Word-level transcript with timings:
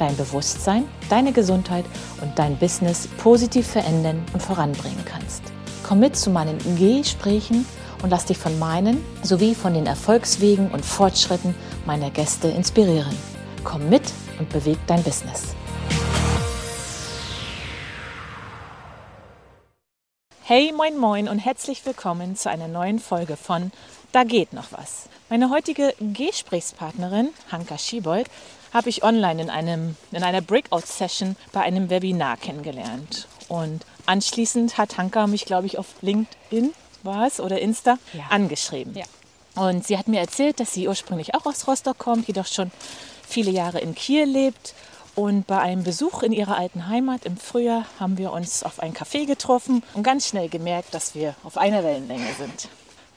dein 0.00 0.16
Bewusstsein, 0.16 0.84
deine 1.10 1.32
Gesundheit 1.32 1.84
und 2.22 2.38
dein 2.38 2.56
Business 2.56 3.08
positiv 3.18 3.66
verändern 3.66 4.24
und 4.32 4.42
voranbringen 4.42 5.04
kannst. 5.04 5.42
Komm 5.86 6.00
mit 6.00 6.16
zu 6.16 6.30
meinen 6.30 6.58
Gesprächen 6.76 7.66
und 8.02 8.10
lass 8.10 8.24
dich 8.24 8.38
von 8.38 8.58
meinen 8.58 9.04
sowie 9.22 9.54
von 9.54 9.74
den 9.74 9.86
Erfolgswegen 9.86 10.70
und 10.70 10.84
Fortschritten 10.84 11.54
meiner 11.86 12.10
Gäste 12.10 12.48
inspirieren. 12.48 13.16
Komm 13.64 13.88
mit 13.88 14.02
und 14.38 14.48
beweg 14.48 14.78
dein 14.86 15.02
Business. 15.02 15.54
Hey, 20.42 20.72
moin, 20.74 20.96
moin 20.96 21.28
und 21.28 21.38
herzlich 21.40 21.84
willkommen 21.84 22.34
zu 22.34 22.48
einer 22.48 22.68
neuen 22.68 23.00
Folge 23.00 23.36
von 23.36 23.70
Da 24.12 24.24
geht 24.24 24.54
noch 24.54 24.72
was. 24.72 25.10
Meine 25.28 25.50
heutige 25.50 25.94
Gesprächspartnerin, 26.00 27.28
Hanka 27.52 27.76
Schiebold, 27.76 28.30
habe 28.72 28.88
ich 28.88 29.02
online 29.02 29.42
in, 29.42 29.50
einem, 29.50 29.96
in 30.12 30.22
einer 30.22 30.40
Breakout-Session 30.40 31.36
bei 31.52 31.60
einem 31.62 31.90
Webinar 31.90 32.36
kennengelernt. 32.36 33.26
Und 33.48 33.84
anschließend 34.06 34.78
hat 34.78 34.98
Hanka 34.98 35.26
mich, 35.26 35.44
glaube 35.44 35.66
ich, 35.66 35.78
auf 35.78 35.86
LinkedIn 36.02 36.72
war 37.02 37.26
es 37.26 37.40
oder 37.40 37.60
Insta 37.60 37.98
Ja. 38.12 38.24
angeschrieben. 38.30 38.94
Ja. 38.96 39.04
Und 39.54 39.86
sie 39.86 39.96
hat 39.98 40.08
mir 40.08 40.20
erzählt, 40.20 40.60
dass 40.60 40.72
sie 40.72 40.88
ursprünglich 40.88 41.34
auch 41.34 41.46
aus 41.46 41.66
Rostock 41.66 41.98
kommt, 41.98 42.28
jedoch 42.28 42.46
schon 42.46 42.70
viele 43.26 43.50
Jahre 43.50 43.78
in 43.80 43.94
Kiel 43.94 44.24
lebt. 44.24 44.74
Und 45.14 45.48
bei 45.48 45.58
einem 45.58 45.82
Besuch 45.82 46.22
in 46.22 46.30
ihrer 46.32 46.56
alten 46.56 46.86
Heimat 46.86 47.24
im 47.24 47.36
Frühjahr 47.36 47.86
haben 47.98 48.18
wir 48.18 48.32
uns 48.32 48.62
auf 48.62 48.78
ein 48.78 48.94
Café 48.94 49.26
getroffen 49.26 49.82
und 49.94 50.04
ganz 50.04 50.28
schnell 50.28 50.48
gemerkt, 50.48 50.94
dass 50.94 51.16
wir 51.16 51.34
auf 51.42 51.56
einer 51.58 51.82
Wellenlänge 51.82 52.28
sind. 52.38 52.68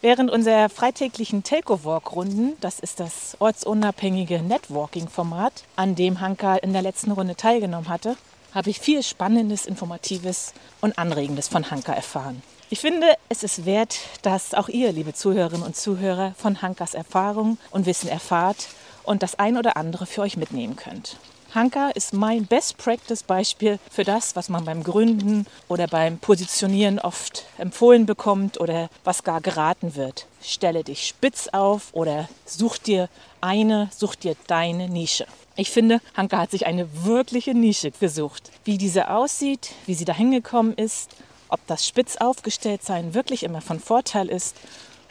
Während 0.04 0.32
unserer 0.32 0.68
freitäglichen 0.70 1.44
Telco-Walk-Runden, 1.44 2.58
das 2.60 2.80
ist 2.80 3.00
das 3.00 3.38
ortsunabhängige 3.38 4.42
Networking-Format, 4.42 5.64
an 5.76 5.94
dem 5.94 6.20
Hanka 6.20 6.56
in 6.56 6.74
der 6.74 6.82
letzten 6.82 7.12
Runde 7.12 7.36
teilgenommen 7.36 7.88
hatte, 7.88 8.18
habe 8.52 8.72
ich 8.72 8.80
viel 8.80 9.04
Spannendes, 9.04 9.68
Informatives 9.68 10.56
und 10.82 10.98
Anregendes 10.98 11.50
von 11.50 11.70
Hanka 11.70 11.94
erfahren. 11.94 12.42
Ich 12.72 12.80
finde, 12.80 13.16
es 13.30 13.44
ist 13.44 13.68
wert, 13.68 14.00
dass 14.24 14.56
auch 14.56 14.70
ihr, 14.70 14.92
liebe 14.92 15.14
Zuhörerinnen 15.14 15.64
und 15.64 15.76
Zuhörer, 15.76 16.34
von 16.36 16.64
Hankas 16.64 16.96
Erfahrung 16.96 17.60
und 17.70 17.86
Wissen 17.86 18.10
erfahrt 18.10 18.70
und 19.04 19.22
das 19.22 19.38
ein 19.38 19.56
oder 19.56 19.78
andere 19.78 20.08
für 20.08 20.22
euch 20.22 20.36
mitnehmen 20.36 20.78
könnt. 20.78 21.18
Hanka 21.54 21.90
ist 21.90 22.14
mein 22.14 22.46
Best 22.46 22.78
Practice 22.78 23.24
Beispiel 23.24 23.78
für 23.90 24.06
das, 24.06 24.38
was 24.38 24.48
man 24.48 24.64
beim 24.64 24.84
Gründen 24.84 25.46
oder 25.68 25.86
beim 25.86 26.18
Positionieren 26.18 26.98
oft 26.98 27.44
empfohlen 27.58 28.06
bekommt 28.06 28.58
oder 28.62 28.90
was 29.04 29.24
gar 29.26 29.42
geraten 29.42 29.96
wird. 29.96 30.28
Stelle 30.42 30.86
dich 30.86 31.06
spitz 31.06 31.50
auf 31.50 31.90
oder 31.92 32.30
such 32.46 32.78
dir 32.78 33.10
eine, 33.42 33.90
such 33.94 34.16
dir 34.16 34.38
deine 34.48 34.88
Nische. 34.88 35.28
Ich 35.58 35.72
finde, 35.72 36.00
Hanka 36.16 36.38
hat 36.38 36.52
sich 36.52 36.68
eine 36.68 36.88
wirkliche 37.04 37.54
Nische 37.54 37.92
gesucht. 37.92 38.50
Wie 38.64 38.78
diese 38.78 39.10
aussieht, 39.10 39.74
wie 39.88 39.94
sie 39.94 40.06
dahin 40.06 40.32
gekommen 40.32 40.74
ist, 40.76 41.10
ob 41.50 41.60
das 41.68 41.86
spitz 41.86 42.16
aufgestellt 42.16 42.82
sein 42.84 43.14
wirklich 43.14 43.44
immer 43.44 43.60
von 43.60 43.82
Vorteil 43.82 44.30
ist 44.30 44.56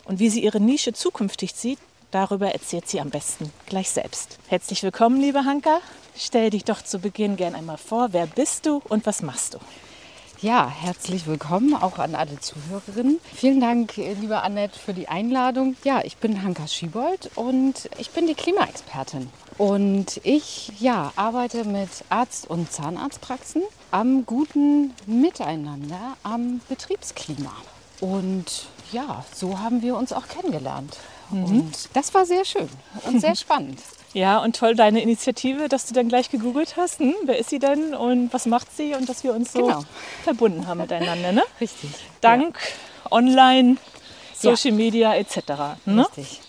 und 0.06 0.20
wie 0.20 0.30
sie 0.30 0.42
ihre 0.42 0.58
Nische 0.58 0.94
zukünftig 0.94 1.52
sieht, 1.52 1.78
darüber 2.10 2.52
erzählt 2.52 2.88
sie 2.88 3.00
am 3.00 3.10
besten 3.10 3.52
gleich 3.66 3.90
selbst. 3.90 4.38
Herzlich 4.48 4.82
willkommen, 4.82 5.20
liebe 5.20 5.44
Hanka. 5.44 5.80
Stell 6.16 6.50
dich 6.50 6.64
doch 6.64 6.82
zu 6.82 6.98
Beginn 6.98 7.36
gern 7.36 7.54
einmal 7.54 7.78
vor. 7.78 8.08
Wer 8.12 8.26
bist 8.26 8.66
du 8.66 8.82
und 8.88 9.06
was 9.06 9.22
machst 9.22 9.54
du? 9.54 9.58
Ja, 10.42 10.70
herzlich 10.70 11.26
willkommen 11.26 11.74
auch 11.74 11.98
an 11.98 12.14
alle 12.14 12.40
Zuhörerinnen. 12.40 13.20
Vielen 13.34 13.60
Dank, 13.60 13.98
äh, 13.98 14.14
liebe 14.14 14.40
Annette, 14.40 14.78
für 14.78 14.94
die 14.94 15.06
Einladung. 15.06 15.76
Ja, 15.84 16.00
ich 16.02 16.16
bin 16.16 16.42
Hanka 16.42 16.66
Schiebold 16.66 17.30
und 17.34 17.90
ich 17.98 18.08
bin 18.10 18.26
die 18.26 18.34
Klimaexpertin. 18.34 19.28
Und 19.58 20.18
ich 20.24 20.72
ja, 20.80 21.12
arbeite 21.14 21.64
mit 21.64 21.90
Arzt- 22.08 22.48
und 22.48 22.72
Zahnarztpraxen 22.72 23.62
am 23.90 24.24
guten 24.24 24.94
Miteinander 25.04 26.16
am 26.22 26.62
Betriebsklima. 26.70 27.52
Und 28.00 28.68
ja, 28.92 29.26
so 29.34 29.58
haben 29.58 29.82
wir 29.82 29.94
uns 29.94 30.14
auch 30.14 30.26
kennengelernt. 30.26 30.96
Und 31.30 31.72
das 31.94 32.12
war 32.14 32.24
sehr 32.26 32.44
schön 32.44 32.68
und 33.06 33.20
sehr 33.20 33.34
spannend. 33.36 33.78
Ja, 34.12 34.38
und 34.38 34.56
toll 34.56 34.74
deine 34.74 35.00
Initiative, 35.02 35.68
dass 35.68 35.86
du 35.86 35.94
dann 35.94 36.08
gleich 36.08 36.30
gegoogelt 36.30 36.76
hast. 36.76 36.98
Hm, 36.98 37.14
wer 37.24 37.38
ist 37.38 37.50
sie 37.50 37.60
denn 37.60 37.94
und 37.94 38.32
was 38.32 38.46
macht 38.46 38.76
sie? 38.76 38.94
Und 38.94 39.08
dass 39.08 39.22
wir 39.22 39.32
uns 39.34 39.52
so 39.52 39.64
Genau. 39.66 39.84
verbunden 40.24 40.66
haben 40.66 40.80
miteinander. 40.80 41.30
Ne? 41.30 41.44
Richtig. 41.60 41.90
Dank 42.20 42.58
Online, 43.10 43.76
Ja. 44.42 44.56
Social 44.56 44.72
Media 44.72 45.14
etc. 45.14 45.36
Ne? 45.84 46.06
Richtig. 46.16 46.40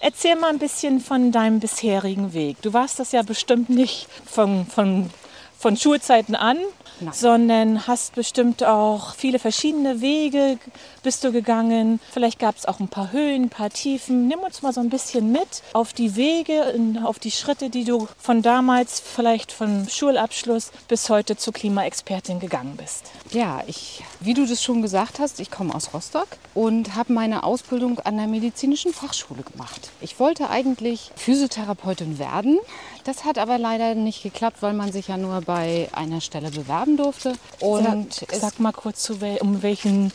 Erzähl 0.00 0.34
mal 0.34 0.50
ein 0.50 0.58
bisschen 0.58 0.98
von 1.00 1.30
deinem 1.30 1.60
bisherigen 1.60 2.32
Weg. 2.32 2.60
Du 2.62 2.72
warst 2.72 2.98
das 2.98 3.12
ja 3.12 3.22
bestimmt 3.22 3.70
nicht 3.70 4.08
von, 4.26 4.66
von, 4.66 5.10
von 5.56 5.76
Schulzeiten 5.76 6.34
an, 6.34 6.58
Nein. 6.98 7.12
sondern 7.14 7.86
hast 7.86 8.16
bestimmt 8.16 8.64
auch 8.64 9.14
viele 9.14 9.38
verschiedene 9.38 10.00
Wege 10.00 10.58
bist 11.02 11.24
du 11.24 11.32
gegangen. 11.32 12.00
Vielleicht 12.10 12.38
gab 12.38 12.56
es 12.56 12.66
auch 12.66 12.80
ein 12.80 12.88
paar 12.88 13.12
Höhen, 13.12 13.44
ein 13.44 13.48
paar 13.48 13.70
Tiefen. 13.70 14.28
Nimm 14.28 14.40
uns 14.40 14.62
mal 14.62 14.72
so 14.72 14.80
ein 14.80 14.90
bisschen 14.90 15.32
mit 15.32 15.62
auf 15.72 15.92
die 15.92 16.16
Wege, 16.16 16.74
auf 17.04 17.18
die 17.18 17.30
Schritte, 17.30 17.70
die 17.70 17.84
du 17.84 18.08
von 18.18 18.42
damals, 18.42 19.00
vielleicht 19.00 19.52
vom 19.52 19.88
Schulabschluss 19.88 20.70
bis 20.88 21.08
heute 21.10 21.36
zur 21.36 21.52
Klimaexpertin 21.52 22.40
gegangen 22.40 22.76
bist. 22.76 23.10
Ja, 23.30 23.62
ich, 23.66 24.02
wie 24.20 24.34
du 24.34 24.46
das 24.46 24.62
schon 24.62 24.82
gesagt 24.82 25.18
hast, 25.18 25.40
ich 25.40 25.50
komme 25.50 25.74
aus 25.74 25.94
Rostock 25.94 26.28
und 26.54 26.94
habe 26.94 27.12
meine 27.12 27.44
Ausbildung 27.44 27.98
an 28.00 28.16
der 28.16 28.26
medizinischen 28.26 28.92
Fachschule 28.92 29.42
gemacht. 29.42 29.90
Ich 30.00 30.18
wollte 30.20 30.50
eigentlich 30.50 31.10
Physiotherapeutin 31.16 32.18
werden. 32.18 32.58
Das 33.04 33.24
hat 33.24 33.38
aber 33.38 33.58
leider 33.58 33.94
nicht 33.94 34.22
geklappt, 34.22 34.58
weil 34.60 34.74
man 34.74 34.92
sich 34.92 35.08
ja 35.08 35.16
nur 35.16 35.40
bei 35.40 35.88
einer 35.92 36.20
Stelle 36.20 36.50
bewerben 36.50 36.96
durfte. 36.96 37.34
Und 37.60 38.14
sag, 38.14 38.34
sag 38.34 38.60
mal 38.60 38.72
kurz, 38.72 39.10
um 39.10 39.62
welchen, 39.62 40.12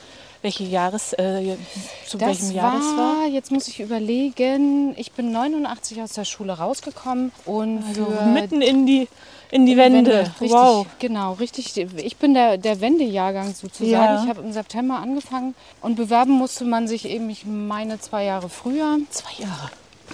welche 0.48 0.64
Jahres, 0.64 1.12
äh, 1.14 1.58
zu 2.08 2.18
das 2.18 2.28
welchem 2.42 2.56
Jahr 2.56 2.78
das 2.78 2.86
war. 2.98 3.28
jetzt 3.28 3.52
muss 3.52 3.68
ich 3.68 3.82
überlegen, 3.82 4.94
ich 4.98 5.12
bin 5.12 5.34
89 5.34 6.02
aus 6.02 6.14
der 6.14 6.24
Schule 6.24 6.54
rausgekommen 6.54 7.34
und 7.46 7.84
Also 7.86 8.08
mitten 8.34 8.62
in 8.62 8.86
die, 8.86 9.10
in 9.52 9.66
die 9.66 9.74
Die 9.74 9.78
Wende. 9.78 10.20
Richtig, 10.40 10.52
Wow. 10.52 10.86
genau, 11.00 11.34
richtig. 11.34 11.76
Ich 11.98 12.16
bin 12.16 12.34
der, 12.34 12.58
der 12.58 12.80
Wendejahrgang 12.80 13.54
sozusagen. 13.54 13.92
Ja. 13.92 14.24
Ich 14.24 14.30
habe 14.30 14.42
im 14.42 14.54
September 14.54 14.96
angefangen 15.00 15.54
und 15.82 15.96
bewerben 15.96 16.32
musste 16.32 16.64
man 16.64 16.88
sich 16.88 17.04
eben, 17.10 17.30
ich 17.30 17.46
meine, 17.46 18.00
zwei 18.00 18.24
Jahre 18.24 18.48
früher. 18.48 19.00
Zwei 19.10 19.44
Jahre. 19.44 19.70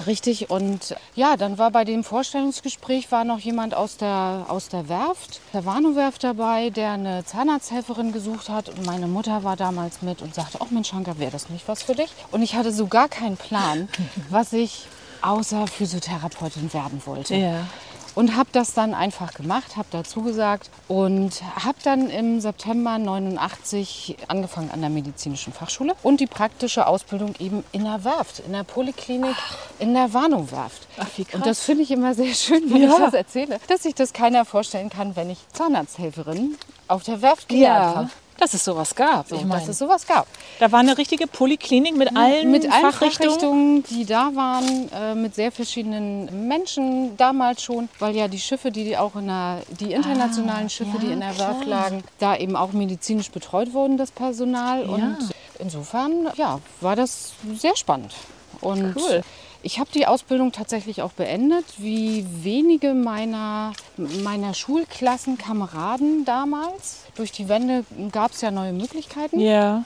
Richtig, 0.08 0.50
und 0.50 0.96
ja, 1.16 1.38
dann 1.38 1.58
war 1.58 1.72
bei 1.72 1.86
dem 1.86 2.04
Vorstellungsgespräch 2.04 3.12
war 3.12 3.24
noch 3.24 3.40
jemand 3.40 3.76
aus 3.76 3.98
der, 3.98 4.46
aus 4.48 4.68
der 4.68 4.90
Werft, 4.90 5.40
der 5.54 5.66
Warnow-Werft 5.66 6.24
dabei, 6.24 6.70
der 6.72 6.92
eine 6.92 7.24
Zahnarzthelferin 7.26 8.12
gesucht 8.12 8.50
hat. 8.50 8.70
Und 8.70 8.86
meine 8.86 9.08
Mutter 9.08 9.44
war 9.44 9.56
damals 9.56 10.02
mit 10.02 10.22
und 10.22 10.34
sagte, 10.34 10.58
ach 10.62 10.72
Mensch, 10.72 10.94
Hanka, 10.94 11.20
wäre 11.20 11.32
das 11.32 11.50
nicht 11.50 11.68
was 11.68 11.84
für 11.84 11.96
dich? 11.96 12.10
Und 12.32 12.42
ich 12.42 12.56
hatte 12.56 12.72
so 12.72 12.88
gar 12.88 13.08
keinen 13.08 13.38
Plan, 13.38 13.88
was 14.30 14.54
ich 14.54 14.88
außer 15.22 15.68
Physiotherapeutin 15.68 16.74
werden 16.74 17.02
wollte. 17.06 17.36
Ja. 17.36 17.68
Und 18.16 18.36
habe 18.36 18.50
das 18.52 18.74
dann 18.74 18.94
einfach 18.94 19.34
gemacht, 19.34 19.76
habe 19.76 19.88
dazu 19.92 20.22
gesagt 20.22 20.70
und 20.88 21.42
habe 21.56 21.78
dann 21.84 22.10
im 22.10 22.40
September 22.40 22.98
89 23.00 24.18
angefangen 24.28 24.70
an 24.72 24.82
der 24.82 24.90
medizinischen 24.92 25.52
Fachschule 25.52 25.96
und 26.04 26.20
die 26.20 26.28
praktische 26.28 26.86
Ausbildung 26.88 27.34
eben 27.40 27.64
in 27.72 27.84
der 27.86 28.04
Werft, 28.04 28.40
in 28.46 28.54
der 28.54 28.64
Poliklinik, 28.64 29.36
in 29.80 29.94
der 29.94 30.14
Warnow-Werft. 30.14 30.88
Ach, 30.98 31.08
wie 31.18 31.26
krass. 31.26 31.36
Und 31.36 31.46
das 31.48 31.62
finde 31.62 31.84
ich 31.84 31.92
immer 31.92 32.14
sehr 32.14 32.34
schön, 32.36 32.72
wenn 32.72 32.84
Ja. 32.84 32.92
ich 32.92 32.98
das 32.98 33.14
erzähle, 33.14 33.60
dass 33.68 33.84
sich 33.84 33.96
das 33.96 34.14
keiner 34.14 34.46
vorstellen 34.46 34.90
kann, 34.90 35.16
wenn 35.16 35.30
ich 35.30 35.40
Zahnarzthelferin 35.54 36.56
auf 36.88 37.04
der 37.04 37.22
Werft 37.22 37.50
gelernt 37.50 37.96
habe. 37.96 38.10
Dass 38.38 38.54
es 38.54 38.64
sowas 38.64 38.96
gab. 38.96 39.28
So, 39.28 39.36
ich 39.36 39.46
meine, 39.46 39.60
dass 39.62 39.70
es 39.70 39.80
sowas 39.80 40.06
gab. 40.08 40.28
da 40.60 40.72
war 40.72 40.80
eine 40.80 40.98
richtige 40.98 41.28
Poliklinik 41.28 41.96
mit 41.96 42.16
allen, 42.16 42.52
mit 42.52 42.64
allen 42.72 42.82
Fachrichtungen. 42.92 43.32
Fachrichtungen, 43.32 43.84
die 43.84 44.06
da 44.06 44.32
waren, 44.36 44.92
äh, 44.92 45.16
mit 45.16 45.36
sehr 45.36 45.52
verschiedenen 45.52 46.48
Menschen 46.48 47.16
damals 47.18 47.64
schon, 47.64 47.90
weil 48.00 48.16
ja 48.16 48.28
die 48.28 48.40
Schiffe, 48.40 48.72
die 48.72 48.98
auch 48.98 49.16
in 49.16 49.28
der, 49.28 49.62
die 49.80 49.94
internationalen 49.94 50.70
Schiffe, 50.70 50.98
die 51.00 51.06
Ah, 51.06 51.10
ja, 51.10 51.14
in 51.14 51.20
der 51.20 51.32
klar. 51.34 51.50
Werft 51.56 51.66
lagen, 51.68 52.04
da 52.20 52.36
eben 52.36 52.56
auch 52.56 52.72
medizinisch 52.74 53.32
betreut 53.32 53.74
wurden, 53.74 53.98
das 53.98 54.12
Personal. 54.12 54.84
Und 54.84 55.18
insofern, 55.60 56.30
ja, 56.36 56.60
war 56.82 56.96
das 56.96 57.34
sehr 57.56 57.76
spannend. 57.76 58.14
Und 58.62 58.96
Cool. 58.96 59.22
Ich 59.66 59.80
habe 59.80 59.90
die 59.94 60.06
Ausbildung 60.06 60.52
tatsächlich 60.52 61.02
auch 61.02 61.14
beendet, 61.14 61.64
wie 61.78 62.26
wenige 62.44 62.94
meiner, 62.94 63.72
meiner 63.96 64.54
Schulklassenkameraden 64.54 66.26
damals. 66.26 67.06
Durch 67.16 67.32
die 67.32 67.48
Wende 67.48 67.86
gab 68.12 68.32
es 68.32 68.42
ja 68.42 68.52
neue 68.52 68.74
Möglichkeiten. 68.74 69.40
Ja. 69.40 69.86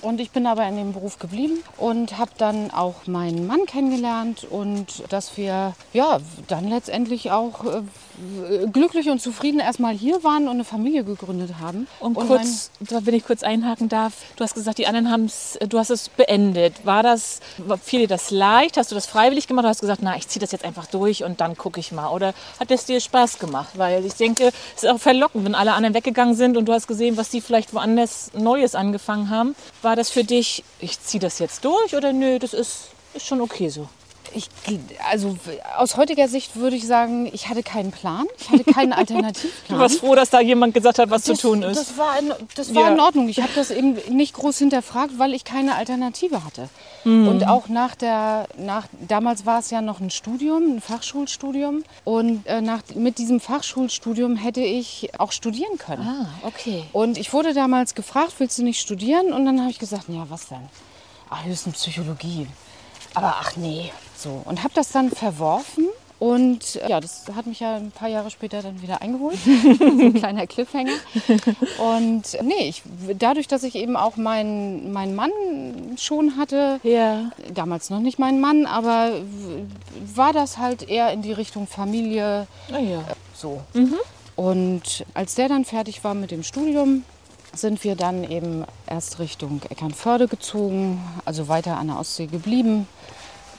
Und 0.00 0.20
ich 0.20 0.30
bin 0.30 0.46
aber 0.46 0.68
in 0.68 0.76
dem 0.76 0.92
Beruf 0.92 1.18
geblieben 1.18 1.58
und 1.76 2.18
habe 2.18 2.30
dann 2.38 2.70
auch 2.70 3.06
meinen 3.06 3.48
Mann 3.48 3.66
kennengelernt 3.66 4.46
und 4.48 5.02
dass 5.08 5.36
wir 5.36 5.74
ja 5.92 6.18
dann 6.46 6.68
letztendlich 6.68 7.32
auch 7.32 7.64
äh, 7.64 7.82
glücklich 8.72 9.08
und 9.08 9.20
zufrieden 9.20 9.60
erstmal 9.60 9.94
hier 9.94 10.22
waren 10.24 10.44
und 10.44 10.54
eine 10.54 10.64
Familie 10.64 11.04
gegründet 11.04 11.54
haben. 11.60 11.86
Und, 12.00 12.14
kurz, 12.14 12.70
wenn 12.80 13.14
ich 13.14 13.24
kurz 13.24 13.42
einhaken 13.42 13.88
darf, 13.88 14.14
du 14.36 14.44
hast 14.44 14.54
gesagt, 14.54 14.78
die 14.78 14.86
anderen 14.86 15.10
haben 15.10 15.24
es, 15.24 15.58
du 15.68 15.78
hast 15.78 15.90
es 15.90 16.08
beendet. 16.08 16.84
War 16.84 17.02
das, 17.02 17.40
fiel 17.82 18.00
dir 18.00 18.08
das 18.08 18.30
leicht? 18.30 18.76
Hast 18.76 18.90
du 18.90 18.94
das 18.94 19.06
freiwillig 19.06 19.46
gemacht 19.46 19.64
oder 19.64 19.70
hast 19.70 19.82
du 19.82 19.86
gesagt, 19.86 20.00
na, 20.02 20.16
ich 20.16 20.28
ziehe 20.28 20.40
das 20.40 20.52
jetzt 20.52 20.64
einfach 20.64 20.86
durch 20.86 21.24
und 21.24 21.40
dann 21.40 21.56
gucke 21.56 21.80
ich 21.80 21.92
mal? 21.92 22.10
Oder 22.10 22.34
hat 22.60 22.70
es 22.70 22.84
dir 22.84 23.00
Spaß 23.00 23.38
gemacht? 23.38 23.70
Weil 23.74 24.04
ich 24.04 24.14
denke, 24.14 24.52
es 24.76 24.84
ist 24.84 24.88
auch 24.88 25.00
verlockend, 25.00 25.44
wenn 25.44 25.54
alle 25.54 25.72
anderen 25.74 25.94
weggegangen 25.94 26.34
sind 26.34 26.56
und 26.56 26.66
du 26.66 26.72
hast 26.72 26.86
gesehen, 26.86 27.16
was 27.16 27.30
die 27.30 27.40
vielleicht 27.40 27.74
woanders 27.74 28.30
Neues 28.34 28.74
angefangen 28.74 29.30
haben. 29.30 29.54
War 29.82 29.96
das 29.96 30.10
für 30.10 30.24
dich, 30.24 30.64
ich 30.80 31.00
ziehe 31.00 31.20
das 31.20 31.38
jetzt 31.38 31.64
durch 31.64 31.94
oder 31.94 32.12
nö, 32.12 32.38
das 32.38 32.54
ist, 32.54 32.88
ist 33.14 33.26
schon 33.26 33.40
okay 33.40 33.68
so? 33.68 33.88
Ich, 34.34 34.48
also 35.10 35.36
aus 35.76 35.96
heutiger 35.96 36.28
Sicht 36.28 36.56
würde 36.56 36.76
ich 36.76 36.86
sagen, 36.86 37.30
ich 37.32 37.48
hatte 37.48 37.62
keinen 37.62 37.92
Plan, 37.92 38.26
ich 38.38 38.50
hatte 38.50 38.64
keinen 38.64 38.92
Alternativplan. 38.94 39.78
Du 39.78 39.78
warst 39.78 40.00
froh, 40.00 40.14
dass 40.14 40.30
da 40.30 40.40
jemand 40.40 40.74
gesagt 40.74 40.98
hat, 40.98 41.10
was 41.10 41.24
das, 41.24 41.38
zu 41.38 41.48
tun 41.48 41.62
ist. 41.62 41.78
Das 41.78 41.98
war 41.98 42.18
in, 42.18 42.32
das 42.54 42.74
war 42.74 42.82
ja. 42.82 42.92
in 42.92 43.00
Ordnung. 43.00 43.28
Ich 43.28 43.40
habe 43.40 43.52
das 43.54 43.70
eben 43.70 43.96
nicht 44.10 44.34
groß 44.34 44.58
hinterfragt, 44.58 45.18
weil 45.18 45.34
ich 45.34 45.44
keine 45.44 45.76
Alternative 45.76 46.44
hatte. 46.44 46.68
Mhm. 47.04 47.28
Und 47.28 47.46
auch 47.46 47.68
nach 47.68 47.94
der, 47.94 48.46
nach, 48.58 48.86
damals 49.08 49.46
war 49.46 49.60
es 49.60 49.70
ja 49.70 49.80
noch 49.80 50.00
ein 50.00 50.10
Studium, 50.10 50.76
ein 50.76 50.80
Fachschulstudium. 50.80 51.84
Und 52.04 52.46
äh, 52.46 52.60
nach, 52.60 52.82
mit 52.94 53.18
diesem 53.18 53.40
Fachschulstudium 53.40 54.36
hätte 54.36 54.60
ich 54.60 55.10
auch 55.18 55.32
studieren 55.32 55.78
können. 55.78 56.02
Ah, 56.02 56.46
okay. 56.46 56.84
Und 56.92 57.18
ich 57.18 57.32
wurde 57.32 57.54
damals 57.54 57.94
gefragt, 57.94 58.34
willst 58.38 58.58
du 58.58 58.64
nicht 58.64 58.80
studieren? 58.80 59.32
Und 59.32 59.44
dann 59.44 59.60
habe 59.60 59.70
ich 59.70 59.78
gesagt, 59.78 60.04
ja, 60.08 60.26
was 60.28 60.48
denn? 60.48 60.68
Ach, 61.30 61.44
höchstens 61.44 61.74
Psychologie. 61.76 62.46
Aber 63.14 63.36
ach 63.40 63.56
nee, 63.56 63.92
so. 64.24 64.42
Und 64.44 64.64
habe 64.64 64.74
das 64.74 64.90
dann 64.90 65.10
verworfen. 65.10 65.88
Und 66.18 66.76
äh, 66.76 66.88
ja, 66.88 67.00
das 67.00 67.24
hat 67.34 67.46
mich 67.46 67.60
ja 67.60 67.76
ein 67.76 67.90
paar 67.90 68.08
Jahre 68.08 68.30
später 68.30 68.62
dann 68.62 68.80
wieder 68.80 69.02
eingeholt. 69.02 69.36
so 69.78 69.84
ein 69.84 70.14
kleiner 70.14 70.46
Cliffhanger. 70.46 70.92
Und 71.78 72.34
äh, 72.34 72.42
nee, 72.42 72.68
ich, 72.68 72.82
dadurch, 73.18 73.46
dass 73.46 73.62
ich 73.62 73.74
eben 73.74 73.96
auch 73.96 74.16
meinen 74.16 74.92
mein 74.92 75.14
Mann 75.14 75.30
schon 75.98 76.38
hatte, 76.38 76.80
ja. 76.82 77.30
damals 77.52 77.90
noch 77.90 78.00
nicht 78.00 78.18
mein 78.18 78.40
Mann, 78.40 78.64
aber 78.64 79.12
war 80.14 80.32
das 80.32 80.56
halt 80.56 80.88
eher 80.88 81.12
in 81.12 81.20
die 81.20 81.32
Richtung 81.32 81.66
Familie. 81.66 82.46
Ah, 82.72 82.78
ja. 82.78 83.04
So. 83.34 83.60
Mhm. 83.74 83.96
Und 84.36 85.04
als 85.12 85.34
der 85.34 85.48
dann 85.48 85.64
fertig 85.64 86.02
war 86.04 86.14
mit 86.14 86.30
dem 86.30 86.42
Studium, 86.42 87.04
sind 87.56 87.84
wir 87.84 87.96
dann 87.96 88.24
eben 88.24 88.64
erst 88.86 89.18
Richtung 89.18 89.60
Eckernförde 89.68 90.28
gezogen, 90.28 91.02
also 91.24 91.48
weiter 91.48 91.76
an 91.76 91.88
der 91.88 91.98
Ostsee 91.98 92.26
geblieben. 92.26 92.88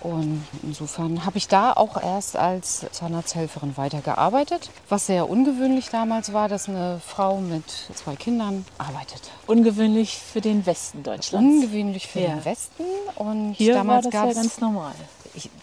Und 0.06 0.46
insofern 0.62 1.26
habe 1.26 1.40
ich 1.40 1.48
da 1.48 1.74
auch 1.74 2.00
erst 2.00 2.36
als 2.36 2.86
Zahnarzthelferin 2.92 3.76
weitergearbeitet, 3.76 4.70
was 4.88 5.08
sehr 5.08 5.28
ungewöhnlich 5.28 5.90
damals 5.90 6.32
war, 6.32 6.48
dass 6.48 6.70
eine 6.70 7.02
Frau 7.04 7.40
mit 7.40 7.64
zwei 7.96 8.16
Kindern 8.16 8.66
arbeitet. 8.78 9.32
Ungewöhnlich 9.48 10.20
für 10.20 10.42
den 10.42 10.64
Westen 10.68 11.02
Deutschlands. 11.02 11.34
Ungewöhnlich 11.34 12.06
für 12.06 12.20
ja. 12.20 12.36
den 12.36 12.46
Westen. 12.46 12.84
Und 13.16 13.54
hier 13.54 13.74
damals 13.74 14.06
war 14.06 14.12
das 14.28 14.36
ja 14.36 14.42
ganz 14.44 14.60
normal. 14.60 14.94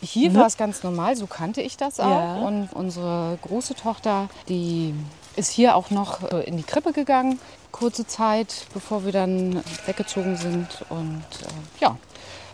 Hier 0.01 0.31
mhm. 0.31 0.35
war 0.35 0.47
es 0.47 0.57
ganz 0.57 0.83
normal, 0.83 1.15
so 1.17 1.29
kannte 1.29 1.63
ich 1.63 1.77
das 1.77 2.01
auch. 2.01 2.11
Ja. 2.11 2.35
Und 2.39 2.71
unsere 2.73 3.39
große 3.43 3.77
Tochter, 3.77 4.29
die 4.49 4.93
ist 5.37 5.53
hier 5.53 5.77
auch 5.77 5.91
noch 5.91 6.33
äh, 6.33 6.43
in 6.43 6.57
die 6.57 6.65
Krippe 6.65 6.93
gegangen, 6.93 7.39
kurze 7.71 8.09
Zeit, 8.09 8.67
bevor 8.75 9.05
wir 9.05 9.13
dann 9.13 9.63
weggezogen 9.87 10.37
sind. 10.37 10.85
Und 10.91 11.23
äh, 11.43 11.81
ja, 11.81 11.97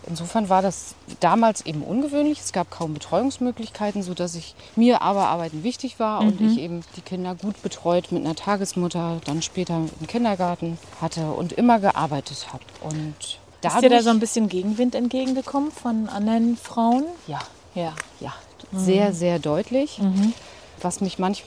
Insofern 0.07 0.49
war 0.49 0.61
das 0.61 0.95
damals 1.19 1.65
eben 1.65 1.83
ungewöhnlich. 1.83 2.39
Es 2.39 2.51
gab 2.51 2.69
kaum 2.71 2.93
Betreuungsmöglichkeiten, 2.93 4.03
sodass 4.03 4.35
ich 4.35 4.55
mir 4.75 5.01
aber 5.01 5.27
Arbeiten 5.27 5.63
wichtig 5.63 5.99
war 5.99 6.21
mhm. 6.21 6.27
und 6.27 6.41
ich 6.41 6.59
eben 6.59 6.81
die 6.95 7.01
Kinder 7.01 7.35
gut 7.35 7.61
betreut 7.61 8.11
mit 8.11 8.25
einer 8.25 8.35
Tagesmutter, 8.35 9.21
dann 9.25 9.41
später 9.41 9.81
im 9.99 10.07
Kindergarten 10.07 10.77
hatte 11.01 11.31
und 11.31 11.53
immer 11.53 11.79
gearbeitet 11.79 12.47
habe. 12.51 12.63
Und 12.81 13.39
dadurch, 13.61 13.75
Ist 13.75 13.83
dir 13.83 13.89
da 13.89 14.01
so 14.03 14.09
ein 14.09 14.19
bisschen 14.19 14.49
Gegenwind 14.49 14.95
entgegengekommen 14.95 15.71
von 15.71 16.09
anderen 16.09 16.57
Frauen? 16.57 17.05
Ja, 17.27 17.39
ja, 17.75 17.93
ja, 18.19 18.33
mhm. 18.71 18.79
sehr, 18.79 19.13
sehr 19.13 19.39
deutlich. 19.39 19.99
Mhm. 19.99 20.33
Was 20.81 21.01
mich 21.01 21.19
manch, 21.19 21.43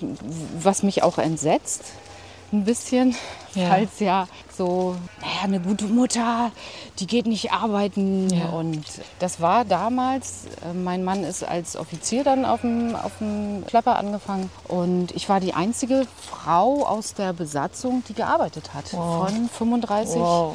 was 0.60 0.82
mich 0.82 1.02
auch 1.02 1.16
entsetzt, 1.16 1.84
ein 2.52 2.64
bisschen, 2.64 3.14
ja. 3.54 3.78
es 3.78 3.98
ja 4.00 4.28
so, 4.56 4.96
naja, 5.20 5.42
eine 5.44 5.60
gute 5.60 5.86
Mutter, 5.86 6.50
die 6.98 7.06
geht 7.06 7.26
nicht 7.26 7.52
arbeiten. 7.52 8.28
Ja. 8.30 8.50
Und 8.50 8.84
das 9.18 9.40
war 9.40 9.64
damals, 9.64 10.46
äh, 10.64 10.74
mein 10.74 11.04
Mann 11.04 11.24
ist 11.24 11.42
als 11.42 11.76
Offizier 11.76 12.24
dann 12.24 12.44
auf 12.44 12.60
dem, 12.60 12.94
auf 12.94 13.12
dem 13.18 13.64
Schlepper 13.68 13.96
angefangen 13.98 14.50
und 14.68 15.12
ich 15.12 15.28
war 15.28 15.40
die 15.40 15.54
einzige 15.54 16.06
Frau 16.28 16.86
aus 16.86 17.14
der 17.14 17.32
Besatzung, 17.32 18.02
die 18.08 18.14
gearbeitet 18.14 18.74
hat. 18.74 18.92
Wow. 18.92 19.28
Von 19.28 19.48
35 19.48 20.20
wow. 20.20 20.54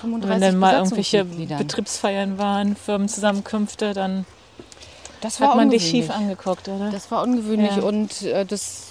35 0.00 0.30
Wenn 0.30 0.40
dann 0.40 0.58
mal 0.58 0.74
irgendwelche 0.74 1.24
Betriebsfeiern 1.24 2.38
waren, 2.38 2.76
Firmenzusammenkünfte, 2.76 3.92
dann 3.92 4.24
das 5.20 5.38
hat 5.40 5.54
man 5.54 5.68
dich 5.68 5.86
schief 5.86 6.10
angeguckt, 6.10 6.68
oder? 6.68 6.90
Das 6.90 7.10
war 7.10 7.22
ungewöhnlich 7.22 7.76
ja. 7.76 7.82
und 7.82 8.22
äh, 8.22 8.46
das 8.46 8.88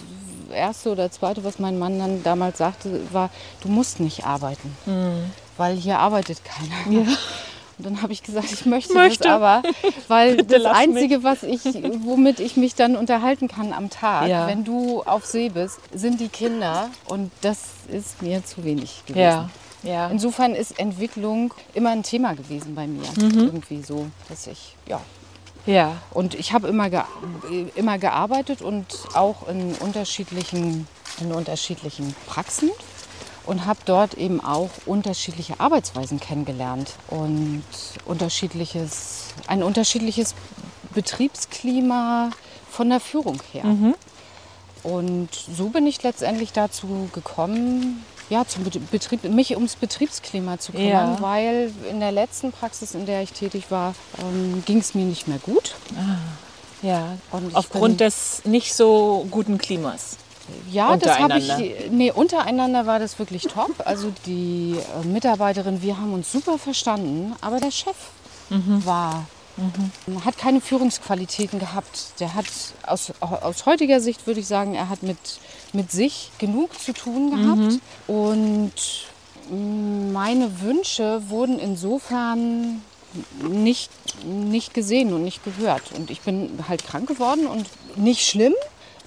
erste 0.51 0.91
oder 0.91 1.11
zweite, 1.11 1.43
was 1.43 1.59
mein 1.59 1.79
Mann 1.79 1.99
dann 1.99 2.23
damals 2.23 2.57
sagte, 2.57 3.01
war, 3.11 3.29
du 3.61 3.69
musst 3.69 3.99
nicht 3.99 4.25
arbeiten, 4.25 4.75
mhm. 4.85 5.31
weil 5.57 5.75
hier 5.75 5.99
arbeitet 5.99 6.41
keiner. 6.43 7.03
Ja. 7.03 7.07
Und 7.79 7.85
dann 7.85 8.01
habe 8.01 8.11
ich 8.11 8.23
gesagt, 8.23 8.51
ich 8.51 8.65
möchte, 8.65 8.93
möchte. 8.93 9.23
das 9.23 9.31
aber, 9.31 9.63
weil 10.09 10.43
das 10.43 10.65
Einzige, 10.65 11.23
was 11.23 11.43
ich, 11.43 11.63
womit 11.63 12.41
ich 12.41 12.57
mich 12.57 12.75
dann 12.75 12.97
unterhalten 12.97 13.47
kann 13.47 13.71
am 13.71 13.89
Tag, 13.89 14.27
ja. 14.27 14.47
wenn 14.47 14.65
du 14.65 15.01
auf 15.03 15.25
See 15.25 15.47
bist, 15.47 15.79
sind 15.93 16.19
die 16.19 16.27
Kinder 16.27 16.89
und 17.05 17.31
das 17.39 17.59
ist 17.89 18.21
mir 18.21 18.43
zu 18.43 18.65
wenig 18.65 19.03
gewesen. 19.05 19.21
Ja. 19.21 19.49
Ja. 19.83 20.09
Insofern 20.09 20.55
ist 20.55 20.77
Entwicklung 20.77 21.53
immer 21.73 21.91
ein 21.91 22.03
Thema 22.03 22.33
gewesen 22.33 22.75
bei 22.75 22.85
mir. 22.85 23.07
Mhm. 23.17 23.39
Irgendwie 23.39 23.81
so, 23.81 24.07
dass 24.27 24.47
ich, 24.47 24.75
ja, 24.85 24.99
ja. 25.65 25.97
Und 26.11 26.35
ich 26.35 26.53
habe 26.53 26.67
immer, 26.67 26.89
ge 26.89 27.01
immer 27.75 27.97
gearbeitet 27.97 28.61
und 28.61 28.85
auch 29.13 29.47
in 29.47 29.73
unterschiedlichen, 29.75 30.87
in 31.19 31.31
unterschiedlichen 31.31 32.15
Praxen 32.27 32.71
und 33.45 33.65
habe 33.65 33.79
dort 33.85 34.13
eben 34.13 34.41
auch 34.43 34.69
unterschiedliche 34.85 35.59
Arbeitsweisen 35.59 36.19
kennengelernt 36.19 36.93
und 37.07 37.63
unterschiedliches, 38.05 39.27
ein 39.47 39.63
unterschiedliches 39.63 40.35
Betriebsklima 40.93 42.29
von 42.69 42.89
der 42.89 42.99
Führung 42.99 43.41
her. 43.51 43.65
Mhm. 43.65 43.95
Und 44.83 45.29
so 45.33 45.69
bin 45.69 45.87
ich 45.87 46.03
letztendlich 46.03 46.53
dazu 46.53 47.09
gekommen, 47.13 48.05
ja, 48.29 48.45
zum 48.45 48.63
Betrieb, 48.91 49.23
mich 49.23 49.55
ums 49.55 49.75
Betriebsklima 49.75 50.59
zu 50.59 50.71
kümmern, 50.71 51.15
ja. 51.15 51.21
weil 51.21 51.71
in 51.89 51.99
der 51.99 52.11
letzten 52.11 52.51
Praxis, 52.51 52.93
in 52.93 53.05
der 53.05 53.21
ich 53.21 53.31
tätig 53.31 53.71
war, 53.71 53.95
ähm, 54.19 54.63
ging 54.65 54.79
es 54.79 54.93
mir 54.93 55.05
nicht 55.05 55.27
mehr 55.27 55.39
gut. 55.39 55.75
Ah, 55.95 56.17
ja, 56.81 57.17
aufgrund 57.53 57.99
des 57.99 58.43
nicht 58.45 58.73
so 58.73 59.27
guten 59.31 59.57
Klimas. 59.57 60.17
Ja, 60.71 60.97
das 60.97 61.19
habe 61.19 61.37
ich. 61.37 61.91
Nee, 61.91 62.11
untereinander 62.11 62.87
war 62.87 62.97
das 62.97 63.19
wirklich 63.19 63.43
top. 63.43 63.71
Also 63.85 64.11
die 64.25 64.77
äh, 64.77 65.05
Mitarbeiterin, 65.05 65.81
wir 65.81 65.97
haben 65.97 66.13
uns 66.13 66.31
super 66.31 66.57
verstanden, 66.57 67.35
aber 67.41 67.59
der 67.59 67.71
Chef 67.71 67.95
mhm. 68.49 68.83
war 68.85 69.25
Mhm. 69.59 70.25
Hat 70.25 70.37
keine 70.37 70.61
Führungsqualitäten 70.61 71.59
gehabt. 71.59 72.13
Der 72.19 72.33
hat 72.33 72.45
aus, 72.83 73.13
aus 73.19 73.65
heutiger 73.65 73.99
Sicht 73.99 74.25
würde 74.25 74.39
ich 74.39 74.47
sagen, 74.47 74.75
er 74.75 74.89
hat 74.89 75.03
mit, 75.03 75.17
mit 75.73 75.91
sich 75.91 76.31
genug 76.39 76.79
zu 76.79 76.93
tun 76.93 77.31
gehabt. 77.31 77.59
Mhm. 77.59 77.81
Und 78.07 78.73
meine 80.13 80.61
Wünsche 80.61 81.29
wurden 81.29 81.59
insofern 81.59 82.81
nicht, 83.41 83.89
nicht 84.23 84.73
gesehen 84.73 85.13
und 85.13 85.23
nicht 85.23 85.43
gehört. 85.43 85.91
Und 85.95 86.11
ich 86.11 86.21
bin 86.21 86.59
halt 86.67 86.85
krank 86.85 87.07
geworden 87.07 87.47
und 87.47 87.65
nicht 87.95 88.25
schlimm, 88.25 88.53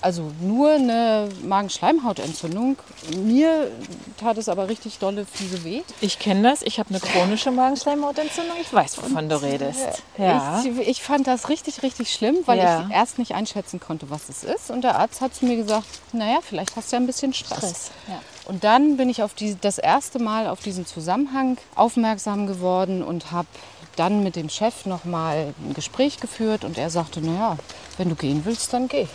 also 0.02 0.30
nur 0.40 0.72
eine 0.72 1.28
Magenschleimhautentzündung. 1.42 2.76
Mir 3.16 3.70
tat 4.18 4.36
es 4.36 4.48
aber 4.48 4.68
richtig 4.68 4.98
dolle 4.98 5.24
fiese 5.24 5.64
weh. 5.64 5.82
Ich 6.00 6.18
kenne 6.18 6.42
das. 6.50 6.62
Ich 6.62 6.78
habe 6.78 6.90
eine 6.90 7.00
chronische 7.00 7.50
Magenschleimhautentzündung. 7.50 8.56
Ich 8.60 8.72
weiß, 8.72 8.98
wovon 8.98 9.16
Und, 9.16 9.28
du 9.28 9.42
redest. 9.42 10.02
Ja. 10.18 10.62
Ich, 10.64 10.88
ich, 10.88 11.02
fand 11.02 11.26
das 11.26 11.48
richtig, 11.48 11.82
richtig 11.82 12.12
schlimm, 12.12 12.38
weil 12.46 12.58
ja. 12.58 12.82
ich 12.82 12.94
erst 12.94 13.18
nicht 13.18 13.34
einschätzen 13.34 13.80
konnte, 13.80 14.10
was 14.10 14.28
es 14.28 14.44
ist. 14.44 14.70
Und 14.70 14.82
der 14.82 14.98
Arzt 14.98 15.20
hat 15.20 15.34
zu 15.34 15.46
mir 15.46 15.56
gesagt, 15.56 15.86
naja, 16.12 16.38
vielleicht 16.42 16.76
hast 16.76 16.92
du 16.92 16.96
ja 16.96 17.00
ein 17.00 17.06
bisschen 17.06 17.32
Stress. 17.32 17.58
Stress. 17.58 17.90
Ja. 18.08 18.20
Und 18.46 18.64
dann 18.64 18.96
bin 18.96 19.08
ich 19.08 19.22
auf 19.22 19.34
die, 19.34 19.56
das 19.60 19.78
erste 19.78 20.18
Mal 20.18 20.48
auf 20.48 20.60
diesen 20.60 20.84
Zusammenhang 20.84 21.58
aufmerksam 21.76 22.46
geworden 22.46 23.02
und 23.02 23.30
habe 23.30 23.48
dann 23.96 24.22
mit 24.22 24.36
dem 24.36 24.48
Chef 24.48 24.86
noch 24.86 25.04
mal 25.04 25.54
ein 25.64 25.74
Gespräch 25.74 26.18
geführt 26.18 26.64
und 26.64 26.78
er 26.78 26.90
sagte, 26.90 27.20
naja, 27.20 27.56
wenn 27.98 28.08
du 28.08 28.14
gehen 28.14 28.44
willst, 28.44 28.72
dann 28.72 28.88
geh. 28.88 29.06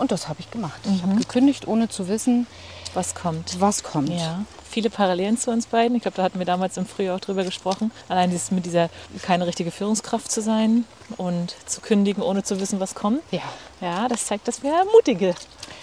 Und 0.00 0.10
das 0.12 0.28
habe 0.28 0.40
ich 0.40 0.50
gemacht. 0.50 0.80
Ich 0.94 1.02
habe 1.02 1.14
gekündigt, 1.16 1.68
ohne 1.68 1.88
zu 1.88 2.08
wissen, 2.08 2.46
Was 2.94 3.14
kommt? 3.14 3.60
was 3.60 3.82
kommt. 3.82 4.08
Ja, 4.08 4.44
viele 4.68 4.88
Parallelen 4.88 5.36
zu 5.36 5.50
uns 5.50 5.66
beiden. 5.66 5.94
Ich 5.96 6.02
glaube, 6.02 6.16
da 6.16 6.22
hatten 6.22 6.38
wir 6.38 6.46
damals 6.46 6.76
im 6.78 6.86
Frühjahr 6.86 7.16
auch 7.16 7.20
drüber 7.20 7.44
gesprochen. 7.44 7.92
Allein 8.08 8.30
dieses 8.30 8.50
mit 8.50 8.64
dieser 8.64 8.88
keine 9.22 9.46
richtige 9.46 9.70
Führungskraft 9.70 10.30
zu 10.30 10.40
sein 10.40 10.84
und 11.18 11.54
zu 11.66 11.80
kündigen, 11.82 12.22
ohne 12.22 12.42
zu 12.42 12.60
wissen, 12.60 12.80
was 12.80 12.94
kommt. 12.94 13.20
Ja. 13.30 13.42
Ja, 13.82 14.08
das 14.08 14.26
zeigt, 14.26 14.48
dass 14.48 14.62
wir 14.62 14.72
mutige 14.92 15.34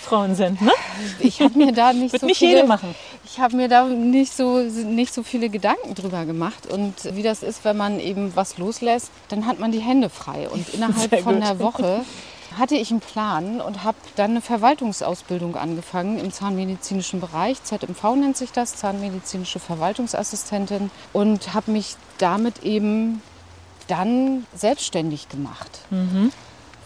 Frauen 0.02 0.36
sind. 0.36 0.62
Ne? 0.62 0.72
Ich 1.20 1.42
habe 1.42 1.58
mir 1.58 1.72
da 1.72 1.94
nicht 1.94 2.18
so 2.20 2.26
nicht 2.26 2.40
viele, 2.40 2.66
machen. 2.66 2.96
Ich 3.26 3.40
habe 3.40 3.56
mir 3.56 3.68
da 3.68 3.86
nicht 3.86 4.36
so, 4.36 4.60
nicht 4.60 5.14
so 5.14 5.22
viele 5.22 5.50
Gedanken 5.50 5.94
drüber 5.94 6.26
gemacht. 6.26 6.66
Und 6.68 6.94
wie 7.16 7.24
das 7.24 7.44
ist, 7.44 7.66
wenn 7.66 7.78
man 7.78 8.00
eben 8.00 8.36
was 8.36 8.58
loslässt, 8.58 9.12
dann 9.30 9.46
hat 9.46 9.60
man 9.60 9.72
die 9.72 9.80
Hände 9.80 10.10
frei. 10.10 10.50
Und 10.50 10.70
innerhalb 10.74 11.10
Sehr 11.10 11.20
von 11.24 11.36
gut. 11.36 11.44
einer 11.44 11.60
Woche 11.60 12.02
hatte 12.58 12.76
ich 12.76 12.92
einen 12.92 13.00
Plan 13.00 13.62
und 13.62 13.84
habe 13.84 13.98
dann 14.16 14.32
eine 14.32 14.42
Verwaltungsausbildung 14.42 15.56
angefangen 15.56 16.20
im 16.20 16.32
zahnmedizinischen 16.32 17.20
Bereich. 17.20 17.64
ZMV 17.64 18.16
nennt 18.16 18.38
sich 18.38 18.52
das, 18.52 18.76
zahnmedizinische 18.76 19.60
Verwaltungsassistentin. 19.60 20.92
Und 21.14 21.54
habe 21.54 21.72
mich 21.72 21.96
damit 22.18 22.64
eben 22.64 23.22
dann 23.88 24.46
selbstständig 24.54 25.30
gemacht 25.30 25.80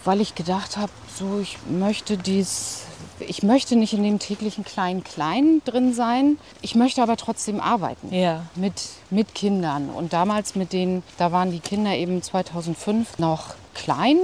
weil 0.04 0.22
ich 0.22 0.36
gedacht 0.36 0.78
habe, 0.78 0.92
so 1.16 1.40
ich 1.40 1.58
möchte 1.70 2.18
dies, 2.18 2.86
ich 3.20 3.44
möchte 3.44 3.76
nicht 3.76 3.94
in 3.94 4.04
dem 4.04 4.20
täglichen 4.20 4.64
Klein-Klein 4.64 5.62
drin 5.66 5.94
sein. 5.94 6.38
Ich 6.62 6.76
möchte 6.76 7.04
aber 7.04 7.18
trotzdem 7.18 7.60
arbeiten 7.60 8.14
Ja. 8.14 8.44
mit, 8.56 8.74
mit 9.10 9.36
Kindern. 9.36 9.90
Und 9.90 10.14
damals 10.14 10.56
mit 10.56 10.74
denen, 10.74 11.04
da 11.18 11.32
waren 11.32 11.52
die 11.52 11.60
Kinder 11.60 11.96
eben 11.96 12.22
2005 12.22 13.20
noch 13.20 13.54
klein 13.74 14.18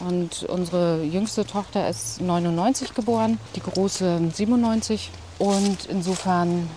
und 0.00 0.44
unsere 0.44 1.02
jüngste 1.02 1.46
Tochter 1.46 1.88
ist 1.88 2.20
99 2.20 2.94
geboren, 2.94 3.38
die 3.56 3.60
große 3.60 4.20
97. 4.32 5.10
Und 5.38 5.86
insofern, 5.88 6.68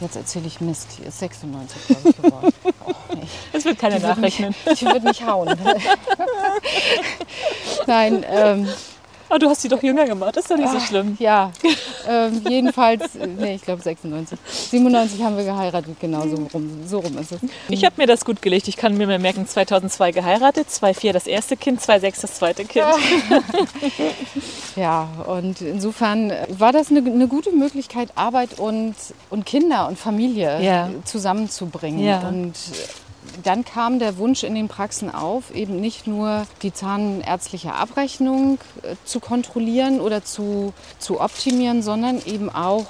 jetzt 0.00 0.16
erzähle 0.16 0.46
ich 0.46 0.60
Mist, 0.60 0.88
die 0.98 1.06
ist 1.06 1.18
96 1.18 1.86
glaube 1.86 2.08
ich, 2.10 2.16
geworden. 2.16 2.52
Oh. 2.84 3.16
Das 3.52 3.64
wird 3.64 3.78
keiner 3.78 3.96
Die 3.96 4.02
wird 4.02 4.18
mich, 4.18 4.40
nachrechnen. 4.40 4.76
die 4.80 4.86
wird 4.86 5.04
mich 5.04 5.24
hauen. 5.24 5.56
Nein, 7.86 8.24
ähm, 8.28 8.68
Aber 9.32 9.38
du 9.38 9.48
hast 9.48 9.62
sie 9.62 9.68
doch 9.68 9.82
jünger 9.82 10.04
gemacht. 10.04 10.36
Das 10.36 10.44
ist 10.44 10.50
doch 10.50 10.58
nicht 10.58 10.70
so 10.70 10.78
schlimm. 10.78 11.16
ja, 11.18 11.50
ähm, 12.06 12.42
jedenfalls, 12.46 13.16
äh, 13.16 13.26
nee, 13.26 13.54
ich 13.54 13.62
glaube 13.62 13.80
96. 13.80 14.38
97 14.46 15.22
haben 15.22 15.38
wir 15.38 15.44
geheiratet, 15.44 15.96
genau 15.98 16.28
so 16.28 16.36
rum, 16.52 16.82
so 16.86 16.98
rum 16.98 17.16
ist 17.16 17.32
es. 17.32 17.40
Ich 17.70 17.82
habe 17.86 17.94
mir 17.96 18.06
das 18.06 18.26
gut 18.26 18.42
gelegt. 18.42 18.68
Ich 18.68 18.76
kann 18.76 18.94
mir 18.98 19.06
mal 19.06 19.18
merken, 19.18 19.46
2002 19.48 20.12
geheiratet, 20.12 20.70
2004 20.70 21.14
das 21.14 21.26
erste 21.26 21.56
Kind, 21.56 21.80
2006 21.80 22.20
das 22.20 22.34
zweite 22.34 22.66
Kind. 22.66 22.84
Ja, 24.76 25.08
und 25.26 25.62
insofern 25.62 26.30
äh, 26.30 26.46
war 26.58 26.72
das 26.72 26.90
eine, 26.90 26.98
eine 27.00 27.26
gute 27.26 27.52
Möglichkeit, 27.52 28.10
Arbeit 28.14 28.58
und, 28.58 28.94
und 29.30 29.46
Kinder 29.46 29.88
und 29.88 29.98
Familie 29.98 30.60
Ja. 30.62 30.90
zusammenzubringen. 31.04 32.00
Ja. 32.04 32.20
Und 32.28 32.52
dann 33.42 33.64
kam 33.64 33.98
der 33.98 34.18
Wunsch 34.18 34.42
in 34.42 34.54
den 34.54 34.68
Praxen 34.68 35.12
auf, 35.12 35.54
eben 35.54 35.80
nicht 35.80 36.06
nur 36.06 36.46
die 36.62 36.72
zahnärztliche 36.72 37.74
Abrechnung 37.74 38.58
äh, 38.82 38.96
zu 39.04 39.20
kontrollieren 39.20 40.00
oder 40.00 40.24
zu, 40.24 40.72
zu 40.98 41.20
optimieren, 41.20 41.82
sondern 41.82 42.20
eben 42.24 42.50
auch 42.50 42.86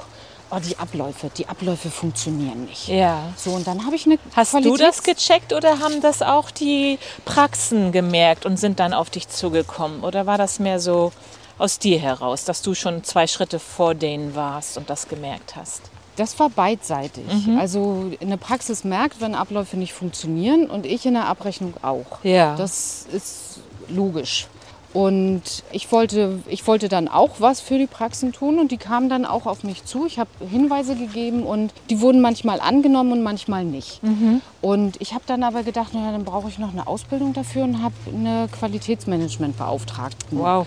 oh, 0.50 0.58
die 0.58 0.78
Abläufe. 0.78 1.30
Die 1.36 1.48
Abläufe 1.48 1.90
funktionieren 1.90 2.64
nicht. 2.64 2.88
Ja. 2.88 3.32
So, 3.36 3.50
und 3.50 3.66
dann 3.66 3.84
habe 3.86 3.96
ich 3.96 4.06
eine 4.06 4.18
Hast 4.34 4.54
du 4.54 4.58
Qualitäts- 4.58 4.78
das 4.78 5.02
gecheckt 5.02 5.52
oder 5.52 5.80
haben 5.80 6.00
das 6.00 6.22
auch 6.22 6.50
die 6.50 6.98
Praxen 7.24 7.92
gemerkt 7.92 8.46
und 8.46 8.56
sind 8.56 8.80
dann 8.80 8.92
auf 8.92 9.10
dich 9.10 9.28
zugekommen? 9.28 10.02
Oder 10.02 10.26
war 10.26 10.38
das 10.38 10.58
mehr 10.58 10.80
so 10.80 11.12
aus 11.58 11.78
dir 11.78 11.98
heraus, 11.98 12.44
dass 12.44 12.62
du 12.62 12.74
schon 12.74 13.04
zwei 13.04 13.26
Schritte 13.26 13.58
vor 13.58 13.94
denen 13.94 14.34
warst 14.34 14.76
und 14.76 14.90
das 14.90 15.08
gemerkt 15.08 15.56
hast? 15.56 15.91
Das 16.16 16.38
war 16.38 16.50
beidseitig. 16.50 17.24
Mhm. 17.46 17.58
Also 17.58 18.10
eine 18.20 18.36
Praxis 18.36 18.84
merkt, 18.84 19.20
wenn 19.20 19.34
Abläufe 19.34 19.76
nicht 19.76 19.92
funktionieren 19.92 20.66
und 20.66 20.86
ich 20.86 21.06
in 21.06 21.14
der 21.14 21.26
Abrechnung 21.26 21.74
auch. 21.82 22.22
Ja. 22.22 22.56
Das 22.56 23.06
ist 23.12 23.60
logisch. 23.88 24.46
Und 24.92 25.42
ich 25.72 25.90
wollte, 25.90 26.40
ich 26.48 26.66
wollte 26.66 26.88
dann 26.90 27.08
auch 27.08 27.36
was 27.38 27.60
für 27.62 27.78
die 27.78 27.86
Praxen 27.86 28.32
tun 28.32 28.58
und 28.58 28.70
die 28.72 28.76
kamen 28.76 29.08
dann 29.08 29.24
auch 29.24 29.46
auf 29.46 29.64
mich 29.64 29.84
zu. 29.84 30.04
Ich 30.04 30.18
habe 30.18 30.28
Hinweise 30.50 30.94
gegeben 30.96 31.44
und 31.44 31.72
die 31.88 32.00
wurden 32.02 32.20
manchmal 32.20 32.60
angenommen 32.60 33.12
und 33.12 33.22
manchmal 33.22 33.64
nicht. 33.64 34.02
Mhm. 34.02 34.42
Und 34.60 35.00
ich 35.00 35.14
habe 35.14 35.24
dann 35.26 35.44
aber 35.44 35.62
gedacht, 35.62 35.94
naja, 35.94 36.12
dann 36.12 36.24
brauche 36.24 36.48
ich 36.48 36.58
noch 36.58 36.72
eine 36.72 36.86
Ausbildung 36.86 37.32
dafür 37.32 37.64
und 37.64 37.82
habe 37.82 37.94
eine 38.14 38.48
Qualitätsmanagementbeauftragten 38.52 40.38
Wow. 40.38 40.66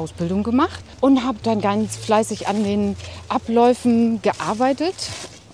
Ausbildung 0.00 0.42
gemacht 0.42 0.80
und 1.00 1.24
habe 1.24 1.38
dann 1.42 1.60
ganz 1.60 1.96
fleißig 1.96 2.48
an 2.48 2.64
den 2.64 2.96
Abläufen 3.28 4.20
gearbeitet 4.22 4.94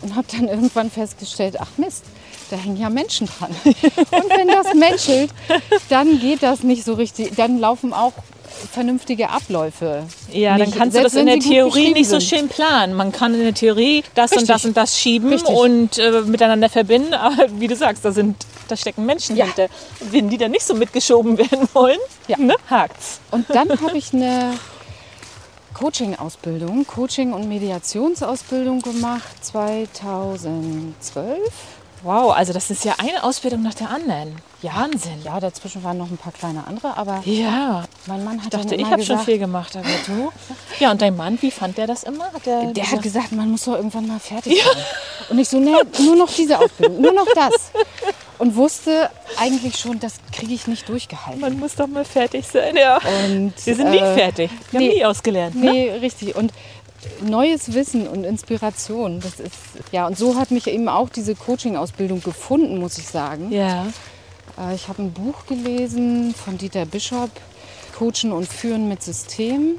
und 0.03 0.15
habe 0.15 0.27
dann 0.31 0.49
irgendwann 0.49 0.91
festgestellt, 0.91 1.57
ach 1.59 1.69
Mist, 1.77 2.05
da 2.51 2.57
hängen 2.57 2.77
ja 2.77 2.91
Menschen 2.91 3.27
dran. 3.27 3.51
Und 3.65 4.31
wenn 4.37 4.47
das 4.47 4.73
menschelt, 4.75 5.31
dann 5.89 6.21
geht 6.21 6.43
das 6.43 6.63
nicht 6.63 6.85
so 6.85 6.95
richtig, 6.95 7.35
dann 7.35 7.59
laufen 7.59 7.93
auch 7.93 8.13
vernünftige 8.73 9.31
Abläufe. 9.31 10.05
Ja, 10.33 10.57
dann 10.57 10.69
nicht, 10.69 10.79
kannst 10.79 10.97
du 10.97 11.03
das 11.03 11.15
in 11.15 11.27
der 11.27 11.41
Theorie 11.41 11.93
nicht 11.93 12.09
so 12.09 12.21
schön 12.21 12.49
planen. 12.49 12.95
Man 12.95 13.13
kann 13.13 13.35
in 13.35 13.41
der 13.41 13.55
Theorie 13.55 14.03
das 14.15 14.31
und 14.33 14.39
Richtig. 14.39 14.55
das 14.55 14.65
und 14.65 14.77
das 14.77 14.99
schieben 14.99 15.31
Richtig. 15.31 15.55
und 15.55 15.99
äh, 15.99 16.23
miteinander 16.23 16.69
verbinden. 16.69 17.15
Aber 17.15 17.47
wie 17.59 17.67
du 17.67 17.77
sagst, 17.77 18.05
da, 18.05 18.13
sind, 18.13 18.37
da 18.69 18.77
stecken 18.77 19.05
Menschen 19.07 19.37
Ja. 19.37 19.47
hinter. 19.47 19.69
Wenn 20.01 20.29
die 20.29 20.39
dann 20.39 20.51
nicht 20.51 20.65
so 20.67 20.75
mitgeschoben 20.75 21.37
werden 21.39 21.69
wollen, 21.73 21.99
Ja. 22.29 22.37
ne, 22.39 22.55
hakt's. 22.69 23.21
Und 23.31 23.49
dann 23.51 23.69
habe 23.71 23.97
ich 23.97 24.13
eine 24.13 24.55
Coaching-Ausbildung, 25.75 26.87
Coaching- 26.87 27.33
und 27.35 27.49
Mediationsausbildung 27.49 28.81
gemacht 28.81 29.45
2012. 29.45 31.39
Wow, 32.03 32.33
also 32.37 32.53
das 32.53 32.71
ist 32.71 32.85
ja 32.85 32.95
eine 32.99 33.25
Ausbildung 33.25 33.63
nach 33.63 33.75
der 33.75 33.91
anderen. 33.91 34.37
Wahnsinn. 34.63 35.23
Ja, 35.25 35.39
dazwischen 35.41 35.83
waren 35.85 35.97
noch 35.99 36.11
ein 36.11 36.17
paar 36.19 36.33
kleine 36.33 36.67
andere, 36.67 36.97
aber 36.97 37.21
Ja, 37.25 37.85
mein 38.07 38.25
Mann 38.25 38.39
hat 38.39 38.45
ich 38.55 38.61
dachte, 38.61 38.75
ich 38.75 38.85
habe 38.85 39.03
schon 39.05 39.19
viel 39.21 39.39
gemacht, 39.39 39.77
aber 39.77 39.87
du. 40.07 40.33
Ja, 40.79 40.91
und 40.91 41.01
dein 41.03 41.17
Mann, 41.17 41.39
wie 41.41 41.51
fand 41.51 41.79
der 41.79 41.87
das 41.87 42.03
immer? 42.05 42.33
Hat 42.33 42.47
der, 42.47 42.73
Der 42.73 42.91
hat 42.91 43.03
gesagt, 43.03 43.33
man 43.33 43.51
muss 43.51 43.65
doch 43.65 43.75
irgendwann 43.75 44.07
mal 44.07 44.19
fertig 44.21 44.63
sein. 44.63 44.83
Und 45.31 45.39
ich 45.39 45.49
so, 45.49 45.59
ne, 45.59 45.79
nur 46.01 46.17
noch 46.17 46.33
diese 46.33 46.59
Ausbildung, 46.59 47.01
nur 47.01 47.13
noch 47.13 47.27
das. 47.35 47.55
Und 48.39 48.57
wusste 48.57 49.11
eigentlich 49.39 49.79
schon, 49.79 49.99
das 49.99 50.15
kriege 50.33 50.53
ich 50.53 50.67
nicht 50.67 50.89
durchgehalten. 50.89 51.41
man 51.41 51.59
muss 51.59 51.75
doch 51.75 51.87
mal 51.87 52.05
fertig 52.05 52.47
sein, 52.47 52.77
ja. 52.77 52.97
Und, 52.97 53.55
Wir 53.65 53.75
sind 53.77 53.91
nie 53.91 53.99
äh, 53.99 54.15
fertig. 54.15 54.51
Wir 54.71 54.81
nee. 54.81 54.89
haben 54.89 54.95
nie 54.97 55.05
ausgelernt. 55.05 55.55
Ne? 55.57 55.71
Nee, 55.71 55.91
richtig. 55.93 56.37
Und 56.37 56.53
neues 57.23 57.73
Wissen 57.73 58.07
und 58.07 58.25
Inspiration, 58.25 59.21
das 59.21 59.41
ist, 59.41 59.55
ja, 59.93 60.07
und 60.07 60.19
so 60.19 60.37
hat 60.37 60.51
mich 60.51 60.67
eben 60.67 60.89
auch 60.89 61.09
diese 61.09 61.35
Coaching-Ausbildung 61.35 62.23
gefunden, 62.23 62.79
muss 62.79 62.99
ich 62.99 63.07
sagen. 63.07 63.51
Ja. 63.53 63.87
Äh, 64.59 64.75
Ich 64.75 64.89
habe 64.89 65.03
ein 65.03 65.13
Buch 65.13 65.47
gelesen 65.47 66.35
von 66.35 66.59
Dieter 66.59 66.85
Bischof, 66.85 67.31
Coachen 67.97 68.33
und 68.33 68.47
Führen 68.47 68.89
mit 68.89 69.03
System. 69.03 69.77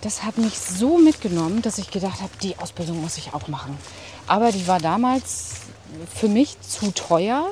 Das 0.00 0.22
hat 0.22 0.38
mich 0.38 0.56
so 0.56 0.96
mitgenommen, 0.98 1.60
dass 1.60 1.78
ich 1.78 1.90
gedacht 1.90 2.20
habe, 2.20 2.30
die 2.40 2.56
Ausbildung 2.56 3.02
muss 3.02 3.18
ich 3.18 3.34
auch 3.34 3.48
machen. 3.48 3.76
Aber 4.28 4.52
die 4.52 4.68
war 4.68 4.78
damals 4.78 5.62
für 6.14 6.28
mich 6.28 6.60
zu 6.60 6.92
teuer 6.92 7.50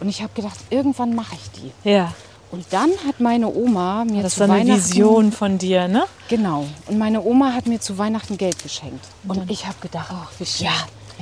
und 0.00 0.08
ich 0.08 0.22
habe 0.22 0.32
gedacht, 0.34 0.58
irgendwann 0.70 1.14
mache 1.14 1.34
ich 1.34 1.62
die. 1.62 1.88
Ja. 1.88 2.12
Und 2.50 2.66
dann 2.70 2.90
hat 3.06 3.20
meine 3.20 3.46
Oma 3.48 4.04
mir 4.04 4.22
Das 4.22 4.32
zu 4.32 4.38
so 4.38 4.44
eine 4.44 4.54
Weihnachten 4.54 4.84
Vision 4.84 5.30
von 5.30 5.58
dir, 5.58 5.86
ne? 5.86 6.04
Genau. 6.28 6.66
Und 6.88 6.98
meine 6.98 7.22
Oma 7.22 7.52
hat 7.52 7.66
mir 7.66 7.78
zu 7.80 7.96
Weihnachten 7.96 8.36
Geld 8.38 8.60
geschenkt. 8.62 9.04
Und 9.28 9.48
ich 9.50 9.66
habe 9.66 9.76
gedacht, 9.80 10.12
wie 10.38 10.46
schön. 10.46 10.66
ja, 10.66 10.72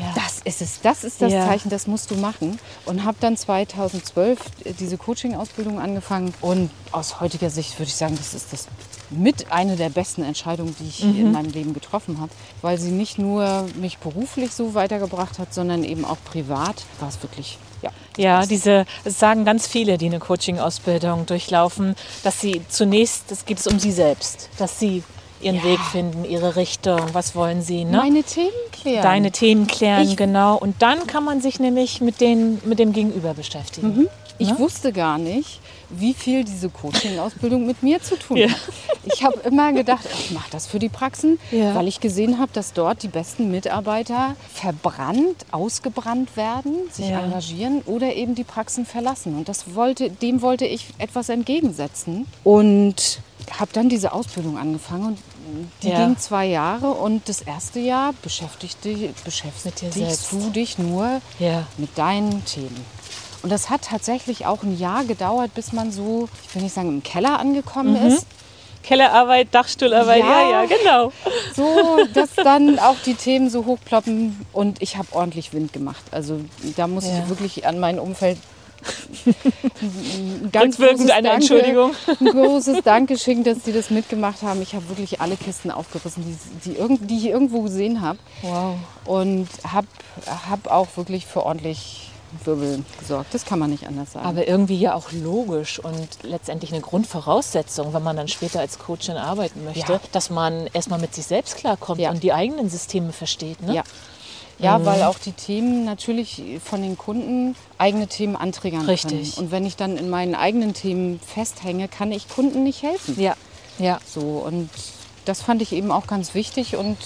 Ja. 0.00 0.12
das 0.14 0.40
ist 0.44 0.62
es. 0.62 0.80
Das 0.80 1.04
ist 1.04 1.20
das 1.20 1.32
Ja. 1.32 1.46
Zeichen, 1.46 1.70
das 1.70 1.86
musst 1.86 2.10
du 2.10 2.14
machen. 2.16 2.58
Und 2.86 3.04
habe 3.04 3.16
dann 3.20 3.36
2012 3.36 4.38
diese 4.78 4.96
Coaching-Ausbildung 4.96 5.80
angefangen. 5.80 6.32
Und 6.40 6.70
aus 6.92 7.20
heutiger 7.20 7.50
Sicht 7.50 7.78
würde 7.78 7.88
ich 7.88 7.96
sagen, 7.96 8.16
das 8.16 8.34
ist 8.34 8.52
das 8.52 8.68
mit 9.10 9.50
eine 9.50 9.76
der 9.76 9.88
besten 9.88 10.22
Entscheidungen, 10.22 10.74
die 10.78 10.86
ich 10.88 11.02
Mhm. 11.04 11.16
in 11.20 11.32
meinem 11.32 11.50
Leben 11.50 11.74
getroffen 11.74 12.20
habe. 12.20 12.30
Weil 12.62 12.78
sie 12.78 12.90
nicht 12.90 13.18
nur 13.18 13.66
mich 13.76 13.98
beruflich 13.98 14.52
so 14.52 14.74
weitergebracht 14.74 15.38
hat, 15.38 15.52
sondern 15.54 15.82
eben 15.84 16.04
auch 16.04 16.18
privat 16.24 16.84
war 17.00 17.08
es 17.08 17.22
wirklich, 17.22 17.58
ja. 17.82 17.90
Ja, 18.16 18.44
diese, 18.46 18.84
das 19.04 19.18
sagen 19.18 19.44
ganz 19.44 19.66
viele, 19.66 19.96
die 19.96 20.06
eine 20.06 20.18
Coaching-Ausbildung 20.18 21.26
durchlaufen, 21.26 21.94
dass 22.24 22.40
sie 22.40 22.62
zunächst, 22.68 23.30
es 23.30 23.44
geht 23.44 23.58
es 23.60 23.66
um 23.66 23.78
sie 23.78 23.92
selbst, 23.92 24.48
dass 24.58 24.78
sie 24.78 25.02
ihren 25.40 25.56
Ja. 25.56 25.64
Weg 25.64 25.80
finden, 25.80 26.24
ihre 26.24 26.56
Richtung, 26.56 27.00
was 27.12 27.34
wollen 27.34 27.62
sie, 27.62 27.84
ne? 27.84 27.96
Meine 27.98 28.22
Themen 28.22 28.50
klären. 28.72 29.02
Deine 29.02 29.30
Themen 29.30 29.66
klären, 29.66 30.08
Ich- 30.08 30.16
genau. 30.16 30.56
Und 30.56 30.80
dann 30.82 31.06
kann 31.06 31.24
man 31.24 31.40
sich 31.40 31.60
nämlich 31.60 32.00
mit, 32.00 32.20
den, 32.20 32.60
mit 32.64 32.78
dem 32.78 32.92
Gegenüber 32.92 33.34
beschäftigen. 33.34 33.88
Mhm. 33.96 34.08
Ich 34.40 34.50
Ne? 34.50 34.58
wusste 34.60 34.92
gar 34.92 35.18
nicht, 35.18 35.58
wie 35.90 36.14
viel 36.14 36.44
diese 36.44 36.68
Coaching-Ausbildung 36.68 37.66
mit 37.66 37.82
mir 37.82 38.00
zu 38.00 38.16
tun 38.16 38.36
Ja. 38.36 38.48
hat. 38.50 38.56
Ich 39.04 39.24
habe 39.24 39.38
immer 39.40 39.72
gedacht, 39.72 40.04
ich 40.12 40.30
mache 40.30 40.48
das 40.52 40.66
für 40.68 40.78
die 40.78 40.88
Praxen, 40.88 41.40
Ja. 41.50 41.74
weil 41.74 41.88
ich 41.88 41.98
gesehen 41.98 42.38
habe, 42.38 42.52
dass 42.52 42.72
dort 42.72 43.02
die 43.02 43.08
besten 43.08 43.50
Mitarbeiter 43.50 44.36
verbrannt, 44.52 45.44
ausgebrannt 45.50 46.36
werden, 46.36 46.74
sich 46.92 47.08
Ja. 47.08 47.20
engagieren 47.20 47.82
oder 47.86 48.14
eben 48.14 48.34
die 48.36 48.44
Praxen 48.44 48.86
verlassen. 48.86 49.36
Und 49.38 49.48
das 49.48 49.74
wollte, 49.74 50.10
dem 50.10 50.40
wollte 50.42 50.66
ich 50.66 50.86
etwas 50.98 51.30
entgegensetzen. 51.30 52.26
Und 52.44 53.20
habe 53.58 53.70
dann 53.72 53.88
diese 53.88 54.12
Ausbildung 54.12 54.58
angefangen 54.58 55.06
und 55.06 55.18
die 55.82 55.88
Ja. 55.88 56.04
ging 56.06 56.16
zwei 56.18 56.46
Jahre 56.46 56.90
und 56.90 57.28
das 57.28 57.40
erste 57.42 57.78
Jahr 57.80 58.12
beschäftigte, 58.22 59.12
beschäftigst 59.24 60.32
du 60.32 60.50
dich 60.50 60.78
nur 60.78 61.20
Ja. 61.38 61.66
mit 61.76 61.96
deinen 61.96 62.44
Themen. 62.44 62.84
Und 63.42 63.50
das 63.50 63.70
hat 63.70 63.82
tatsächlich 63.82 64.46
auch 64.46 64.62
ein 64.62 64.76
Jahr 64.78 65.04
gedauert, 65.04 65.54
bis 65.54 65.72
man 65.72 65.92
so, 65.92 66.28
ich 66.48 66.54
will 66.54 66.62
nicht 66.62 66.74
sagen, 66.74 66.88
im 66.88 67.02
Keller 67.02 67.38
angekommen 67.38 67.94
ist. 67.96 68.26
Kellerarbeit, 68.82 69.48
Dachstuhlarbeit, 69.54 70.20
ja, 70.20 70.50
Ja. 70.50 70.62
ja, 70.62 70.64
genau. 70.66 71.12
So, 71.54 71.98
dass 72.14 72.30
dann 72.36 72.78
auch 72.78 72.96
die 73.04 73.14
Themen 73.14 73.50
so 73.50 73.64
hochploppen 73.66 74.44
und 74.52 74.80
ich 74.80 74.96
habe 74.96 75.08
ordentlich 75.12 75.52
Wind 75.52 75.72
gemacht. 75.72 76.02
Also 76.10 76.40
da 76.76 76.86
muss 76.86 77.04
ich 77.04 77.28
wirklich 77.28 77.66
an 77.66 77.78
mein 77.80 77.98
Umfeld 77.98 78.38
ganz 80.52 80.74
Rückwirkend 80.78 80.98
großes 80.98 81.10
eine 81.10 81.28
Danke- 81.28 81.30
Entschuldigung. 81.30 81.90
Ein 82.20 82.26
großes 82.26 82.82
Dankeschön, 82.82 83.44
dass 83.44 83.60
die 83.60 83.72
das 83.72 83.90
mitgemacht 83.90 84.42
haben. 84.42 84.62
Ich 84.62 84.74
habe 84.74 84.88
wirklich 84.88 85.20
alle 85.20 85.36
Kisten 85.36 85.70
aufgerissen, 85.70 86.24
die, 86.64 86.70
die, 86.70 86.76
irgend, 86.76 87.10
die 87.10 87.16
ich 87.18 87.26
irgendwo 87.26 87.62
gesehen 87.62 88.00
habe. 88.00 88.18
Wow. 88.42 88.76
Und 89.04 89.48
habe 89.66 89.86
hab 90.48 90.70
auch 90.70 90.88
wirklich 90.96 91.26
für 91.26 91.44
ordentlich 91.44 92.10
Wirbel 92.44 92.84
gesorgt. 93.00 93.32
Das 93.32 93.46
kann 93.46 93.58
man 93.58 93.70
nicht 93.70 93.86
anders 93.86 94.12
sagen. 94.12 94.26
Aber 94.26 94.46
irgendwie 94.46 94.78
ja 94.78 94.94
auch 94.94 95.12
logisch 95.12 95.78
und 95.78 96.08
letztendlich 96.22 96.72
eine 96.72 96.82
Grundvoraussetzung, 96.82 97.94
wenn 97.94 98.02
man 98.02 98.16
dann 98.16 98.28
später 98.28 98.60
als 98.60 98.78
Coachin 98.78 99.16
arbeiten 99.16 99.64
möchte, 99.64 99.92
Ja. 99.94 100.00
dass 100.12 100.28
man 100.28 100.66
erstmal 100.74 100.98
mit 101.00 101.14
sich 101.14 101.24
selbst 101.26 101.56
klarkommt 101.56 102.00
Ja. 102.00 102.10
und 102.10 102.22
die 102.22 102.32
eigenen 102.34 102.68
Systeme 102.68 103.12
versteht. 103.12 103.62
Ne? 103.62 103.76
Ja. 103.76 103.82
Ja, 104.58 104.84
weil 104.84 105.04
auch 105.04 105.18
die 105.18 105.32
Themen 105.32 105.84
natürlich 105.84 106.42
von 106.64 106.82
den 106.82 106.98
Kunden 106.98 107.54
eigene 107.78 108.08
Themen 108.08 108.34
antriggern 108.34 108.86
Richtig. 108.86 109.34
können. 109.34 109.46
Und 109.46 109.52
wenn 109.52 109.64
ich 109.64 109.76
dann 109.76 109.96
in 109.96 110.10
meinen 110.10 110.34
eigenen 110.34 110.74
Themen 110.74 111.20
festhänge, 111.20 111.86
kann 111.86 112.10
ich 112.10 112.28
Kunden 112.28 112.64
nicht 112.64 112.82
helfen. 112.82 113.20
Ja. 113.20 113.36
Ja. 113.78 114.00
So, 114.04 114.20
und 114.20 114.70
das 115.24 115.42
fand 115.42 115.62
ich 115.62 115.72
eben 115.72 115.92
auch 115.92 116.06
ganz 116.06 116.34
wichtig 116.34 116.76
und 116.76 116.96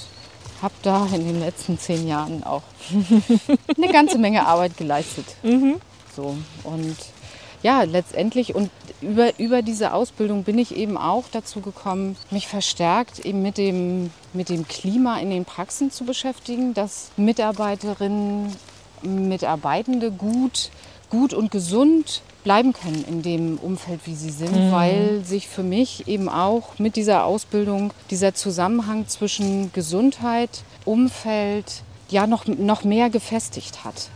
habe 0.63 0.75
da 0.83 1.07
in 1.07 1.27
den 1.27 1.41
letzten 1.41 1.79
zehn 1.79 2.07
Jahren 2.09 2.43
auch 2.45 2.63
eine 3.77 3.93
ganze 3.93 4.17
Menge 4.17 4.47
Arbeit 4.47 4.77
geleistet. 4.77 5.27
So, 6.15 6.37
und 6.65 6.97
ja, 7.63 7.83
letztendlich. 7.83 8.55
Und 8.55 8.71
über, 9.01 9.39
über 9.39 9.63
diese 9.63 9.93
Ausbildung 9.93 10.45
bin 10.45 10.59
ich 10.59 10.77
eben 10.77 10.97
auch 10.97 11.25
dazu 11.31 11.61
gekommen, 11.61 12.17
mich 12.31 12.49
verstärkt 12.49 13.25
eben 13.25 13.43
mit 13.43 13.59
dem, 13.59 14.11
mit 14.33 14.49
dem 14.49 14.67
Klima 14.67 15.19
in 15.19 15.31
den 15.31 15.45
Praxen 15.45 15.91
zu 15.91 16.05
beschäftigen, 16.05 16.75
dass 16.75 17.11
Mitarbeiterinnen, 17.17 18.55
Mitarbeitende 19.03 20.11
gut, 20.11 20.71
gut 21.11 21.35
und 21.35 21.51
gesund 21.51 22.23
bleiben 22.45 22.73
können 22.73 23.05
in 23.09 23.23
dem 23.23 23.59
Umfeld, 23.59 24.01
wie 24.05 24.15
sie 24.15 24.31
sind, 24.31 24.73
weil 24.73 25.23
sich 25.25 25.47
für 25.47 25.63
mich 25.63 26.09
eben 26.09 26.29
auch 26.29 26.79
mit 26.79 26.97
dieser 26.97 27.25
Ausbildung 27.25 27.93
dieser 28.11 28.35
Zusammenhang 28.35 29.07
zwischen 29.07 29.73
Gesundheit, 29.73 30.51
Umfeld 30.85 31.83
ja 32.09 32.27
noch, 32.27 32.47
noch 32.47 32.83
mehr 32.83 33.11
gefestigt 33.11 33.85
hat. 33.85 34.09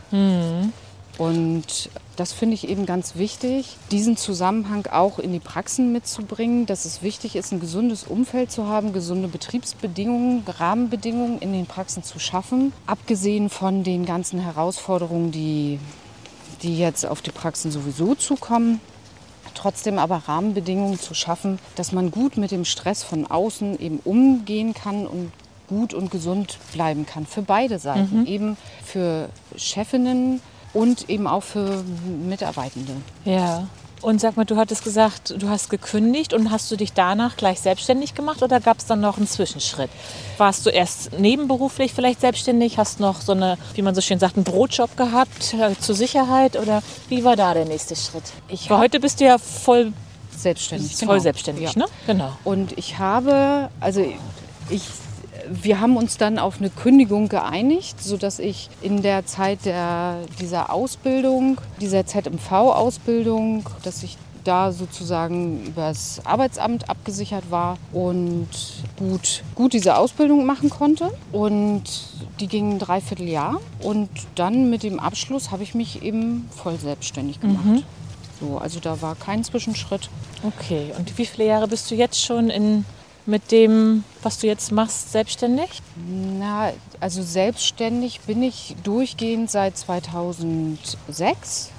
Und 1.17 1.89
das 2.15 2.31
finde 2.31 2.53
ich 2.53 2.67
eben 2.67 2.85
ganz 2.85 3.15
wichtig, 3.15 3.77
diesen 3.89 4.17
Zusammenhang 4.17 4.85
auch 4.87 5.17
in 5.17 5.31
die 5.31 5.39
Praxen 5.39 5.91
mitzubringen, 5.91 6.67
dass 6.67 6.85
es 6.85 7.01
wichtig 7.01 7.35
ist, 7.35 7.51
ein 7.51 7.59
gesundes 7.59 8.03
Umfeld 8.03 8.51
zu 8.51 8.67
haben, 8.67 8.93
gesunde 8.93 9.27
Betriebsbedingungen, 9.27 10.43
Rahmenbedingungen 10.45 11.39
in 11.39 11.53
den 11.53 11.65
Praxen 11.65 12.03
zu 12.03 12.19
schaffen, 12.19 12.71
abgesehen 12.85 13.49
von 13.49 13.83
den 13.83 14.05
ganzen 14.05 14.39
Herausforderungen, 14.39 15.31
die, 15.31 15.79
die 16.61 16.77
jetzt 16.77 17.05
auf 17.05 17.21
die 17.21 17.31
Praxen 17.31 17.71
sowieso 17.71 18.13
zukommen. 18.13 18.79
Trotzdem 19.55 19.97
aber 19.97 20.23
Rahmenbedingungen 20.27 20.99
zu 20.99 21.15
schaffen, 21.15 21.57
dass 21.75 21.91
man 21.91 22.11
gut 22.11 22.37
mit 22.37 22.51
dem 22.51 22.63
Stress 22.63 23.01
von 23.01 23.25
außen 23.25 23.79
eben 23.79 23.99
umgehen 24.05 24.75
kann 24.75 25.07
und 25.07 25.31
gut 25.67 25.95
und 25.95 26.11
gesund 26.11 26.59
bleiben 26.73 27.07
kann 27.07 27.25
für 27.25 27.41
beide 27.41 27.79
Seiten, 27.79 28.27
eben 28.27 28.55
für 28.85 29.29
Chefinnen 29.55 30.41
und 30.73 31.09
eben 31.09 31.27
auch 31.27 31.43
für 31.43 31.83
Mitarbeitende. 32.27 32.93
Ja. 33.25 33.67
Und 33.99 34.21
sag 34.21 34.37
mal, 34.37 34.45
du 34.45 34.57
hattest 34.57 34.83
gesagt, 34.83 35.33
du 35.41 35.49
hast 35.49 35.71
gekündigt 35.71 36.31
und 36.31 36.51
hast 36.51 36.69
du 36.69 36.75
dich 36.75 36.93
danach 36.93 37.35
gleich 37.35 37.59
selbstständig 37.61 38.13
gemacht 38.13 38.43
oder 38.43 38.59
gab 38.59 38.77
es 38.77 38.85
dann 38.85 39.01
noch 39.01 39.17
einen 39.17 39.27
Zwischenschritt? 39.27 39.89
Warst 40.37 40.67
du 40.67 40.69
erst 40.69 41.17
nebenberuflich 41.17 41.93
vielleicht 41.95 42.21
selbstständig, 42.21 42.77
hast 42.77 42.99
noch 42.99 43.21
so 43.21 43.31
eine, 43.31 43.57
wie 43.73 43.81
man 43.81 43.95
so 43.95 44.01
schön 44.01 44.19
sagt, 44.19 44.35
einen 44.35 44.43
Brotjob 44.43 44.95
gehabt 44.97 45.55
äh, 45.55 45.73
zur 45.79 45.95
Sicherheit 45.95 46.57
oder 46.57 46.83
wie 47.09 47.23
war 47.23 47.35
da 47.35 47.55
der 47.55 47.65
nächste 47.65 47.95
Schritt? 47.95 48.23
Ich 48.49 48.69
Weil 48.69 48.77
heute 48.77 48.99
bist 48.99 49.19
du 49.19 49.25
ja 49.25 49.39
voll, 49.39 49.91
Selbstständig. 50.37 50.95
voll 50.95 51.07
genau. 51.07 51.19
selbstständig, 51.19 51.73
Ja. 51.73 51.79
ne? 51.79 51.85
Genau. 52.05 52.31
Und 52.43 52.77
ich 52.77 52.99
habe, 52.99 53.69
also 53.79 54.05
ich, 54.69 54.83
wir 55.49 55.79
haben 55.79 55.97
uns 55.97 56.17
dann 56.17 56.39
auf 56.39 56.59
eine 56.59 56.69
Kündigung 56.69 57.29
geeinigt, 57.29 58.01
sodass 58.01 58.39
ich 58.39 58.69
in 58.81 59.01
der 59.01 59.25
Zeit 59.25 59.65
der, 59.65 60.19
dieser 60.39 60.71
Ausbildung, 60.71 61.59
dieser 61.81 62.05
ZMV-Ausbildung, 62.05 63.65
dass 63.83 64.03
ich 64.03 64.17
da 64.47 64.71
sozusagen 64.71 65.65
übers 65.65 66.21
Arbeitsamt 66.23 66.89
abgesichert 66.89 67.51
war 67.51 67.77
und 67.91 68.47
gut, 68.97 69.43
gut 69.55 69.73
diese 69.73 69.97
Ausbildung 69.97 70.45
machen 70.45 70.69
konnte. 70.69 71.11
Und 71.33 71.83
die 72.39 72.47
ging 72.47 72.73
ein 72.75 72.79
Dreivierteljahr. 72.79 73.59
Und 73.81 74.09
dann 74.35 74.69
mit 74.69 74.83
dem 74.83 74.99
Abschluss 74.99 75.51
habe 75.51 75.63
ich 75.63 75.75
mich 75.75 76.01
eben 76.01 76.49
voll 76.55 76.77
selbstständig 76.79 77.41
gemacht. 77.41 77.83
So, 78.39 78.57
also 78.57 78.79
da 78.79 79.01
war 79.01 79.15
kein 79.15 79.43
Zwischenschritt. 79.43 80.09
Okay. 80.43 80.93
Und 80.97 81.17
wie 81.17 81.25
viele 81.25 81.47
Jahre 81.47 81.67
bist 81.67 81.89
du 81.91 81.95
jetzt 81.95 82.23
schon 82.23 82.49
in, 82.49 82.85
mit 83.27 83.51
dem, 83.51 84.03
was 84.23 84.39
du 84.39 84.47
jetzt 84.47 84.71
machst, 84.71 85.11
selbstständig? 85.11 85.69
Na, 86.39 86.71
also 86.99 87.21
selbstständig 87.21 88.21
bin 88.21 88.41
ich 88.41 88.75
durchgehend 88.83 89.51
seit 89.51 89.77
2006. 89.77 91.69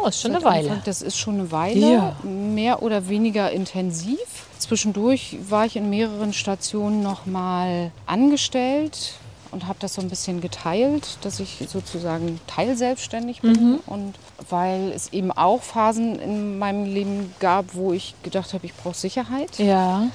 Oh, 0.00 0.06
ist 0.06 0.20
schon 0.20 0.34
eine 0.36 0.44
Weile. 0.44 0.68
Anfang- 0.70 0.82
Das 0.84 1.02
ist 1.02 1.16
schon 1.16 1.34
eine 1.34 1.50
Weile, 1.50 1.92
Ja. 1.92 2.16
mehr 2.24 2.82
oder 2.82 3.08
weniger 3.08 3.50
intensiv. 3.50 4.18
Zwischendurch 4.58 5.38
war 5.48 5.66
ich 5.66 5.76
in 5.76 5.90
mehreren 5.90 6.32
Stationen 6.32 7.02
noch 7.02 7.26
mal 7.26 7.90
angestellt 8.06 9.14
und 9.50 9.66
habe 9.66 9.78
das 9.80 9.94
so 9.94 10.02
ein 10.02 10.08
bisschen 10.08 10.40
geteilt, 10.40 11.18
dass 11.22 11.40
ich 11.40 11.64
sozusagen 11.68 12.38
teilselbstständig 12.46 13.40
bin. 13.40 13.52
Mhm. 13.52 13.78
Und 13.86 14.14
weil 14.50 14.92
es 14.94 15.12
eben 15.12 15.32
auch 15.32 15.62
Phasen 15.62 16.18
in 16.20 16.58
meinem 16.58 16.84
Leben 16.84 17.34
gab, 17.40 17.74
wo 17.74 17.92
ich 17.92 18.14
gedacht 18.22 18.52
habe, 18.54 18.66
ich 18.66 18.74
brauche 18.74 18.94
Sicherheit. 18.96 19.58
Ja. 19.58 20.08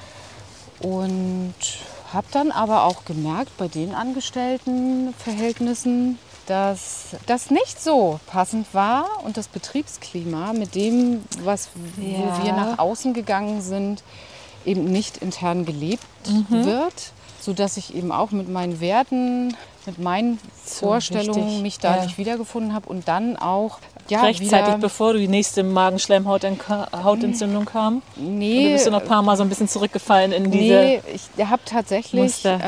Und 0.84 1.54
habe 2.12 2.26
dann 2.30 2.50
aber 2.52 2.84
auch 2.84 3.04
gemerkt 3.06 3.56
bei 3.56 3.68
den 3.68 3.94
Angestelltenverhältnissen, 3.94 6.18
dass 6.46 7.16
das 7.26 7.50
nicht 7.50 7.82
so 7.82 8.20
passend 8.26 8.74
war 8.74 9.06
und 9.24 9.38
das 9.38 9.48
Betriebsklima 9.48 10.52
mit 10.52 10.74
dem, 10.74 11.24
was, 11.42 11.70
Ja. 11.96 12.18
wo 12.18 12.44
wir 12.44 12.52
nach 12.52 12.78
außen 12.78 13.14
gegangen 13.14 13.62
sind, 13.62 14.02
eben 14.66 14.84
nicht 14.84 15.16
intern 15.18 15.64
gelebt 15.64 16.04
Mhm. 16.28 16.64
wird, 16.66 17.12
sodass 17.40 17.78
ich 17.78 17.94
eben 17.94 18.12
auch 18.12 18.30
mit 18.30 18.50
meinen 18.50 18.78
Werten, 18.80 19.56
mit 19.86 19.98
meinen 19.98 20.38
So 20.66 20.84
Vorstellungen 20.86 21.46
wichtig, 21.46 21.62
mich 21.62 21.78
da 21.78 21.96
ja. 21.96 22.02
nicht 22.04 22.18
wiedergefunden 22.18 22.74
habe 22.74 22.88
und 22.90 23.08
dann 23.08 23.38
auch 23.38 23.78
ja, 24.08 24.22
Rechtzeitig, 24.22 24.76
bevor 24.76 25.14
du 25.14 25.18
die 25.18 25.28
nächste 25.28 25.62
Magenschleimhautentzündung 25.62 27.64
kam? 27.64 28.02
Nee, 28.16 28.72
bist 28.72 28.86
du 28.86 28.90
noch 28.90 29.02
ein 29.02 29.08
paar 29.08 29.22
Mal 29.22 29.36
so 29.36 29.42
ein 29.42 29.48
bisschen 29.48 29.68
zurückgefallen 29.68 30.32
in 30.32 30.50
diese... 30.50 30.74
Nee, 30.74 31.00
ich 31.12 31.46
habe 31.46 31.62
tatsächlich 31.64 32.44
äh, 32.44 32.58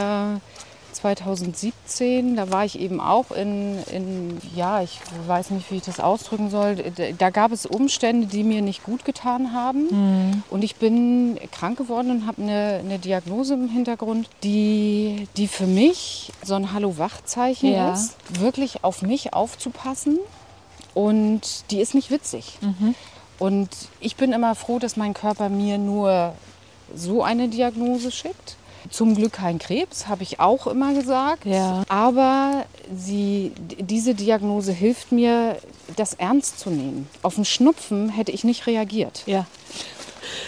2017, 0.97 2.37
da 2.37 2.51
war 2.51 2.65
ich 2.65 2.81
eben 2.81 3.01
auch 3.01 3.31
in, 3.31 3.79
in, 3.93 4.39
ja, 4.55 4.83
ich 4.83 4.99
weiß 5.27 5.51
nicht, 5.51 5.71
wie 5.71 5.77
ich 5.77 5.83
das 5.83 6.01
ausdrücken 6.01 6.51
soll. 6.51 6.77
Da, 6.77 7.05
da 7.17 7.31
gab 7.31 7.53
es 7.53 7.67
Umstände, 7.67 8.27
die 8.27 8.43
mir 8.43 8.63
nicht 8.63 8.83
gut 8.83 9.05
getan 9.05 9.53
haben. 9.53 9.89
Mhm. 9.91 10.43
Und 10.51 10.65
ich 10.65 10.77
bin 10.77 11.39
krank 11.53 11.79
geworden 11.79 12.11
und 12.11 12.27
habe 12.27 12.43
eine, 12.43 12.81
eine 12.83 12.99
Diagnose 12.99 13.55
im 13.55 13.69
Hintergrund, 13.69 14.29
die, 14.43 15.29
die 15.37 15.49
für 15.49 15.67
mich 15.67 16.33
so 16.43 16.55
ein 16.55 16.73
Hallo-Wach-Zeichen 16.73 17.73
Ja. 17.73 17.93
ist, 17.93 18.17
wirklich 18.41 18.85
auf 18.85 19.03
mich 19.03 19.35
aufzupassen. 19.35 20.19
Und 20.97 21.71
die 21.71 21.81
ist 21.83 21.95
nicht 21.95 22.11
witzig. 22.11 22.57
Mhm. 22.63 22.95
Und 23.39 23.69
ich 24.01 24.17
bin 24.17 24.33
immer 24.33 24.55
froh, 24.55 24.79
dass 24.79 24.97
mein 24.97 25.13
Körper 25.13 25.51
mir 25.51 25.77
nur 25.77 26.33
so 26.95 27.23
eine 27.23 27.49
Diagnose 27.49 28.11
schickt. 28.11 28.57
zum 28.91 29.15
Glück 29.15 29.35
kein 29.35 29.59
Krebs, 29.59 30.09
habe 30.09 30.23
ich 30.23 30.41
auch 30.41 30.67
immer 30.67 30.95
gesagt. 30.95 31.45
Ja. 31.45 31.83
Aber 31.89 32.65
sie, 32.95 33.53
diese 33.79 34.15
Diagnose 34.15 34.73
hilft 34.73 35.13
mir, 35.13 35.59
das 35.97 36.15
ernst 36.15 36.61
zu 36.61 36.71
nehmen. 36.71 37.09
Auf 37.23 37.37
einen 37.37 37.45
Schnupfen 37.45 38.09
hätte 38.09 38.33
ich 38.33 38.45
nicht 38.45 38.67
reagiert. 38.67 39.23
Ja. 39.27 39.47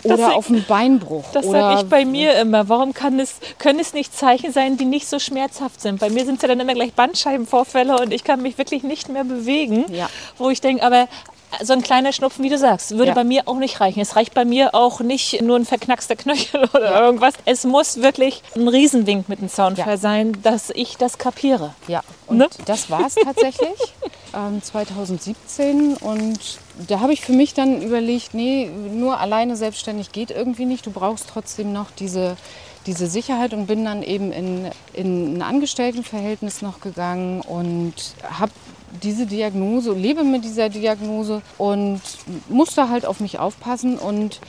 Oder 0.05 0.17
sag- 0.17 0.35
auf 0.37 0.49
einen 0.49 0.65
Beinbruch. 0.65 1.25
Das 1.33 1.47
sage 1.47 1.81
ich 1.83 1.89
bei 1.89 2.05
mir 2.05 2.35
immer. 2.39 2.69
Warum 2.69 2.95
kann 2.95 3.19
es, 3.21 3.37
können 3.59 3.79
es 3.81 3.93
nicht 3.95 4.17
Zeichen 4.17 4.53
sein, 4.53 4.77
die 4.77 4.85
nicht 4.85 5.09
so 5.09 5.19
schmerzhaft 5.19 5.81
sind? 5.81 6.01
Bei 6.01 6.11
mir 6.11 6.25
sind 6.25 6.37
es 6.37 6.43
ja 6.43 6.49
dann 6.49 6.61
immer 6.61 6.75
gleich 6.75 6.93
Bandscheibenvorfälle 6.95 7.97
und 7.99 8.13
ich 8.13 8.25
kann 8.25 8.43
mich 8.43 8.59
wirklich 8.59 8.83
nicht 8.83 9.09
mehr 9.09 9.25
bewegen. 9.25 9.85
Ja. 9.93 10.09
Wo 10.39 10.51
ich 10.51 10.61
denke, 10.61 10.83
aber 10.83 11.09
so 11.63 11.73
ein 11.73 11.81
kleiner 11.81 12.13
Schnupfen, 12.13 12.45
wie 12.45 12.51
du 12.51 12.59
sagst, 12.59 12.91
würde 12.91 13.07
Ja. 13.07 13.15
bei 13.15 13.25
mir 13.25 13.49
auch 13.49 13.57
nicht 13.57 13.81
reichen. 13.81 14.01
Es 14.01 14.17
reicht 14.17 14.35
bei 14.35 14.45
mir 14.45 14.75
auch 14.75 15.01
nicht 15.01 15.41
nur 15.41 15.57
ein 15.57 15.65
verknackster 15.65 16.15
Knöchel 16.15 16.69
oder 16.75 17.01
irgendwas. 17.01 17.33
Es 17.47 17.65
muss 17.65 18.03
wirklich 18.03 18.43
ein 18.55 18.69
Riesenwink 18.69 19.31
mit 19.31 19.41
dem 19.41 19.49
Zaunfall 19.49 19.95
Ja. 19.95 19.97
sein, 19.97 20.37
dass 20.43 20.69
ich 20.69 20.99
das 20.99 21.17
kapiere. 21.17 21.75
Ja, 21.87 22.03
und 22.27 22.37
Ne? 22.37 22.49
das 22.67 22.91
war 22.91 23.07
es 23.07 23.15
tatsächlich 23.15 23.79
ähm, 24.35 24.63
2017. 24.63 25.95
Und 25.97 26.39
da 26.87 27.01
habe 27.01 27.13
ich 27.13 27.21
für 27.21 27.33
mich 27.33 27.55
dann 27.55 27.83
überlegt, 27.83 28.35
nee, 28.35 28.69
nur 28.69 29.19
alleine 29.19 29.57
selbstständig 29.57 30.13
geht 30.13 30.31
irgendwie 30.31 30.65
nicht. 30.65 30.87
Du 30.87 30.91
brauchst 30.91 31.29
trotzdem 31.29 31.73
noch 31.73 31.91
diese, 31.91 32.37
diese 32.87 33.07
Sicherheit 33.07 33.53
und 33.53 33.67
bin 33.67 33.85
dann 33.85 34.03
eben 34.03 34.33
in, 34.33 34.71
in 34.93 35.37
ein 35.37 35.43
Angestelltenverhältnis 35.43 36.63
noch 36.63 36.81
gegangen 36.81 37.41
und 37.41 37.95
habe 38.23 38.53
diese 39.03 39.27
Diagnose, 39.27 39.93
lebe 39.93 40.25
mit 40.25 40.45
dieser 40.45 40.69
Diagnose 40.69 41.43
und 41.59 42.01
musste 42.49 42.89
halt 42.89 43.07
auf 43.07 43.21
mich 43.21 43.39
aufpassen. 43.39 43.99
Und 43.99 44.41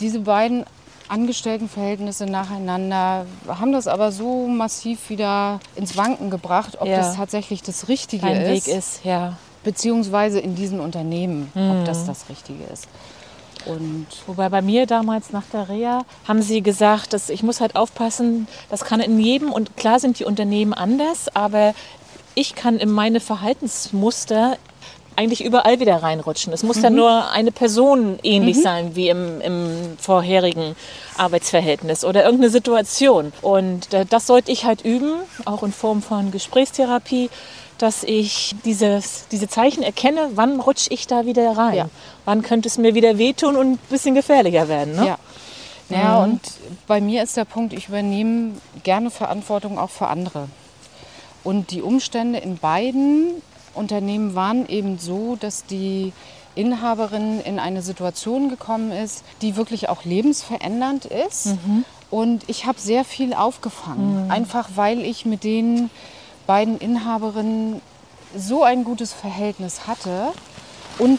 diese 0.00 0.20
beiden 0.20 0.64
Angestelltenverhältnisse 1.10 2.26
nacheinander 2.26 3.26
haben 3.48 3.72
das 3.72 3.86
aber 3.86 4.12
so 4.12 4.46
massiv 4.46 5.10
wieder 5.10 5.60
ins 5.76 5.96
Wanken 5.96 6.30
gebracht, 6.30 6.78
ob 6.80 6.86
Ja. 6.88 6.98
das 6.98 7.16
tatsächlich 7.16 7.62
das 7.62 7.88
Richtige 7.88 8.26
Ein 8.26 8.40
ist, 8.42 8.66
Weg 8.66 8.74
ist, 8.76 9.04
ja. 9.04 9.36
beziehungsweise 9.64 10.40
in 10.40 10.54
diesen 10.54 10.80
Unternehmen, 10.80 11.50
Mhm. 11.54 11.70
ob 11.80 11.84
das 11.84 12.06
das 12.06 12.28
Richtige 12.28 12.64
ist. 12.72 12.86
Und 13.66 14.06
Wobei 14.26 14.48
bei 14.48 14.62
mir 14.62 14.86
damals 14.86 15.32
nach 15.32 15.42
der 15.52 15.68
Reha 15.68 16.04
haben 16.26 16.40
sie 16.40 16.62
gesagt, 16.62 17.12
dass 17.12 17.28
ich 17.28 17.42
muss 17.42 17.60
halt 17.60 17.76
aufpassen, 17.76 18.48
das 18.70 18.84
kann 18.84 19.00
in 19.00 19.18
jedem 19.20 19.52
und 19.52 19.76
klar 19.76 20.00
sind 20.00 20.18
die 20.18 20.24
Unternehmen 20.24 20.72
anders, 20.72 21.28
aber 21.34 21.74
ich 22.34 22.54
kann 22.54 22.78
in 22.78 22.90
meine 22.90 23.20
Verhaltensmuster 23.20 24.56
eigentlich 25.20 25.44
überall 25.44 25.80
wieder 25.80 26.02
reinrutschen. 26.02 26.50
Es 26.54 26.62
muss 26.62 26.80
dann 26.80 26.94
nur 26.94 27.30
eine 27.30 27.52
Person 27.52 28.18
ähnlich 28.22 28.62
sein 28.62 28.96
wie 28.96 29.10
im, 29.10 29.42
im 29.42 29.98
vorherigen 29.98 30.74
Arbeitsverhältnis 31.18 32.06
oder 32.06 32.24
irgendeine 32.24 32.50
Situation. 32.50 33.34
Und 33.42 33.92
äh, 33.92 34.06
das 34.06 34.26
sollte 34.26 34.50
ich 34.50 34.64
halt 34.64 34.82
üben, 34.82 35.12
auch 35.44 35.62
in 35.62 35.72
Form 35.72 36.00
von 36.00 36.30
Gesprächstherapie, 36.30 37.28
dass 37.76 38.02
ich 38.02 38.54
dieses, 38.64 39.28
diese 39.30 39.46
Zeichen 39.46 39.82
erkenne, 39.82 40.30
wann 40.36 40.58
rutsche 40.58 40.90
ich 40.90 41.06
da 41.06 41.26
wieder 41.26 41.54
rein. 41.54 41.76
Ja. 41.76 41.88
Wann 42.24 42.40
könnte 42.40 42.68
es 42.68 42.78
mir 42.78 42.94
wieder 42.94 43.18
wehtun 43.18 43.56
und 43.56 43.72
ein 43.72 43.78
bisschen 43.90 44.14
gefährlicher 44.14 44.68
werden. 44.68 44.96
Ne? 44.96 45.06
ja. 45.06 45.18
Ja, 45.90 46.22
und 46.22 46.40
bei 46.86 47.00
mir 47.00 47.20
ist 47.24 47.36
der 47.36 47.44
Punkt, 47.44 47.72
ich 47.72 47.88
übernehme 47.88 48.52
gerne 48.84 49.10
Verantwortung 49.10 49.76
auch 49.76 49.90
für 49.90 50.06
andere. 50.06 50.46
Und 51.42 51.72
die 51.72 51.82
Umstände 51.82 52.38
in 52.38 52.58
beiden 52.58 53.42
Unternehmen 53.74 54.34
waren 54.34 54.68
eben 54.68 54.98
so, 54.98 55.36
dass 55.36 55.64
die 55.66 56.12
Inhaberin 56.54 57.40
in 57.40 57.58
eine 57.58 57.82
Situation 57.82 58.48
gekommen 58.48 58.90
ist, 58.92 59.24
die 59.42 59.56
wirklich 59.56 59.88
auch 59.88 60.04
lebensverändernd 60.04 61.04
ist. 61.04 61.54
Und 62.10 62.48
ich 62.48 62.66
habe 62.66 62.80
sehr 62.80 63.04
viel 63.04 63.34
aufgefangen, 63.34 64.30
einfach 64.30 64.70
weil 64.74 65.00
ich 65.04 65.24
mit 65.26 65.44
den 65.44 65.90
beiden 66.46 66.78
Inhaberinnen 66.78 67.80
so 68.36 68.62
ein 68.64 68.82
gutes 68.84 69.12
Verhältnis 69.12 69.86
hatte 69.86 70.32
und 71.00 71.18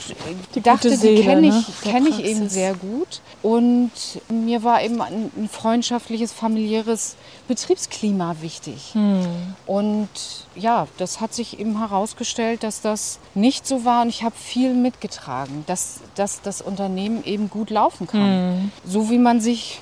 Die 0.55 0.61
dachte, 0.61 0.89
gute 0.89 1.01
die 1.01 1.07
Seele, 1.07 1.23
kenne 1.23 1.47
ich, 1.47 1.53
ne, 1.53 1.65
kenn 1.83 2.05
ich 2.05 2.23
eben 2.23 2.49
sehr 2.49 2.73
gut. 2.75 3.21
Und 3.41 3.91
mir 4.29 4.63
war 4.63 4.83
eben 4.83 5.01
ein, 5.01 5.31
ein 5.35 5.49
freundschaftliches, 5.49 6.31
familiäres 6.31 7.15
Betriebsklima 7.47 8.35
wichtig. 8.41 8.91
Hm. 8.93 9.25
Und 9.65 10.09
ja, 10.55 10.87
das 10.97 11.19
hat 11.19 11.33
sich 11.33 11.59
eben 11.59 11.79
herausgestellt, 11.79 12.63
dass 12.63 12.81
das 12.81 13.19
nicht 13.33 13.65
so 13.65 13.83
war. 13.83 14.03
Und 14.03 14.09
ich 14.09 14.23
habe 14.23 14.35
viel 14.37 14.73
mitgetragen, 14.73 15.63
dass, 15.65 16.01
dass 16.15 16.41
das 16.41 16.61
Unternehmen 16.61 17.23
eben 17.23 17.49
gut 17.49 17.69
laufen 17.71 18.07
kann. 18.07 18.21
Hm. 18.21 18.71
So 18.85 19.09
wie 19.09 19.17
man 19.17 19.41
sich, 19.41 19.79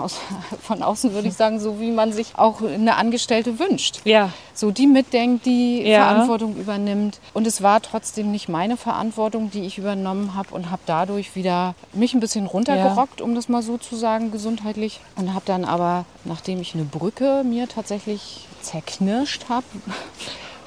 aus, 0.00 0.16
von 0.62 0.82
außen 0.82 1.12
würde 1.12 1.28
ich 1.28 1.34
sagen, 1.34 1.60
so 1.60 1.80
wie 1.80 1.90
man 1.90 2.12
sich 2.12 2.36
auch 2.36 2.62
eine 2.62 2.96
Angestellte 2.96 3.58
wünscht. 3.58 4.00
Ja. 4.04 4.30
So 4.54 4.70
die 4.70 4.86
mitdenkt, 4.86 5.46
die 5.46 5.82
Ja. 5.82 6.06
Verantwortung 6.06 6.56
übernimmt. 6.56 7.20
Und 7.34 7.46
es 7.46 7.62
war 7.62 7.80
trotzdem 7.80 8.30
nicht 8.30 8.48
meine 8.48 8.76
Verantwortung, 8.76 9.50
die 9.50 9.66
ich 9.66 9.78
übernommen 9.78 10.34
habe 10.34 10.54
und 10.54 10.70
habe 10.70 10.82
dadurch 10.86 11.36
wieder 11.36 11.74
mich 11.92 12.14
ein 12.14 12.20
bisschen 12.20 12.46
runtergerockt, 12.46 13.20
um 13.20 13.34
das 13.34 13.48
mal 13.48 13.62
so 13.62 13.78
zu 13.78 13.96
sagen, 13.96 14.32
gesundheitlich. 14.32 15.00
Und 15.16 15.34
habe 15.34 15.44
dann 15.44 15.64
aber, 15.64 16.04
nachdem 16.24 16.60
ich 16.60 16.74
eine 16.74 16.84
Brücke 16.84 17.44
mir 17.44 17.68
tatsächlich 17.68 18.46
zerknirscht 18.62 19.48
habe, 19.48 19.66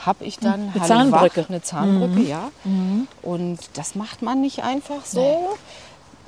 habe 0.05 0.25
ich 0.25 0.39
dann 0.39 0.71
Eine 0.73 0.83
Zahnbrücke. 0.83 1.41
Wach, 1.43 1.49
eine 1.49 1.61
Zahnbrücke, 1.61 2.21
ja. 2.21 2.49
Und 3.21 3.59
das 3.75 3.95
macht 3.95 4.21
man 4.21 4.41
nicht 4.41 4.63
einfach 4.63 5.05
so. 5.05 5.57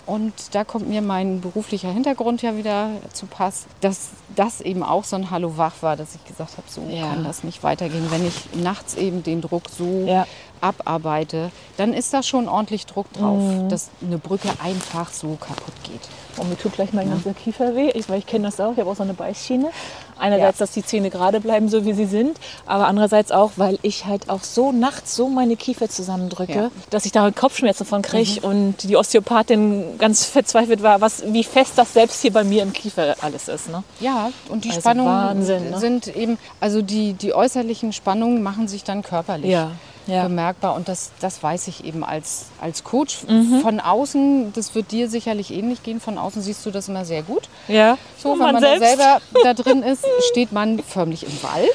Und 0.06 0.34
da 0.52 0.64
kommt 0.66 0.90
mir 0.90 1.02
mein 1.02 1.40
beruflicher 1.40 1.90
Hintergrund 1.92 2.42
ja 2.42 2.58
wieder 2.58 2.90
zu 3.14 3.26
Pass, 3.26 3.66
dass 3.80 4.10
das 4.36 4.60
eben 4.60 4.84
auch 4.84 5.06
so 5.06 5.16
ein 5.16 5.32
Hallo 5.32 5.56
wach 5.58 5.76
war, 5.82 5.96
dass 5.96 6.16
ich 6.16 6.26
gesagt 6.26 6.58
habe, 6.58 6.68
so 6.70 6.82
Ja. 6.90 7.08
kann 7.10 7.24
das 7.24 7.44
nicht 7.44 7.64
weitergehen. 7.64 8.06
Wenn 8.12 8.28
ich 8.28 8.54
nachts 8.56 8.96
eben 8.96 9.24
den 9.24 9.40
Druck 9.42 9.64
so 9.70 10.06
Ja. 10.06 10.28
abarbeite, 10.60 11.52
dann 11.78 11.94
ist 11.94 12.14
da 12.14 12.22
schon 12.24 12.50
ordentlich 12.50 12.86
Druck 12.86 13.12
drauf, 13.14 13.40
Mhm. 13.42 13.70
dass 13.70 13.90
eine 14.02 14.18
Brücke 14.18 14.50
einfach 14.62 15.10
so 15.12 15.38
kaputt 15.40 15.74
geht. 15.84 16.02
Und 16.38 16.50
mir 16.50 16.58
tut 16.58 16.74
gleich 16.74 16.94
mein 16.94 17.10
ganzer 17.10 17.34
Kiefer 17.34 17.76
weh, 17.76 17.90
ich, 17.94 18.10
weil 18.10 18.20
ich 18.20 18.26
kenne 18.26 18.46
das 18.46 18.60
auch. 18.60 18.72
Ich 18.74 18.80
habe 18.80 18.90
auch 18.90 18.96
so 18.96 19.04
eine 19.04 19.14
Beißschiene. 19.14 19.70
Einerseits, 20.18 20.60
Ja. 20.60 20.66
dass 20.66 20.72
die 20.72 20.84
Zähne 20.86 21.10
gerade 21.10 21.40
bleiben, 21.40 21.70
so 21.70 21.86
wie 21.86 21.94
sie 21.94 22.06
sind, 22.06 22.38
aber 22.66 22.88
andererseits 22.88 23.32
auch, 23.32 23.52
weil 23.58 23.78
ich 23.82 24.06
halt 24.06 24.30
auch 24.30 24.44
so 24.44 24.72
nachts 24.72 25.16
so 25.16 25.28
meine 25.28 25.56
Kiefer 25.58 25.90
zusammendrücke, 25.90 26.54
Ja. 26.54 26.72
dass 26.92 27.06
ich 27.06 27.12
da 27.12 27.30
Kopfschmerzen 27.32 27.86
von 27.86 28.02
kriege 28.04 28.40
und 28.42 28.76
die 28.84 28.96
Osteopathin 28.96 29.98
ganz 29.98 30.26
verzweifelt 30.26 30.82
war, 30.84 31.02
was, 31.02 31.24
wie 31.34 31.44
fest 31.44 31.74
das 31.78 31.94
selbst 31.94 32.22
hier 32.22 32.32
bei 32.32 32.44
mir 32.44 32.64
im 32.64 32.74
Kiefer 32.74 33.16
alles 33.22 33.48
ist. 33.48 33.70
Ne? 33.70 33.84
Ja, 34.00 34.30
und 34.50 34.64
die 34.66 34.70
Also 34.70 34.82
Spannungen 34.82 35.12
Wahnsinn, 35.14 35.72
ne? 35.72 35.80
sind 35.80 36.16
eben, 36.16 36.38
also 36.60 36.82
die, 36.82 37.14
die 37.14 37.34
äußerlichen 37.34 37.92
Spannungen 37.92 38.44
machen 38.44 38.68
sich 38.68 38.84
dann 38.84 39.02
körperlich 39.04 39.50
Ja, 39.52 39.72
ja. 40.08 40.24
bemerkbar. 40.24 40.76
Und 40.76 40.88
das, 40.88 41.12
das 41.20 41.42
weiß 41.42 41.68
ich 41.68 41.84
eben 41.86 42.04
als, 42.04 42.48
als 42.62 42.84
Coach. 42.84 43.24
Mhm. 43.28 43.62
Von 43.62 43.80
außen, 43.80 44.54
das 44.54 44.76
wird 44.76 44.92
dir 44.92 45.10
sicherlich 45.10 45.52
ähnlich 45.52 45.84
gehen, 45.84 46.00
von 46.00 46.18
außen 46.18 46.42
siehst 46.42 46.66
du 46.66 46.72
das 46.72 46.90
immer 46.90 47.06
sehr 47.06 47.24
gut. 47.24 47.44
Ja, 47.68 47.98
So, 48.18 48.32
wenn 48.32 48.40
man 48.40 48.54
man, 48.56 48.64
da 48.64 48.78
selber 48.80 49.22
da 49.44 49.54
drin 49.54 49.84
ist, 49.84 50.06
steht 50.32 50.52
man 50.52 50.80
förmlich 50.80 51.24
im 51.24 51.44
Wald. 51.44 51.70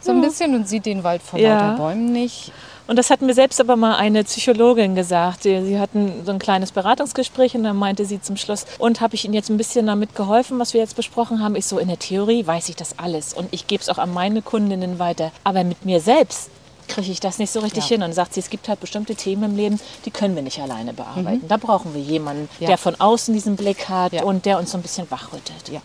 So 0.00 0.10
ein 0.10 0.20
bisschen 0.20 0.54
und 0.56 0.68
sieht 0.68 0.84
den 0.86 1.04
Wald 1.04 1.22
vor 1.22 1.38
Ja. 1.38 1.54
lauter 1.54 1.76
Bäumen 1.76 2.12
nicht. 2.12 2.52
Und 2.88 2.96
das 2.98 3.10
hat 3.10 3.22
mir 3.22 3.32
selbst 3.32 3.60
aber 3.60 3.76
mal 3.76 3.94
eine 3.94 4.24
Psychologin 4.24 4.96
gesagt. 4.96 5.44
Sie 5.44 5.64
sie 5.64 5.78
hatten 5.78 6.24
so 6.26 6.32
ein 6.32 6.40
kleines 6.40 6.72
Beratungsgespräch 6.72 7.54
und 7.54 7.62
dann 7.62 7.76
meinte 7.76 8.04
sie 8.04 8.20
zum 8.20 8.36
Schluss, 8.36 8.66
und 8.78 9.00
habe 9.00 9.14
ich 9.14 9.24
Ihnen 9.24 9.34
jetzt 9.34 9.48
ein 9.50 9.56
bisschen 9.56 9.86
damit 9.86 10.16
geholfen, 10.16 10.58
was 10.58 10.74
wir 10.74 10.80
jetzt 10.80 10.96
besprochen 10.96 11.42
haben? 11.42 11.54
Ich 11.54 11.66
so, 11.66 11.78
in 11.78 11.86
der 11.86 12.00
Theorie 12.00 12.44
weiß 12.44 12.68
ich 12.68 12.76
das 12.76 12.98
alles 12.98 13.32
und 13.34 13.48
ich 13.52 13.68
gebe 13.68 13.80
es 13.80 13.88
auch 13.88 13.98
an 13.98 14.12
meine 14.12 14.42
Kundinnen 14.42 14.98
weiter. 14.98 15.30
Aber 15.44 15.62
mit 15.62 15.84
mir 15.84 16.00
selbst 16.00 16.50
kriege 16.88 17.10
ich 17.12 17.20
das 17.20 17.38
nicht 17.38 17.50
so 17.52 17.60
richtig 17.60 17.84
Ja. 17.84 17.96
hin. 17.96 18.02
Und 18.02 18.12
sagt 18.12 18.34
sie, 18.34 18.40
es 18.40 18.50
gibt 18.50 18.68
halt 18.68 18.80
bestimmte 18.80 19.14
Themen 19.14 19.44
im 19.44 19.56
Leben, 19.56 19.80
die 20.04 20.10
können 20.10 20.34
wir 20.34 20.42
nicht 20.42 20.60
alleine 20.60 20.92
bearbeiten. 20.92 21.46
Da 21.48 21.56
brauchen 21.56 21.94
wir 21.94 22.00
jemanden, 22.02 22.48
Ja. 22.60 22.68
der 22.68 22.78
von 22.78 22.98
außen 23.00 23.32
diesen 23.34 23.56
Blick 23.56 23.88
hat 23.88 24.12
Ja. 24.12 24.24
und 24.24 24.44
der 24.46 24.58
uns 24.58 24.70
so 24.72 24.78
ein 24.78 24.82
bisschen 24.82 25.10
wachrüttelt. 25.10 25.68
Ja. 25.70 25.80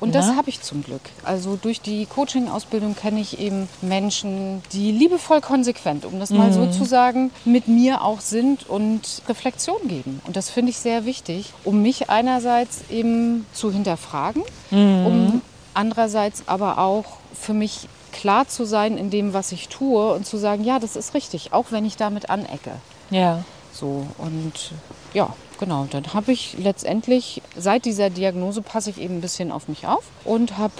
Und 0.00 0.14
das 0.14 0.34
habe 0.34 0.48
ich 0.48 0.62
zum 0.62 0.82
Glück. 0.82 1.02
Also 1.24 1.56
durch 1.60 1.82
die 1.82 2.06
Coaching-Ausbildung 2.06 2.96
kenne 2.96 3.20
ich 3.20 3.38
eben 3.38 3.68
Menschen, 3.82 4.62
die 4.72 4.92
liebevoll 4.92 5.42
konsequent, 5.42 6.06
um 6.06 6.18
das 6.18 6.30
mal 6.30 6.54
so 6.54 6.60
Mhm. 6.60 6.72
zu 6.72 6.84
sagen, 6.86 7.30
mit 7.44 7.68
mir 7.68 8.02
auch 8.02 8.20
sind 8.20 8.66
und 8.66 9.20
Reflexion 9.28 9.76
geben. 9.88 10.22
Und 10.26 10.36
das 10.36 10.48
finde 10.48 10.70
ich 10.70 10.78
sehr 10.78 11.04
wichtig, 11.04 11.52
um 11.64 11.82
mich 11.82 12.08
einerseits 12.08 12.78
eben 12.88 13.44
zu 13.52 13.70
hinterfragen, 13.70 14.42
Mhm. 14.70 15.06
um 15.06 15.42
andererseits 15.74 16.44
aber 16.46 16.78
auch 16.78 17.04
für 17.38 17.52
mich 17.52 17.86
klar 18.12 18.48
zu 18.48 18.64
sein 18.64 18.96
in 18.98 19.10
dem, 19.10 19.32
was 19.32 19.52
ich 19.52 19.68
tue 19.68 20.12
und 20.14 20.26
zu 20.26 20.36
sagen, 20.36 20.64
ja, 20.64 20.78
das 20.78 20.96
ist 20.96 21.14
richtig, 21.14 21.52
auch 21.52 21.66
wenn 21.70 21.84
ich 21.84 21.96
damit 21.96 22.30
anecke. 22.30 22.72
Ja. 23.10 23.44
So 23.72 24.06
und 24.18 24.72
ja, 25.14 25.32
genau. 25.58 25.86
Dann 25.90 26.12
habe 26.12 26.32
ich 26.32 26.56
letztendlich 26.58 27.40
seit 27.56 27.84
dieser 27.84 28.10
Diagnose 28.10 28.62
passe 28.62 28.90
ich 28.90 28.98
eben 29.00 29.18
ein 29.18 29.20
bisschen 29.20 29.52
auf 29.52 29.68
mich 29.68 29.86
auf 29.86 30.02
und 30.24 30.58
habe 30.58 30.72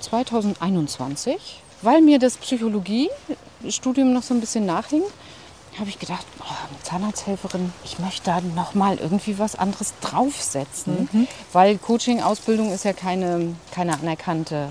2021, 0.00 1.36
weil 1.82 2.00
mir 2.00 2.18
das 2.18 2.36
Psychologiestudium 2.36 4.12
noch 4.12 4.22
so 4.22 4.34
ein 4.34 4.40
bisschen 4.40 4.66
nachhing, 4.66 5.02
habe 5.78 5.88
ich 5.88 5.98
gedacht, 5.98 6.26
oh, 6.40 6.44
Zahnarzthelferin, 6.82 7.72
ich 7.84 7.98
möchte 7.98 8.24
da 8.24 8.40
noch 8.54 8.74
mal 8.74 8.98
irgendwie 8.98 9.38
was 9.38 9.54
anderes 9.56 9.94
draufsetzen, 10.02 11.08
Mhm. 11.12 11.28
weil 11.52 11.78
Coaching-Ausbildung 11.78 12.72
ist 12.72 12.84
ja 12.84 12.92
keine, 12.92 13.54
keine 13.70 13.94
anerkannte 13.94 14.68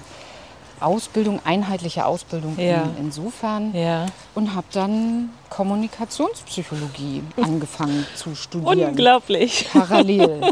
Ausbildung, 0.81 1.39
einheitliche 1.45 2.05
Ausbildung 2.05 2.57
Ja. 2.59 2.83
in, 2.83 3.05
insofern 3.07 3.73
Ja. 3.75 4.05
und 4.35 4.55
habe 4.55 4.67
dann 4.73 5.29
Kommunikationspsychologie 5.49 7.23
angefangen 7.41 8.05
zu 8.15 8.35
studieren 8.35 8.89
Unglaublich. 8.89 9.67
parallel. 9.71 10.41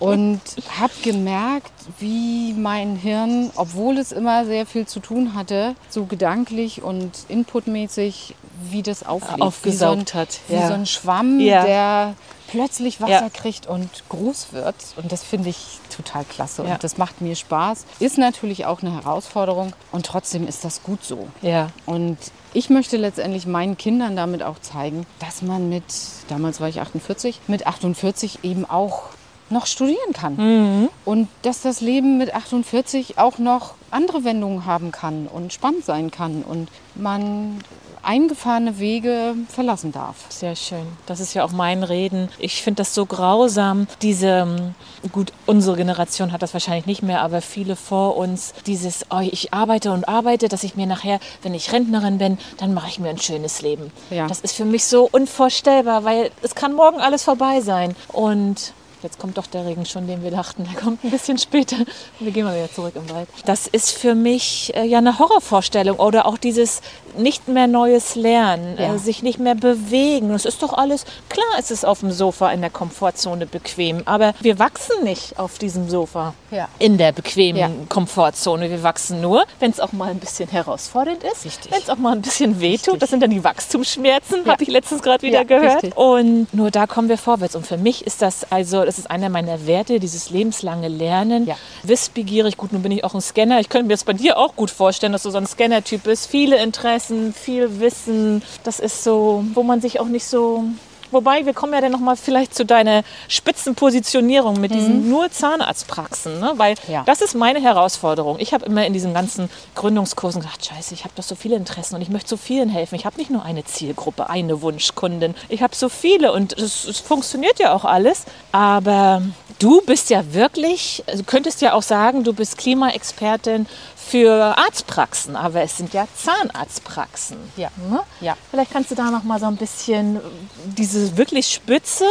Und 0.00 0.40
habe 0.78 0.92
gemerkt, 1.02 1.72
wie 1.98 2.52
mein 2.52 2.94
Hirn, 2.96 3.50
obwohl 3.56 3.96
es 3.96 4.12
immer 4.12 4.44
sehr 4.44 4.66
viel 4.66 4.86
zu 4.86 5.00
tun 5.00 5.34
hatte, 5.34 5.74
so 5.88 6.04
gedanklich 6.04 6.82
und 6.82 7.10
inputmäßig, 7.28 8.34
wie 8.70 8.82
das 8.82 9.04
auflebt. 9.06 9.40
Aufgesaugt 9.40 9.98
wie 9.98 10.10
so 10.12 10.18
ein, 10.18 10.20
hat, 10.20 10.40
Wie 10.48 10.54
ja. 10.56 10.68
so 10.68 10.74
ein 10.74 10.84
Schwamm, 10.86 11.38
der 11.38 12.14
plötzlich 12.48 13.00
Wasser 13.00 13.10
Ja. 13.24 13.30
kriegt 13.32 13.66
und 13.66 13.88
groß 14.08 14.48
wird. 14.52 14.74
Und 14.96 15.12
das 15.12 15.22
finde 15.22 15.50
ich 15.50 15.78
total 15.94 16.24
klasse. 16.24 16.64
Ja. 16.64 16.74
Und 16.74 16.84
das 16.84 16.98
macht 16.98 17.20
mir 17.20 17.36
Spaß. 17.36 17.84
Ist 18.00 18.18
natürlich 18.18 18.66
auch 18.66 18.82
eine 18.82 18.92
Herausforderung. 18.94 19.72
Und 19.92 20.06
trotzdem 20.06 20.46
ist 20.48 20.64
das 20.64 20.82
gut 20.82 21.04
so. 21.04 21.28
Ja. 21.42 21.68
Und 21.86 22.18
ich 22.54 22.70
möchte 22.70 22.96
letztendlich 22.96 23.46
meinen 23.46 23.76
Kindern 23.76 24.16
damit 24.16 24.42
auch 24.42 24.58
zeigen, 24.58 25.06
dass 25.20 25.42
man 25.42 25.68
mit, 25.68 25.84
damals 26.28 26.60
war 26.60 26.68
ich 26.68 26.80
48, 26.80 27.40
mit 27.46 27.66
48 27.66 28.40
eben 28.42 28.64
auch 28.68 29.04
noch 29.50 29.64
studieren 29.66 30.12
kann. 30.12 30.88
Und 31.06 31.28
dass 31.42 31.62
das 31.62 31.80
Leben 31.80 32.18
mit 32.18 32.34
48 32.34 33.18
auch 33.18 33.38
noch 33.38 33.74
andere 33.90 34.24
Wendungen 34.24 34.66
haben 34.66 34.92
kann 34.92 35.26
und 35.26 35.52
spannend 35.54 35.84
sein 35.86 36.10
kann 36.10 36.42
und 36.42 36.68
man 36.94 37.58
eingefahrene 38.02 38.78
Wege 38.78 39.34
verlassen 39.48 39.92
darf. 39.92 40.16
Sehr 40.28 40.56
schön. 40.56 40.86
Das 41.06 41.20
ist 41.20 41.34
ja 41.34 41.44
auch 41.44 41.52
mein 41.52 41.82
Reden. 41.82 42.28
Ich 42.38 42.62
finde 42.62 42.78
das 42.78 42.94
so 42.94 43.06
grausam. 43.06 43.86
Diese, 44.02 44.28
ähm, 44.28 44.74
gut, 45.12 45.32
unsere 45.46 45.76
Generation 45.76 46.32
hat 46.32 46.42
das 46.42 46.52
wahrscheinlich 46.52 46.86
nicht 46.86 47.02
mehr, 47.02 47.22
aber 47.22 47.40
viele 47.40 47.76
vor 47.76 48.16
uns, 48.16 48.54
dieses, 48.66 49.06
oh, 49.10 49.20
ich 49.20 49.52
arbeite 49.52 49.92
und 49.92 50.08
arbeite, 50.08 50.48
dass 50.48 50.64
ich 50.64 50.76
mir 50.76 50.86
nachher, 50.86 51.20
wenn 51.42 51.54
ich 51.54 51.72
Rentnerin 51.72 52.18
bin, 52.18 52.38
dann 52.58 52.74
mache 52.74 52.88
ich 52.88 52.98
mir 52.98 53.10
ein 53.10 53.18
schönes 53.18 53.62
Leben. 53.62 53.90
Ja. 54.10 54.26
Das 54.26 54.40
ist 54.40 54.54
für 54.54 54.64
mich 54.64 54.84
so 54.84 55.08
unvorstellbar, 55.10 56.04
weil 56.04 56.30
es 56.42 56.54
kann 56.54 56.74
morgen 56.74 57.00
alles 57.00 57.24
vorbei 57.24 57.60
sein. 57.60 57.94
Und 58.08 58.72
Jetzt 59.02 59.18
kommt 59.20 59.38
doch 59.38 59.46
der 59.46 59.64
Regen 59.64 59.86
schon, 59.86 60.06
den 60.08 60.22
wir 60.24 60.30
dachten. 60.30 60.64
Der 60.64 60.80
kommt 60.80 61.04
ein 61.04 61.10
bisschen 61.10 61.38
später. 61.38 61.76
Wir 62.18 62.32
gehen 62.32 62.44
mal 62.44 62.56
wieder 62.56 62.72
zurück 62.72 62.94
im 62.96 63.08
Wald. 63.10 63.28
Das 63.44 63.66
ist 63.68 63.92
für 63.92 64.14
mich 64.14 64.72
äh, 64.74 64.84
ja 64.84 64.98
eine 64.98 65.18
Horrorvorstellung. 65.18 65.98
Oder 65.98 66.26
auch 66.26 66.36
dieses 66.38 66.80
nicht 67.16 67.48
mehr 67.48 67.66
Neues 67.66 68.14
lernen, 68.16 68.76
Ja. 68.78 68.94
äh, 68.94 68.98
sich 68.98 69.22
nicht 69.22 69.38
mehr 69.38 69.54
bewegen. 69.54 70.30
Das 70.30 70.44
ist 70.44 70.62
doch 70.62 70.72
alles, 70.72 71.04
klar 71.28 71.46
ist 71.58 71.70
es 71.70 71.84
auf 71.84 72.00
dem 72.00 72.10
Sofa 72.10 72.50
in 72.50 72.60
der 72.60 72.70
Komfortzone 72.70 73.46
bequem. 73.46 74.02
Aber 74.04 74.34
wir 74.40 74.58
wachsen 74.58 75.04
nicht 75.04 75.38
auf 75.38 75.58
diesem 75.58 75.88
Sofa 75.88 76.34
Ja. 76.50 76.68
in 76.78 76.98
der 76.98 77.12
bequemen 77.12 77.60
Ja. 77.60 77.70
Komfortzone. 77.88 78.68
Wir 78.70 78.82
wachsen 78.82 79.20
nur, 79.20 79.44
wenn 79.60 79.70
es 79.70 79.78
auch 79.80 79.92
mal 79.92 80.10
ein 80.10 80.18
bisschen 80.18 80.48
herausfordernd 80.48 81.22
ist. 81.24 81.44
Richtig. 81.44 81.70
Wenn 81.72 81.80
es 81.80 81.88
auch 81.90 81.96
mal 81.98 82.12
ein 82.12 82.22
bisschen 82.22 82.60
wehtut. 82.60 82.86
Richtig. 82.94 83.00
Das 83.00 83.10
sind 83.10 83.22
dann 83.22 83.30
die 83.30 83.42
Wachstumsschmerzen, 83.44 84.44
habe 84.46 84.62
ich 84.62 84.68
letztens 84.68 85.02
gerade 85.02 85.22
wieder 85.22 85.44
gehört. 85.44 85.82
richtig. 85.84 85.96
Und 85.96 86.52
nur 86.52 86.70
da 86.70 86.86
kommen 86.86 87.08
wir 87.08 87.18
vorwärts. 87.18 87.54
Und 87.54 87.66
für 87.66 87.76
mich 87.78 88.06
ist 88.06 88.22
das 88.22 88.50
also, 88.50 88.87
das 88.88 88.98
ist 88.98 89.10
einer 89.10 89.28
meiner 89.28 89.66
Werte, 89.66 90.00
dieses 90.00 90.30
lebenslange 90.30 90.88
Lernen. 90.88 91.46
Ja. 91.46 91.56
Wissbegierig, 91.82 92.56
gut, 92.56 92.72
nun 92.72 92.82
bin 92.82 92.90
ich 92.90 93.04
auch 93.04 93.14
ein 93.14 93.20
Scanner. 93.20 93.60
Ich 93.60 93.68
könnte 93.68 93.86
mir 93.86 93.92
das 93.92 94.02
bei 94.02 94.14
dir 94.14 94.38
auch 94.38 94.56
gut 94.56 94.70
vorstellen, 94.70 95.12
dass 95.12 95.24
du 95.24 95.30
so 95.30 95.36
ein 95.36 95.46
Scanner-Typ 95.46 96.04
bist. 96.04 96.26
Viele 96.26 96.56
Interessen, 96.62 97.34
viel 97.34 97.80
Wissen. 97.80 98.42
Das 98.64 98.80
ist 98.80 99.04
so, 99.04 99.44
wo 99.52 99.62
man 99.62 99.82
sich 99.82 100.00
auch 100.00 100.06
nicht 100.06 100.24
so. 100.24 100.64
Wobei, 101.10 101.46
wir 101.46 101.54
kommen 101.54 101.72
ja 101.72 101.80
dann 101.80 101.92
nochmal 101.92 102.16
vielleicht 102.16 102.54
zu 102.54 102.64
deiner 102.64 103.02
Spitzenpositionierung 103.28 104.60
mit 104.60 104.74
diesen 104.74 105.08
nur 105.08 105.30
Zahnarztpraxen, 105.30 106.40
ne? 106.40 106.52
weil 106.56 106.74
Ja. 106.88 107.02
das 107.04 107.20
ist 107.20 107.34
meine 107.34 107.60
Herausforderung. 107.60 108.36
Ich 108.38 108.52
habe 108.52 108.66
immer 108.66 108.86
in 108.86 108.92
diesen 108.92 109.14
ganzen 109.14 109.50
Gründungskursen 109.74 110.40
gedacht, 110.40 110.64
scheiße, 110.64 110.94
ich 110.94 111.04
habe 111.04 111.14
doch 111.16 111.22
so 111.22 111.34
viele 111.34 111.56
Interessen 111.56 111.94
und 111.94 112.02
ich 112.02 112.08
möchte 112.08 112.28
so 112.28 112.36
vielen 112.36 112.68
helfen. 112.68 112.94
Ich 112.94 113.06
habe 113.06 113.16
nicht 113.18 113.30
nur 113.30 113.44
eine 113.44 113.64
Zielgruppe, 113.64 114.30
eine 114.30 114.62
Wunschkundin. 114.62 115.34
Ich 115.48 115.62
habe 115.62 115.74
so 115.74 115.88
viele 115.88 116.32
und 116.32 116.52
es, 116.58 116.84
es 116.84 116.98
funktioniert 117.00 117.58
ja 117.58 117.72
auch 117.72 117.84
alles. 117.84 118.24
Aber 118.52 119.22
du 119.58 119.80
bist 119.82 120.10
ja 120.10 120.32
wirklich, 120.32 121.02
also 121.06 121.22
du 121.22 121.24
könntest 121.24 121.60
ja 121.60 121.72
auch 121.72 121.82
sagen, 121.82 122.24
du 122.24 122.32
bist 122.32 122.58
Klimaexpertin 122.58 123.66
für 123.96 124.56
Arztpraxen, 124.56 125.36
aber 125.36 125.62
es 125.62 125.76
sind 125.76 125.92
ja 125.92 126.06
Zahnarztpraxen. 126.16 127.36
Ja. 127.56 127.70
Ne? 127.90 128.00
Ja. 128.20 128.36
Vielleicht 128.50 128.72
kannst 128.72 128.90
du 128.90 128.94
da 128.94 129.10
noch 129.10 129.24
mal 129.24 129.38
so 129.38 129.46
ein 129.46 129.56
bisschen 129.56 130.20
diese 130.64 131.16
wirklich 131.16 131.48
Spitze. 131.48 132.04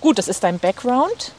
Gut, 0.00 0.18
das 0.18 0.28
ist 0.28 0.42
dein 0.42 0.58
Background. 0.58 1.32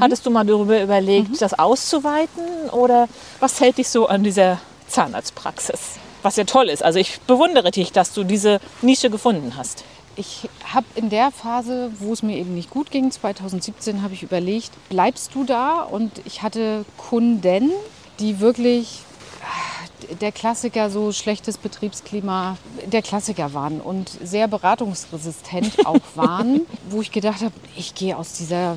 Hattest 0.00 0.26
du 0.26 0.30
mal 0.30 0.44
darüber 0.44 0.82
überlegt, 0.82 1.40
das 1.40 1.56
auszuweiten 1.56 2.70
oder 2.72 3.08
was 3.38 3.60
hält 3.60 3.78
dich 3.78 3.88
so 3.88 4.08
an 4.08 4.24
dieser 4.24 4.58
Zahnarztpraxis? 4.88 5.80
Was 6.22 6.34
ja 6.34 6.42
toll 6.42 6.70
ist. 6.70 6.82
Also 6.82 6.98
ich 6.98 7.20
bewundere 7.20 7.70
dich, 7.70 7.92
dass 7.92 8.12
du 8.12 8.24
diese 8.24 8.58
Nische 8.82 9.10
gefunden 9.10 9.54
hast. 9.56 9.84
Ich 10.18 10.48
habe 10.72 10.86
in 10.94 11.10
der 11.10 11.30
Phase, 11.30 11.90
wo 11.98 12.12
es 12.12 12.22
mir 12.22 12.36
eben 12.38 12.54
nicht 12.54 12.70
gut 12.70 12.90
ging, 12.90 13.10
2017, 13.10 14.02
habe 14.02 14.14
ich 14.14 14.22
überlegt, 14.22 14.70
bleibst 14.88 15.34
du 15.34 15.44
da? 15.44 15.82
Und 15.82 16.10
ich 16.24 16.42
hatte 16.42 16.84
Kunden, 16.96 17.70
die 18.18 18.40
wirklich 18.40 19.00
ah, 19.42 20.14
der 20.20 20.32
Klassiker, 20.32 20.88
so 20.88 21.12
schlechtes 21.12 21.58
Betriebsklima, 21.58 22.56
der 22.86 23.02
Klassiker 23.02 23.52
waren 23.52 23.80
und 23.82 24.08
sehr 24.22 24.48
beratungsresistent 24.48 25.86
auch 25.86 26.00
waren, 26.14 26.62
wo 26.88 27.02
ich 27.02 27.12
gedacht 27.12 27.42
habe, 27.42 27.52
ich 27.76 27.94
gehe 27.94 28.16
aus 28.16 28.32
dieser 28.32 28.76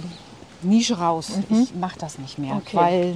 Nische 0.62 0.98
raus. 0.98 1.32
Ich 1.50 1.74
mache 1.74 1.98
das 2.00 2.20
nicht 2.20 2.38
mehr, 2.38 2.58
Okay. 2.58 2.76
weil, 2.76 3.16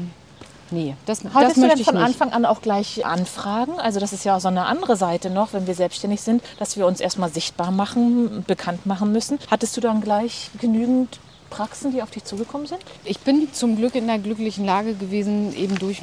nee, 0.74 0.96
das, 1.06 1.22
das 1.22 1.34
Hattest 1.34 1.58
du 1.58 1.62
möchte 1.62 1.76
denn 1.76 1.82
ich 1.82 1.86
von 1.86 1.96
nicht. 1.96 2.06
Anfang 2.06 2.32
an 2.34 2.46
auch 2.46 2.62
gleich 2.62 3.06
Anfragen? 3.06 3.80
Also 3.80 4.00
das 4.00 4.14
ist 4.14 4.26
ja 4.26 4.36
auch 4.36 4.42
so 4.42 4.48
eine 4.48 4.66
andere 4.66 4.96
Seite 4.96 5.30
noch, 5.30 5.54
wenn 5.54 5.68
wir 5.68 5.76
selbstständig 5.76 6.22
sind, 6.22 6.44
dass 6.60 6.78
wir 6.78 6.86
uns 6.88 7.00
erstmal 7.00 7.30
sichtbar 7.30 7.72
machen, 7.72 8.44
bekannt 8.48 8.86
machen 8.86 9.12
müssen. 9.12 9.40
Hattest 9.50 9.78
du 9.78 9.82
dann 9.82 10.02
gleich 10.02 10.50
genügend 10.60 11.20
Praxen, 11.54 11.92
die 11.92 12.02
auf 12.02 12.10
dich 12.10 12.24
zugekommen 12.24 12.66
sind? 12.66 12.82
Ich 13.06 13.20
bin 13.20 13.54
zum 13.54 13.76
Glück 13.76 13.94
in 13.94 14.08
der 14.08 14.18
glücklichen 14.18 14.66
Lage 14.66 14.96
gewesen, 14.96 15.56
eben 15.56 15.78
durch 15.78 16.02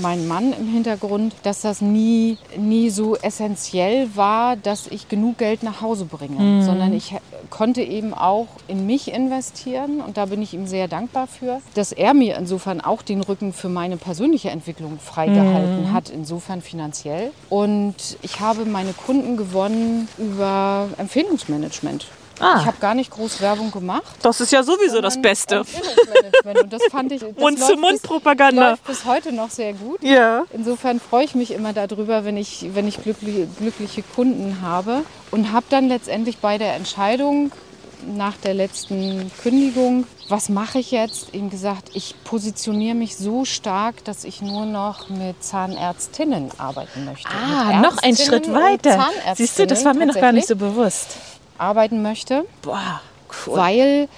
meinen 0.00 0.28
Mann 0.28 0.52
im 0.52 0.68
Hintergrund, 0.68 1.34
dass 1.42 1.62
das 1.62 1.80
nie, 1.80 2.38
nie 2.56 2.90
so 2.90 3.16
essentiell 3.16 4.08
war, 4.14 4.54
dass 4.54 4.86
ich 4.86 5.08
genug 5.08 5.38
Geld 5.38 5.64
nach 5.64 5.80
Hause 5.80 6.04
bringe, 6.04 6.64
sondern 6.64 6.92
ich 6.92 7.14
konnte 7.50 7.82
eben 7.82 8.14
auch 8.14 8.46
in 8.68 8.86
mich 8.86 9.12
investieren 9.12 10.00
und 10.00 10.16
da 10.16 10.26
bin 10.26 10.40
ich 10.42 10.54
ihm 10.54 10.68
sehr 10.68 10.86
dankbar 10.86 11.26
für, 11.26 11.60
dass 11.74 11.90
er 11.90 12.14
mir 12.14 12.36
insofern 12.36 12.80
auch 12.80 13.02
den 13.02 13.20
Rücken 13.20 13.52
für 13.52 13.68
meine 13.68 13.96
persönliche 13.96 14.50
Entwicklung 14.50 15.00
freigehalten 15.00 15.92
hat, 15.92 16.08
insofern 16.08 16.62
finanziell. 16.62 17.32
Und 17.50 17.96
ich 18.22 18.38
habe 18.38 18.64
meine 18.64 18.92
Kunden 18.92 19.36
gewonnen 19.36 20.08
über 20.18 20.88
Empfehlungsmanagement. 20.98 22.06
Ah. 22.40 22.58
Ich 22.60 22.66
habe 22.66 22.76
gar 22.80 22.94
nicht 22.94 23.10
groß 23.10 23.40
Werbung 23.40 23.70
gemacht. 23.70 24.02
Das 24.22 24.40
ist 24.40 24.50
ja 24.52 24.62
sowieso 24.62 25.00
das 25.00 25.20
Beste. 25.20 25.60
Und 25.60 26.72
das 26.72 26.82
fand 26.90 27.12
ich. 27.12 27.20
Das 27.20 27.28
läuft 27.28 27.36
bis- 27.36 27.42
Mund-zu-Mund-Propaganda. 27.42 28.70
Läuft 28.70 28.84
bis 28.84 29.04
heute 29.04 29.32
noch 29.32 29.50
sehr 29.50 29.72
gut. 29.72 30.02
Ja. 30.02 30.44
Insofern 30.52 31.00
freue 31.00 31.24
ich 31.24 31.34
mich 31.34 31.52
immer 31.52 31.72
darüber, 31.72 32.24
wenn 32.24 32.36
ich, 32.36 32.66
wenn 32.74 32.88
ich 32.88 33.02
glückliche, 33.02 33.46
glückliche 33.58 34.02
Kunden 34.02 34.58
habe. 34.62 35.02
Und 35.30 35.52
habe 35.52 35.66
dann 35.70 35.88
letztendlich 35.88 36.38
bei 36.38 36.58
der 36.58 36.74
Entscheidung 36.74 37.52
nach 38.06 38.36
der 38.36 38.52
letzten 38.52 39.30
Kündigung, 39.42 40.06
was 40.28 40.50
mache 40.50 40.78
ich 40.78 40.90
jetzt, 40.90 41.34
eben 41.34 41.48
gesagt, 41.48 41.90
ich 41.94 42.14
positioniere 42.24 42.94
mich 42.94 43.16
so 43.16 43.46
stark, 43.46 44.04
dass 44.04 44.24
ich 44.24 44.42
nur 44.42 44.66
noch 44.66 45.08
mit 45.08 45.42
Zahnärztinnen 45.42 46.50
arbeiten 46.58 47.06
möchte. 47.06 47.28
Ah, 47.30 47.80
noch 47.80 47.96
einen 47.98 48.16
Schritt 48.16 48.46
und 48.48 48.54
weiter. 48.54 49.06
Siehst 49.36 49.58
du, 49.58 49.66
das 49.66 49.84
war 49.86 49.94
mir 49.94 50.06
noch 50.06 50.14
gar 50.14 50.32
nicht 50.32 50.48
so 50.48 50.56
bewusst. 50.56 51.16
Arbeiten 51.58 52.02
möchte 52.02 52.44
Boah, 52.62 53.00
cool. 53.46 53.56
weil, 53.56 54.08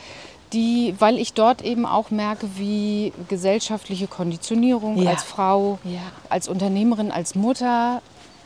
die, 0.53 0.95
weil 0.99 1.19
ich 1.19 1.33
dort 1.33 1.63
eben 1.63 1.87
auch 1.87 2.11
merke, 2.11 2.49
wie 2.57 3.13
gesellschaftliche 3.29 4.07
Konditionierung 4.07 4.97
Ja. 5.03 5.11
als 5.11 5.23
Frau, 5.23 5.79
Ja. 5.85 6.01
als 6.29 6.49
Unternehmerin, 6.49 7.11
als 7.11 7.35
Mutter 7.35 8.01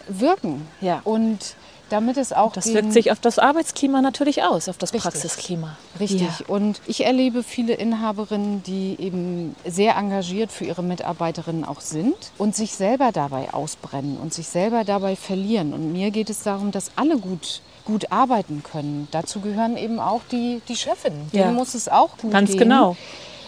wirken. 0.09 0.66
Ja. 0.81 1.00
Und 1.05 1.55
damit 1.90 2.16
es 2.18 2.33
auch 2.33 2.53
Das 2.53 2.72
wirkt 2.72 2.92
sich 2.92 3.11
auf 3.11 3.18
das 3.18 3.40
Arbeitsklima 3.40 4.00
natürlich 4.00 4.44
aus, 4.44 4.68
auf 4.68 4.79
das 4.79 4.92
Richtig. 4.92 5.11
Praxisklima. 5.11 5.76
Richtig. 5.98 6.22
Ja. 6.22 6.46
Und 6.46 6.81
ich 6.87 7.05
erlebe 7.05 7.42
viele 7.42 7.74
Inhaberinnen, 7.74 8.62
die 8.62 8.94
eben 9.00 9.57
sehr 9.66 9.96
engagiert 9.96 10.53
für 10.53 10.64
ihre 10.64 10.85
Mitarbeiterinnen 10.85 11.64
auch 11.64 11.81
sind 11.81 12.14
und 12.38 12.55
sich 12.55 12.74
selber 12.74 13.11
dabei 13.12 13.53
ausbrennen 13.53 14.18
und 14.18 14.33
sich 14.33 14.46
selber 14.48 14.85
dabei 14.85 15.16
verlieren. 15.16 15.72
Und 15.74 15.92
mir 15.92 16.12
geht 16.12 16.31
es 16.31 16.44
darum, 16.44 16.70
dass 16.70 16.92
alle 16.94 17.18
gut, 17.18 17.61
gut 17.90 18.12
arbeiten 18.12 18.62
können. 18.62 19.09
Dazu 19.11 19.40
gehören 19.40 19.76
eben 19.76 19.98
auch 19.98 20.20
die, 20.31 20.62
die 20.68 20.76
Chefinnen. 20.76 21.29
Ja. 21.33 21.44
Denen 21.44 21.57
muss 21.57 21.74
es 21.74 21.88
auch 21.88 22.16
gut 22.18 22.31
Ganz 22.31 22.50
gehen. 22.50 22.61
genau. 22.61 22.96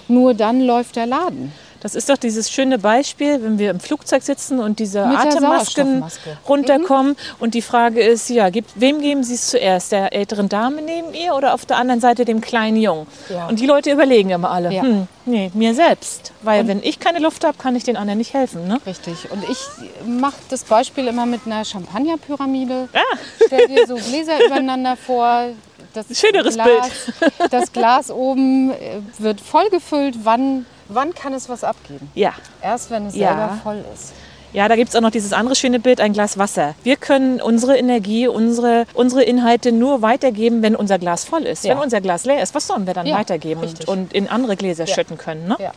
Nur 0.08 0.34
dann 0.34 0.60
läuft 0.60 0.96
der 0.96 1.06
Laden. 1.06 1.52
Das 1.82 1.94
ist 1.96 2.08
doch 2.08 2.16
dieses 2.16 2.48
schöne 2.50 2.78
Beispiel, 2.78 3.42
wenn 3.42 3.58
wir 3.58 3.70
im 3.70 3.80
Flugzeug 3.80 4.22
sitzen 4.22 4.60
und 4.60 4.78
diese 4.78 5.04
Mit 5.04 5.18
Atemmasken 5.18 6.00
Sauerstoffmaske. 6.00 6.30
Mhm. 6.30 6.36
runterkommen. 6.48 7.16
Und 7.40 7.54
die 7.54 7.62
Frage 7.62 8.00
ist, 8.02 8.30
ja, 8.30 8.50
gibt, 8.50 8.70
wem 8.76 9.00
geben 9.00 9.24
Sie 9.24 9.34
es 9.34 9.48
zuerst? 9.48 9.90
Der 9.92 10.12
älteren 10.12 10.48
Dame 10.48 10.80
neben 10.80 11.12
ihr 11.12 11.34
oder 11.34 11.54
auf 11.54 11.66
der 11.66 11.78
anderen 11.78 12.00
Seite 12.00 12.24
dem 12.24 12.40
kleinen 12.40 12.76
Jungen? 12.76 13.06
Ja. 13.28 13.48
Und 13.48 13.58
die 13.58 13.66
Leute 13.66 13.90
überlegen 13.90 14.30
immer 14.30 14.50
alle, 14.50 14.72
Ja. 14.72 14.82
hm, 14.82 15.08
nee, 15.26 15.50
mir 15.54 15.74
selbst. 15.74 16.32
Weil 16.42 16.68
wenn 16.68 16.82
ich 16.82 17.00
keine 17.00 17.18
Luft 17.18 17.44
habe, 17.44 17.58
kann 17.58 17.74
ich 17.74 17.82
den 17.84 17.96
anderen 17.96 18.18
nicht 18.18 18.32
helfen. 18.32 18.68
Ne? 18.68 18.78
Richtig. 18.86 19.30
Und 19.32 19.42
ich 19.50 19.58
mache 20.06 20.36
das 20.50 20.62
Beispiel 20.64 21.08
immer 21.08 21.26
mit 21.26 21.40
einer 21.46 21.64
Champagnerpyramide. 21.64 22.88
Ah. 22.92 23.16
Stell 23.46 23.66
dir 23.68 23.86
so 23.86 23.96
Gläser 23.96 24.44
übereinander 24.46 24.96
vor. 24.96 25.46
Das 25.94 26.06
Schöneres 26.18 26.54
Glas, 26.54 26.90
Das 27.50 27.72
Glas 27.72 28.10
oben 28.10 28.70
äh, 28.70 29.00
wird 29.18 29.40
voll 29.40 29.68
gefüllt. 29.68 30.14
Wann, 30.22 30.64
wann 30.94 31.14
kann 31.14 31.32
es 31.34 31.48
was 31.48 31.64
abgeben? 31.64 32.10
Ja. 32.14 32.32
Erst 32.60 32.90
wenn 32.90 33.06
es 33.06 33.14
Ja. 33.16 33.28
selber 33.28 33.58
voll 33.62 33.84
ist. 33.94 34.12
Ja, 34.52 34.68
da 34.68 34.76
gibt 34.76 34.90
es 34.90 34.96
auch 34.96 35.00
noch 35.00 35.10
dieses 35.10 35.32
andere 35.32 35.54
schöne 35.54 35.80
Bild, 35.80 35.98
ein 35.98 36.12
Glas 36.12 36.36
Wasser. 36.36 36.74
Wir 36.82 36.96
können 36.96 37.40
unsere 37.40 37.78
Energie, 37.78 38.28
unsere, 38.28 38.84
unsere 38.92 39.22
Inhalte 39.22 39.72
nur 39.72 40.02
weitergeben, 40.02 40.60
wenn 40.60 40.76
unser 40.76 40.98
Glas 40.98 41.24
voll 41.24 41.42
ist. 41.44 41.64
Ja. 41.64 41.74
Wenn 41.74 41.82
unser 41.82 42.02
Glas 42.02 42.26
leer 42.26 42.42
ist, 42.42 42.54
was 42.54 42.66
sollen 42.66 42.86
wir 42.86 42.92
dann 42.92 43.06
Ja, 43.06 43.16
weitergeben 43.16 43.62
und, 43.62 43.88
und 43.88 44.12
in 44.12 44.28
andere 44.28 44.56
Gläser 44.56 44.86
schütten 44.86 45.16
können? 45.16 45.48
Ne? 45.48 45.56
Ja. 45.58 45.72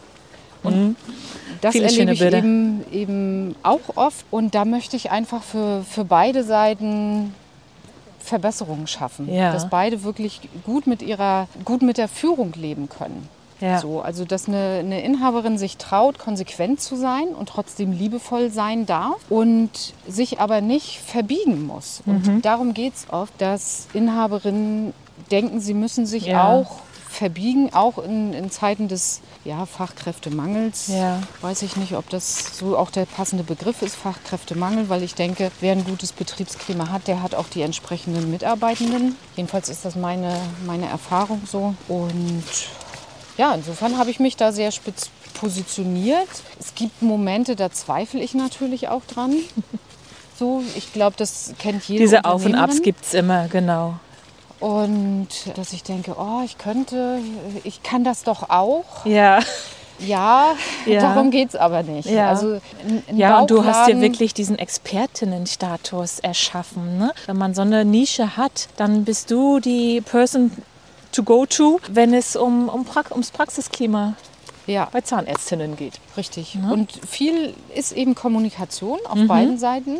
Und 0.63 0.97
das 1.61 1.71
Viele 1.71 1.85
erlebe 1.85 2.11
ich 2.13 2.19
Bilder. 2.19 2.37
eben, 2.39 2.83
eben 2.91 3.55
auch 3.63 3.79
oft. 3.95 4.25
Und 4.29 4.55
da 4.55 4.65
möchte 4.65 4.97
ich 4.97 5.09
einfach 5.09 5.41
für, 5.41 5.85
für 5.89 6.03
beide 6.03 6.43
Seiten 6.43 7.33
Verbesserungen 8.19 8.87
schaffen. 8.87 9.27
Dass 9.33 9.69
beide 9.69 10.03
wirklich 10.03 10.41
gut 10.65 10.85
mit 10.87 11.01
ihrer, 11.01 11.47
gut 11.63 11.81
mit 11.81 11.97
der 11.97 12.07
Führung 12.07 12.51
leben 12.57 12.89
können. 12.89 13.29
Ja. 13.61 13.79
So, 13.79 14.01
also 14.01 14.25
dass 14.25 14.47
eine, 14.47 14.79
eine 14.79 15.01
Inhaberin 15.01 15.57
sich 15.57 15.77
traut, 15.77 16.19
konsequent 16.19 16.81
zu 16.81 16.95
sein 16.97 17.29
und 17.29 17.47
trotzdem 17.49 17.91
liebevoll 17.91 18.51
sein 18.51 18.85
darf 18.85 19.17
und 19.29 19.69
sich 20.07 20.39
aber 20.39 20.61
nicht 20.61 20.99
verbiegen 20.99 21.65
muss. 21.65 22.01
Mhm. 22.05 22.13
Und 22.15 22.41
darum 22.45 22.73
geht 22.73 22.95
es 22.95 23.05
oft, 23.09 23.33
dass 23.39 23.87
Inhaberinnen 23.93 24.93
denken, 25.31 25.61
sie 25.61 25.73
müssen 25.73 26.05
sich 26.05 26.25
Ja. 26.25 26.49
auch 26.51 26.79
verbiegen, 27.09 27.73
auch 27.73 27.97
in, 27.97 28.33
in 28.33 28.51
Zeiten 28.51 28.89
des 28.89 29.21
ja, 29.45 29.65
Fachkräftemangels. 29.65 30.87
Ja. 30.87 31.21
Weiß 31.41 31.61
ich 31.61 31.77
nicht, 31.77 31.93
ob 31.93 32.09
das 32.09 32.57
so 32.57 32.77
auch 32.77 32.91
der 32.91 33.05
passende 33.05 33.43
Begriff 33.45 33.81
ist, 33.81 33.95
Fachkräftemangel, 33.95 34.89
weil 34.89 35.01
ich 35.01 35.15
denke, 35.15 35.49
wer 35.61 35.71
ein 35.71 35.85
gutes 35.85 36.11
Betriebsklima 36.11 36.89
hat, 36.89 37.07
der 37.07 37.23
hat 37.23 37.33
auch 37.33 37.47
die 37.47 37.61
entsprechenden 37.61 38.29
Mitarbeitenden. 38.31 39.15
Jedenfalls 39.37 39.69
ist 39.69 39.85
das 39.85 39.95
meine, 39.95 40.35
meine 40.65 40.87
Erfahrung 40.87 41.41
so. 41.49 41.73
Und 41.87 42.43
ja, 43.37 43.53
insofern 43.53 43.97
habe 43.97 44.09
ich 44.09 44.19
mich 44.19 44.35
da 44.37 44.51
sehr 44.51 44.71
spitz 44.71 45.09
positioniert. 45.33 46.27
Es 46.59 46.75
gibt 46.75 47.01
Momente, 47.01 47.55
da 47.55 47.71
zweifle 47.71 48.21
ich 48.21 48.33
natürlich 48.33 48.89
auch 48.89 49.03
dran. 49.05 49.35
So, 50.37 50.61
ich 50.75 50.91
glaube, 50.91 51.15
das 51.17 51.53
kennt 51.59 51.87
jeder. 51.87 52.03
Diese 52.03 52.25
Auf 52.25 52.45
und 52.45 52.55
Abs 52.55 52.81
gibt 52.81 53.05
es 53.05 53.13
immer, 53.13 53.47
genau. 53.47 53.93
Und 54.59 55.29
dass 55.55 55.71
ich 55.71 55.81
denke, 55.83 56.15
oh, 56.19 56.41
ich 56.43 56.57
könnte, 56.57 57.19
ich 57.63 57.83
kann 57.83 58.03
das 58.03 58.23
doch 58.23 58.49
auch. 58.49 59.05
Ja, 59.05 59.39
Ja, 59.99 60.51
Ja. 60.85 60.99
darum 60.99 61.31
geht 61.31 61.49
es 61.49 61.55
aber 61.55 61.83
nicht. 61.83 62.09
Ja. 62.09 62.27
Also 62.29 62.59
ja 63.13 63.39
und 63.39 63.49
du 63.49 63.63
hast 63.63 63.87
dir 63.87 64.01
wirklich 64.01 64.33
diesen 64.33 64.59
Expertinnenstatus 64.59 66.19
erschaffen. 66.19 66.97
Ne? 66.97 67.13
Wenn 67.27 67.37
man 67.37 67.53
so 67.53 67.61
eine 67.61 67.85
Nische 67.85 68.35
hat, 68.35 68.67
dann 68.75 69.05
bist 69.05 69.31
du 69.31 69.61
die 69.61 70.01
Person 70.01 70.51
to 71.15 71.23
go 71.23 71.45
to, 71.45 71.79
wenn 71.89 72.13
es 72.13 72.35
um, 72.35 72.69
um 72.69 72.85
pra 72.85 73.03
ums 73.11 73.31
Praxisklima 73.31 74.13
Ja, 74.67 74.87
bei 74.91 75.01
Zahnärztinnen 75.01 75.75
geht. 75.75 75.99
richtig. 76.17 76.57
Und 76.71 76.91
viel 77.07 77.53
ist 77.75 77.91
eben 77.91 78.15
Kommunikation 78.15 78.99
auf 79.07 79.15
Mhm. 79.15 79.27
beiden 79.27 79.57
Seiten. 79.59 79.97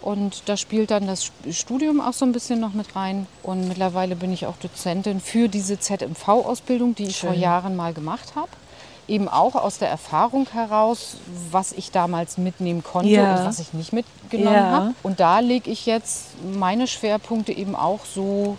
Und 0.00 0.42
da 0.46 0.56
spielt 0.56 0.92
dann 0.92 1.08
das 1.08 1.32
Studium 1.50 2.00
auch 2.00 2.12
so 2.12 2.24
ein 2.24 2.30
bisschen 2.30 2.60
noch 2.60 2.72
mit 2.72 2.94
rein. 2.94 3.26
Und 3.42 3.66
mittlerweile 3.66 4.14
bin 4.14 4.32
ich 4.32 4.46
auch 4.46 4.54
Dozentin 4.56 5.20
für 5.20 5.48
diese 5.48 5.80
ZMV-Ausbildung, 5.80 6.94
die 6.94 7.04
ich 7.06 7.18
vor 7.18 7.32
Schön. 7.32 7.40
Jahren 7.40 7.74
mal 7.74 7.92
gemacht 7.92 8.34
habe. 8.36 8.48
Eben 9.08 9.28
auch 9.28 9.54
aus 9.56 9.78
der 9.78 9.88
Erfahrung 9.88 10.46
heraus, 10.52 11.16
was 11.50 11.72
ich 11.72 11.90
damals 11.90 12.38
mitnehmen 12.38 12.84
konnte 12.84 13.08
Ja. 13.10 13.38
und 13.40 13.44
was 13.46 13.58
ich 13.58 13.72
nicht 13.72 13.92
mitgenommen 13.92 14.54
Ja. 14.54 14.70
habe. 14.70 14.94
Und 15.02 15.18
da 15.18 15.40
lege 15.40 15.68
ich 15.70 15.86
jetzt 15.86 16.26
meine 16.54 16.86
Schwerpunkte 16.86 17.52
eben 17.52 17.74
auch 17.74 18.00
so, 18.04 18.56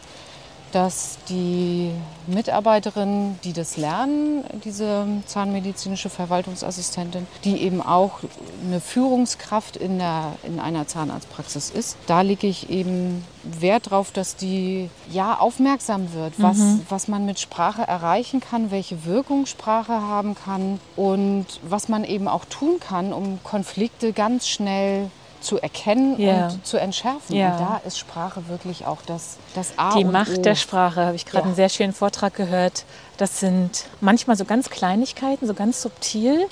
dass 0.71 1.17
die 1.29 1.91
Mitarbeiterinnen, 2.27 3.39
die 3.43 3.53
das 3.53 3.77
lernen, 3.77 4.43
diese 4.63 5.05
zahnmedizinische 5.25 6.09
Verwaltungsassistentin, 6.09 7.27
die 7.43 7.61
eben 7.61 7.81
auch 7.81 8.19
eine 8.65 8.79
Führungskraft 8.79 9.77
in, 9.77 9.97
der, 9.97 10.33
in 10.43 10.59
einer 10.59 10.87
Zahnarztpraxis 10.87 11.69
ist, 11.69 11.97
da 12.07 12.21
lege 12.21 12.47
ich 12.47 12.69
eben 12.69 13.25
Wert 13.43 13.91
drauf, 13.91 14.11
dass 14.11 14.35
die 14.35 14.89
ja 15.11 15.37
aufmerksam 15.37 16.13
wird, 16.13 16.33
was, 16.37 16.59
was 16.89 17.07
man 17.07 17.25
mit 17.25 17.39
Sprache 17.39 17.81
erreichen 17.81 18.39
kann, 18.41 18.71
welche 18.71 19.05
Wirkung 19.05 19.45
Sprache 19.45 19.93
haben 19.93 20.35
kann 20.35 20.79
und 20.95 21.45
was 21.63 21.87
man 21.87 22.03
eben 22.03 22.27
auch 22.27 22.45
tun 22.45 22.79
kann, 22.79 23.13
um 23.13 23.39
Konflikte 23.43 24.13
ganz 24.13 24.47
schnell 24.47 25.09
zu 25.41 25.59
erkennen 25.61 26.19
Ja. 26.19 26.47
und 26.49 26.65
zu 26.65 26.77
entschärfen. 26.77 27.35
Ja. 27.35 27.53
Und 27.53 27.59
da 27.61 27.81
ist 27.85 27.97
Sprache 27.99 28.47
wirklich 28.49 28.85
auch 28.85 29.01
das, 29.05 29.37
das 29.55 29.73
A 29.77 29.95
Die 29.97 30.03
und 30.05 30.11
Macht 30.11 30.37
O. 30.37 30.41
der 30.41 30.55
Sprache, 30.55 31.05
habe 31.05 31.15
ich 31.15 31.25
gerade 31.25 31.39
Ja. 31.43 31.45
einen 31.45 31.55
sehr 31.55 31.69
schönen 31.69 31.93
Vortrag 31.93 32.33
gehört. 32.33 32.83
Das 33.17 33.39
sind 33.41 33.83
manchmal 33.99 34.37
so 34.37 34.45
ganz 34.45 34.69
Kleinigkeiten, 34.69 35.45
so 35.45 35.53
ganz 35.53 35.81
subtil, 35.81 36.47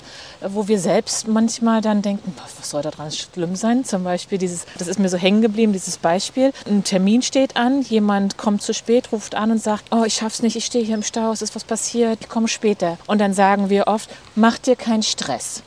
wo 0.46 0.68
wir 0.68 0.78
selbst 0.78 1.26
manchmal 1.26 1.80
dann 1.80 2.02
denken, 2.02 2.32
"Boah, 2.36 2.44
was 2.58 2.68
soll 2.68 2.82
da 2.82 2.90
dran 2.90 3.10
schlimm 3.10 3.56
sein? 3.56 3.84
Zum 3.84 4.04
Beispiel 4.04 4.36
dieses, 4.36 4.66
das 4.76 4.86
ist 4.86 4.98
mir 4.98 5.08
so 5.08 5.16
hängen 5.16 5.40
geblieben, 5.40 5.72
dieses 5.72 5.96
Beispiel. 5.96 6.52
Ein 6.66 6.84
Termin 6.84 7.22
steht 7.22 7.56
an, 7.56 7.80
jemand 7.82 8.36
kommt 8.36 8.60
zu 8.60 8.74
spät, 8.74 9.12
ruft 9.12 9.34
an 9.34 9.50
und 9.50 9.62
sagt, 9.62 9.84
oh, 9.92 10.04
ich 10.04 10.14
schaff's 10.14 10.42
nicht, 10.42 10.56
ich 10.56 10.66
stehe 10.66 10.84
hier 10.84 10.94
im 10.96 11.02
Stau, 11.02 11.32
es 11.32 11.40
ist 11.40 11.54
was 11.54 11.64
passiert, 11.64 12.18
ich 12.20 12.28
komme 12.28 12.48
später. 12.48 12.98
Und 13.06 13.18
dann 13.18 13.32
sagen 13.32 13.70
wir 13.70 13.86
oft, 13.86 14.10
mach 14.34 14.58
dir 14.58 14.76
keinen 14.76 15.02
Stress. 15.02 15.62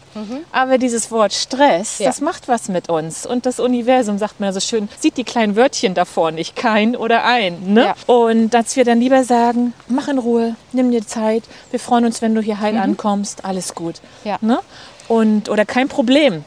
Aber 0.52 0.78
dieses 0.78 1.12
Wort 1.12 1.34
Stress, 1.34 2.00
Ja. 2.00 2.08
das 2.08 2.20
macht 2.22 2.48
was 2.48 2.68
mit 2.68 2.90
uns. 2.90 3.26
Und 3.26 3.46
das 3.46 3.60
Universum, 3.60 4.18
sagt 4.18 4.40
man 4.40 4.52
so 4.54 4.60
schön, 4.60 4.90
sieht 5.00 5.16
die 5.18 5.24
kleinen 5.24 5.56
Wörtchen 5.56 5.94
davor 5.94 6.32
nicht, 6.32 6.56
kein 6.56 6.96
oder 6.96 7.24
ein. 7.24 7.74
Ne? 7.74 7.86
Ja. 7.86 7.96
Und 8.14 8.50
dass 8.50 8.76
wir 8.76 8.84
dann 8.84 9.00
lieber 9.00 9.24
sagen, 9.24 9.74
mach 9.88 10.08
in 10.10 10.18
Ruhe, 10.18 10.56
nimm 10.74 10.92
dir 10.92 11.06
Zeit, 11.08 11.44
wir 11.70 11.80
freuen 11.80 12.06
uns, 12.06 12.22
wenn 12.22 12.36
du 12.36 12.42
hier 12.42 12.60
heil 12.60 12.78
ankommst, 12.78 13.46
alles 13.46 13.74
gut. 13.76 13.96
Ja. 14.24 14.38
Ne? 14.42 14.60
Und, 15.08 15.48
oder 15.50 15.66
kein 15.66 15.88
Problem. 15.88 16.44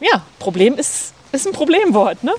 Ja, 0.00 0.22
Problem 0.38 0.74
ist, 0.74 1.13
ist 1.34 1.46
ein 1.46 1.52
Problemwort. 1.52 2.22
Ne? 2.24 2.32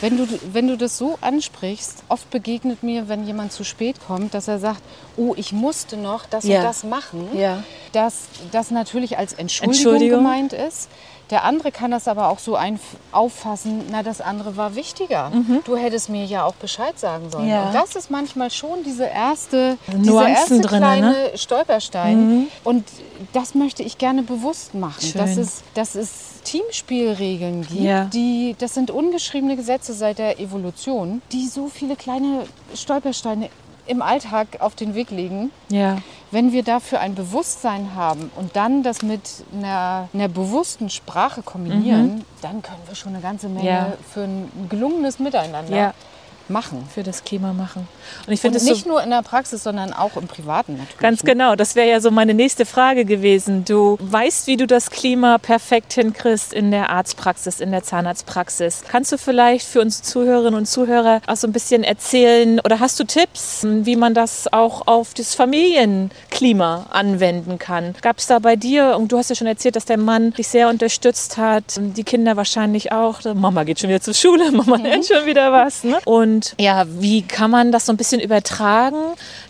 Wenn 0.00 0.16
du, 0.16 0.26
wenn 0.52 0.68
du 0.68 0.76
das 0.76 0.98
so 0.98 1.18
ansprichst, 1.20 2.02
oft 2.08 2.30
begegnet 2.30 2.82
mir, 2.82 3.08
wenn 3.08 3.26
jemand 3.26 3.52
zu 3.52 3.64
spät 3.64 3.96
kommt, 4.06 4.34
dass 4.34 4.48
er 4.48 4.58
sagt, 4.58 4.82
oh, 5.16 5.34
ich 5.36 5.52
musste 5.52 5.96
noch 5.96 6.26
das 6.26 6.44
Ja. 6.44 6.58
und 6.58 6.64
das 6.64 6.84
machen. 6.84 7.28
Ja. 7.36 7.62
Dass 7.92 8.24
das 8.52 8.70
natürlich 8.70 9.18
als 9.18 9.32
Entschuldigung, 9.32 9.74
Entschuldigung. 9.74 10.18
gemeint 10.18 10.52
ist. 10.52 10.88
Der 11.32 11.44
andere 11.44 11.72
kann 11.72 11.90
das 11.90 12.08
aber 12.08 12.28
auch 12.28 12.38
so 12.38 12.58
auffassen, 13.10 13.86
na, 13.90 14.02
das 14.02 14.20
andere 14.20 14.56
war 14.58 14.74
wichtiger. 14.74 15.32
Du 15.64 15.76
hättest 15.76 16.10
mir 16.10 16.24
ja 16.26 16.44
auch 16.44 16.54
Bescheid 16.54 16.98
sagen 16.98 17.30
sollen. 17.30 17.46
Mhm. 17.46 17.50
Ja. 17.50 17.66
Und 17.66 17.74
das 17.74 17.96
ist 17.96 18.10
manchmal 18.10 18.50
schon 18.50 18.84
diese 18.84 19.06
erste, 19.06 19.78
Nuancen 19.88 20.02
dieser 20.02 20.28
erste 20.28 20.60
drin, 20.60 20.78
kleine 20.78 21.10
ne? 21.10 21.30
Mhm. 21.32 21.36
Stolperstein. 21.38 22.46
Und 22.64 22.84
das 23.32 23.54
möchte 23.54 23.82
ich 23.82 23.96
gerne 23.96 24.22
bewusst 24.22 24.74
machen, 24.74 25.00
Schön. 25.02 25.20
dass 25.22 25.36
es, 25.38 25.62
dass 25.72 25.94
es 25.94 26.42
Teamspielregeln 26.44 27.62
gibt, 27.62 27.80
Ja. 27.80 28.04
die, 28.04 28.54
das 28.58 28.74
sind 28.74 28.90
ungeschriebene 28.90 29.56
Gesetze 29.56 29.94
seit 29.94 30.18
der 30.18 30.38
Evolution, 30.38 31.22
die 31.32 31.46
so 31.48 31.68
viele 31.68 31.96
kleine 31.96 32.44
Stolpersteine 32.74 33.48
im 33.86 34.02
Alltag 34.02 34.58
auf 34.60 34.74
den 34.74 34.94
Weg 34.94 35.10
legen. 35.10 35.50
Ja. 35.70 35.96
Wenn 36.32 36.50
wir 36.52 36.62
dafür 36.64 36.98
ein 37.00 37.14
Bewusstsein 37.14 37.94
haben 37.94 38.30
und 38.36 38.56
dann 38.56 38.82
das 38.82 39.02
mit 39.02 39.20
einer, 39.54 40.08
einer 40.14 40.28
bewussten 40.28 40.88
Sprache 40.88 41.42
kombinieren, 41.42 42.24
dann 42.40 42.62
können 42.62 42.80
wir 42.86 42.94
schon 42.94 43.12
eine 43.12 43.22
ganze 43.22 43.48
Menge 43.48 43.60
Mhm. 43.62 43.66
Ja. 43.68 43.92
für 44.12 44.22
ein 44.22 44.66
gelungenes 44.70 45.18
Miteinander 45.18 45.76
Ja. 45.76 45.94
Machen. 46.48 46.88
Für 46.92 47.02
das 47.02 47.24
Klima 47.24 47.52
machen. 47.52 47.88
Und 48.26 48.32
ich 48.32 48.40
finde 48.40 48.58
es 48.58 48.64
so 48.64 48.72
nicht 48.72 48.86
nur 48.86 49.02
in 49.02 49.10
der 49.10 49.22
Praxis, 49.22 49.62
sondern 49.62 49.92
auch 49.92 50.16
im 50.16 50.26
Privaten 50.26 50.72
natürlich. 50.76 50.98
Ganz 50.98 51.22
genau, 51.22 51.56
das 51.56 51.74
wäre 51.74 51.88
ja 51.88 52.00
so 52.00 52.10
meine 52.10 52.34
nächste 52.34 52.66
Frage 52.66 53.04
gewesen. 53.04 53.64
Du 53.64 53.96
weißt, 54.00 54.46
wie 54.46 54.56
du 54.56 54.66
das 54.66 54.90
Klima 54.90 55.38
perfekt 55.38 55.92
hinkriegst 55.92 56.52
in 56.52 56.70
der 56.70 56.90
Arztpraxis, 56.90 57.60
in 57.60 57.70
der 57.70 57.82
Zahnarztpraxis. 57.82 58.84
Kannst 58.88 59.12
du 59.12 59.18
vielleicht 59.18 59.66
für 59.66 59.80
uns 59.80 60.02
Zuhörerinnen 60.02 60.54
und 60.54 60.66
Zuhörer 60.66 61.20
auch 61.26 61.36
so 61.36 61.46
ein 61.46 61.52
bisschen 61.52 61.84
erzählen 61.84 62.60
oder 62.60 62.80
hast 62.80 62.98
du 63.00 63.04
Tipps, 63.04 63.60
wie 63.64 63.96
man 63.96 64.14
das 64.14 64.52
auch 64.52 64.86
auf 64.86 65.14
das 65.14 65.34
Familienklima 65.34 66.86
anwenden 66.90 67.58
kann? 67.58 67.94
Gab 68.02 68.18
es 68.18 68.26
da 68.26 68.38
bei 68.38 68.56
dir, 68.56 68.96
und 68.96 69.12
du 69.12 69.18
hast 69.18 69.30
ja 69.30 69.36
schon 69.36 69.46
erzählt, 69.46 69.76
dass 69.76 69.84
der 69.84 69.98
Mann 69.98 70.32
dich 70.32 70.48
sehr 70.48 70.68
unterstützt 70.68 71.36
hat, 71.36 71.64
die 71.78 72.04
Kinder 72.04 72.36
wahrscheinlich 72.36 72.92
auch. 72.92 73.20
Mama 73.34 73.64
geht 73.64 73.80
schon 73.80 73.90
wieder 73.90 74.00
zur 74.00 74.14
Schule, 74.14 74.50
Mama 74.52 74.76
lernt 74.76 75.06
schon 75.06 75.26
wieder 75.26 75.52
was. 75.52 75.84
Ne? 75.84 75.98
Und 76.04 76.31
Und 76.32 76.54
ja, 76.58 76.84
wie 76.88 77.22
kann 77.22 77.50
man 77.50 77.72
das 77.72 77.86
so 77.86 77.92
ein 77.92 77.96
bisschen 77.96 78.20
übertragen, 78.20 78.96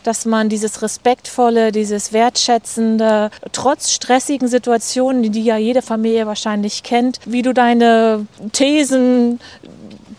dass 0.03 0.25
man 0.25 0.49
dieses 0.49 0.83
respektvolle, 0.83 1.71
dieses 1.71 2.13
wertschätzende, 2.13 3.31
trotz 3.53 3.93
stressigen 3.93 4.49
Situationen, 4.49 5.31
die 5.31 5.45
ja 5.45 5.57
jede 5.57 5.83
Familie 5.83 6.27
wahrscheinlich 6.27 6.83
kennt, 6.83 7.21
wie 7.25 7.43
du 7.43 7.55
deine 7.55 8.27
Thesen, 8.53 9.39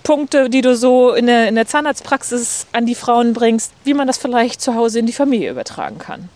Punkte, 0.03 0.49
die 0.49 0.61
du 0.61 0.75
so 0.75 1.13
in 1.13 1.27
der, 1.27 1.47
in 1.47 1.55
der 1.55 1.65
Zahnarztpraxis 1.65 2.67
an 2.73 2.85
die 2.85 2.95
Frauen 2.95 3.33
bringst, 3.33 3.71
wie 3.85 3.93
man 3.93 4.05
das 4.05 4.17
vielleicht 4.17 4.61
zu 4.61 4.75
Hause 4.75 4.99
in 4.99 5.05
die 5.05 5.13
Familie 5.13 5.49
übertragen 5.49 5.97
kann. 5.97 6.29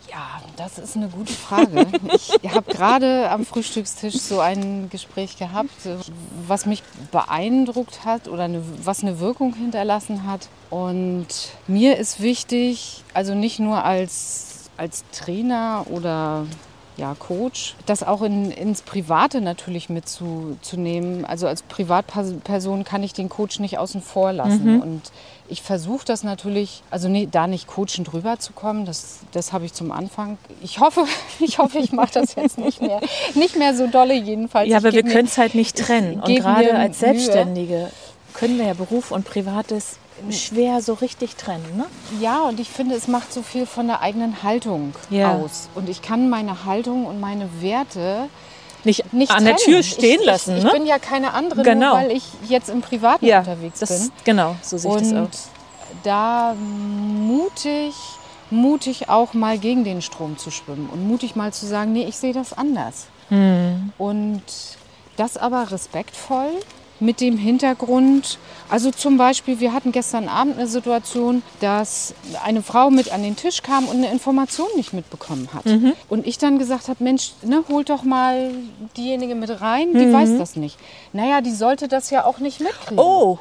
Das 0.58 0.80
ist 0.80 0.96
eine 0.96 1.08
gute 1.08 1.34
Frage. 1.34 1.86
Ich 2.12 2.32
habe 2.52 2.74
gerade 2.74 3.30
am 3.30 3.46
Frühstückstisch 3.46 4.16
so 4.16 4.40
ein 4.40 4.90
Gespräch 4.90 5.38
gehabt, 5.38 5.70
was 6.48 6.66
mich 6.66 6.82
beeindruckt 7.12 8.06
hat 8.06 8.28
oder 8.28 8.46
eine, 8.46 8.64
was 8.84 9.04
eine 9.04 9.20
Wirkung 9.20 9.54
hinterlassen 9.54 10.26
hat. 10.26 10.50
Und 10.72 11.28
mir 11.68 11.98
ist 11.98 12.22
wichtig, 12.22 13.04
also 13.14 13.36
nicht 13.36 13.60
nur 13.60 13.84
als, 13.84 14.72
als 14.78 15.04
Trainer 15.12 15.86
oder 15.92 16.48
ja, 16.98 17.14
Coach, 17.14 17.76
das 17.86 18.02
auch 18.02 18.24
in, 18.24 18.50
ins 18.50 18.82
Private 18.82 19.42
natürlich 19.42 19.90
mitzunehmen. 19.90 21.24
Also 21.24 21.48
als 21.48 21.62
Privatperson 21.62 22.84
kann 22.84 23.04
ich 23.04 23.14
den 23.14 23.30
Coach 23.30 23.60
nicht 23.60 23.78
außen 23.78 24.02
vor 24.02 24.34
lassen. 24.34 24.78
Mhm. 24.78 24.82
Und 24.82 25.12
ich 25.50 25.62
versuche 25.62 26.06
das 26.06 26.24
natürlich, 26.24 26.84
also 26.90 27.10
nee, 27.10 27.28
da 27.30 27.48
nicht 27.48 27.68
coachend 27.68 28.14
rüberzukommen, 28.14 28.86
das, 28.86 29.20
das 29.32 29.54
habe 29.54 29.66
ich 29.66 29.74
zum 29.74 29.92
Anfang. 29.92 30.38
Ich 30.62 30.80
hoffe, 30.80 31.06
ich 31.40 31.58
hoffe, 31.58 31.80
ich 31.80 31.92
mache 31.92 32.14
das 32.14 32.36
jetzt 32.36 32.58
nicht 32.58 32.82
mehr. 32.82 33.02
Nicht 33.36 33.56
mehr 33.56 33.76
so 33.76 33.88
dolle 33.88 34.14
jedenfalls. 34.14 34.70
Ja, 34.70 34.78
aber 34.78 34.94
wir 34.94 35.04
können 35.04 35.28
es 35.28 35.38
halt 35.38 35.56
nicht 35.56 35.78
trennen. 35.78 36.20
Und 36.20 36.36
gerade 36.36 36.76
als 36.76 37.00
Selbstständige 37.00 37.92
können 38.34 38.58
wir 38.58 38.66
ja 38.66 38.74
Beruf 38.74 39.12
und 39.12 39.26
Privates 39.26 39.98
schwer 40.32 40.82
so 40.82 40.94
richtig 40.94 41.36
trennen. 41.36 41.78
Ne? 41.78 41.86
Ja, 42.20 42.42
und 42.42 42.60
ich 42.60 42.70
finde, 42.70 42.96
es 42.96 43.08
macht 43.08 43.32
so 43.32 43.42
viel 43.42 43.66
von 43.66 43.88
der 43.88 44.02
eigenen 44.02 44.44
Haltung 44.44 44.94
ja. 45.10 45.36
aus. 45.36 45.70
Und 45.76 45.90
ich 45.90 46.02
kann 46.02 46.30
meine 46.30 46.66
Haltung 46.66 47.06
und 47.06 47.20
meine 47.20 47.50
Werte 47.62 48.30
nicht, 48.88 49.14
nicht 49.14 49.32
an 49.32 49.44
trennen. 49.44 49.58
der 49.58 49.58
Tür 49.58 49.84
stehen 49.84 50.22
ich, 50.22 50.26
lassen. 50.26 50.54
Ich, 50.54 50.60
ich 50.60 50.64
ne? 50.64 50.72
bin 50.72 50.86
ja 50.88 50.98
keine 50.98 51.34
andere, 51.34 51.62
genau. 51.62 51.94
nur 51.94 52.04
weil 52.04 52.12
ich 52.12 52.24
jetzt 52.48 52.70
im 52.70 52.82
Privaten 52.82 53.26
ja, 53.26 53.40
unterwegs 53.40 53.80
das, 53.80 53.90
bin. 53.90 54.12
Genau, 54.24 54.56
so 54.64 54.78
sehe 54.78 54.90
ich 54.90 54.98
und 54.98 55.12
das 55.12 55.28
aus. 55.28 55.50
Da 56.04 56.56
mutig, 56.56 57.94
mutig 58.50 59.10
auch 59.10 59.34
mal 59.34 59.60
gegen 59.60 59.84
den 59.84 60.02
Strom 60.02 60.38
zu 60.38 60.50
schwimmen 60.50 60.90
und 60.92 61.08
mutig 61.08 61.36
mal 61.36 61.54
zu 61.54 61.68
sagen, 61.68 61.94
nee, 61.94 62.06
ich 62.08 62.18
sehe 62.18 62.34
das 62.34 62.54
anders. 62.54 63.08
Hm. 63.30 63.92
Und 63.98 64.42
das 65.18 65.38
aber 65.38 65.72
respektvoll 65.72 66.52
mit 67.00 67.22
dem 67.22 67.38
Hintergrund, 67.38 68.40
also 68.70 68.92
zum 68.92 69.18
Beispiel, 69.18 69.60
wir 69.60 69.74
hatten 69.74 69.92
gestern 69.92 70.28
Abend 70.28 70.58
eine 70.58 70.68
Situation, 70.68 71.44
dass 71.60 72.14
eine 72.44 72.62
Frau 72.62 72.90
mit 72.90 73.12
an 73.12 73.24
den 73.24 73.36
Tisch 73.36 73.62
kam 73.62 73.88
und 73.88 73.98
eine 73.98 74.12
Information 74.12 74.68
nicht 74.76 74.94
mitbekommen 74.94 75.50
hat. 75.54 75.66
Mhm. 75.66 75.94
Und 76.10 76.26
ich 76.28 76.38
dann 76.38 76.60
gesagt 76.60 76.88
habe, 76.88 77.04
Mensch, 77.04 77.34
ne, 77.44 77.64
holt 77.70 77.90
doch 77.90 78.04
mal 78.04 78.52
diejenige 78.96 79.36
mit 79.36 79.62
rein, 79.62 79.94
die 79.94 80.08
mhm. 80.08 80.14
weiß 80.14 80.38
das 80.38 80.56
nicht. 80.56 80.78
Naja, 81.14 81.42
die 81.42 81.54
sollte 81.54 81.88
das 81.88 82.10
ja 82.10 82.26
auch 82.26 82.40
nicht 82.40 82.60
mitkriegen. 82.60 83.00
Oh, 83.00 83.40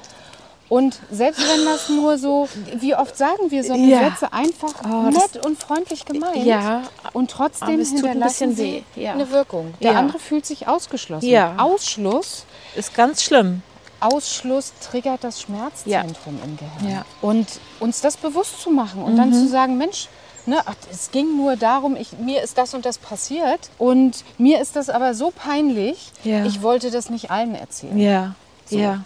und 0.68 0.98
selbst 1.12 1.42
wenn 1.48 1.64
das 1.64 1.88
nur 1.88 2.18
so, 2.18 2.48
wie 2.74 2.94
oft 2.94 3.16
sagen 3.16 3.50
wir 3.50 3.62
so 3.62 3.74
eine 3.74 3.86
ja. 3.86 4.10
Sätze 4.10 4.32
einfach 4.32 4.74
oh, 4.84 5.10
nett 5.10 5.44
und 5.44 5.58
freundlich 5.58 6.04
gemeint. 6.04 6.44
Ja. 6.44 6.82
Und 7.12 7.30
trotzdem 7.30 7.78
es 7.78 7.94
tut 7.94 8.06
ein 8.06 8.20
bisschen 8.20 8.56
weh. 8.58 8.82
Ja. 8.96 9.12
eine 9.12 9.30
Wirkung. 9.30 9.74
Der 9.80 9.92
ja. 9.92 9.98
andere 9.98 10.18
fühlt 10.18 10.44
sich 10.44 10.66
ausgeschlossen. 10.66 11.28
Ja. 11.28 11.54
Ausschluss 11.58 12.46
ist 12.76 12.94
ganz 12.94 13.22
schlimm. 13.22 13.62
Ausschluss 14.00 14.72
triggert 14.80 15.24
das 15.24 15.40
Schmerzzentrum 15.40 16.38
im 16.44 16.56
Gehirn. 16.56 16.92
Ja. 16.92 17.04
Und 17.22 17.46
uns 17.80 18.00
das 18.02 18.16
bewusst 18.16 18.60
zu 18.60 18.70
machen 18.70 19.02
und 19.02 19.14
mhm. 19.14 19.16
dann 19.16 19.32
zu 19.32 19.48
sagen, 19.48 19.78
Mensch, 19.78 20.08
Ne, 20.48 20.58
ach, 20.64 20.76
es 20.92 21.10
ging 21.10 21.36
nur 21.36 21.56
darum, 21.56 21.96
ich, 21.96 22.12
mir 22.20 22.40
ist 22.40 22.56
das 22.56 22.72
und 22.72 22.86
das 22.86 22.98
passiert 22.98 23.58
und 23.78 24.24
mir 24.38 24.60
ist 24.60 24.76
das 24.76 24.88
aber 24.88 25.12
so 25.14 25.32
peinlich, 25.34 26.12
ja. 26.22 26.44
ich 26.44 26.62
wollte 26.62 26.92
das 26.92 27.10
nicht 27.10 27.32
allen 27.32 27.56
erzählen. 27.56 27.98
Ja, 27.98 28.36
so. 28.64 28.78
ja. 28.78 29.02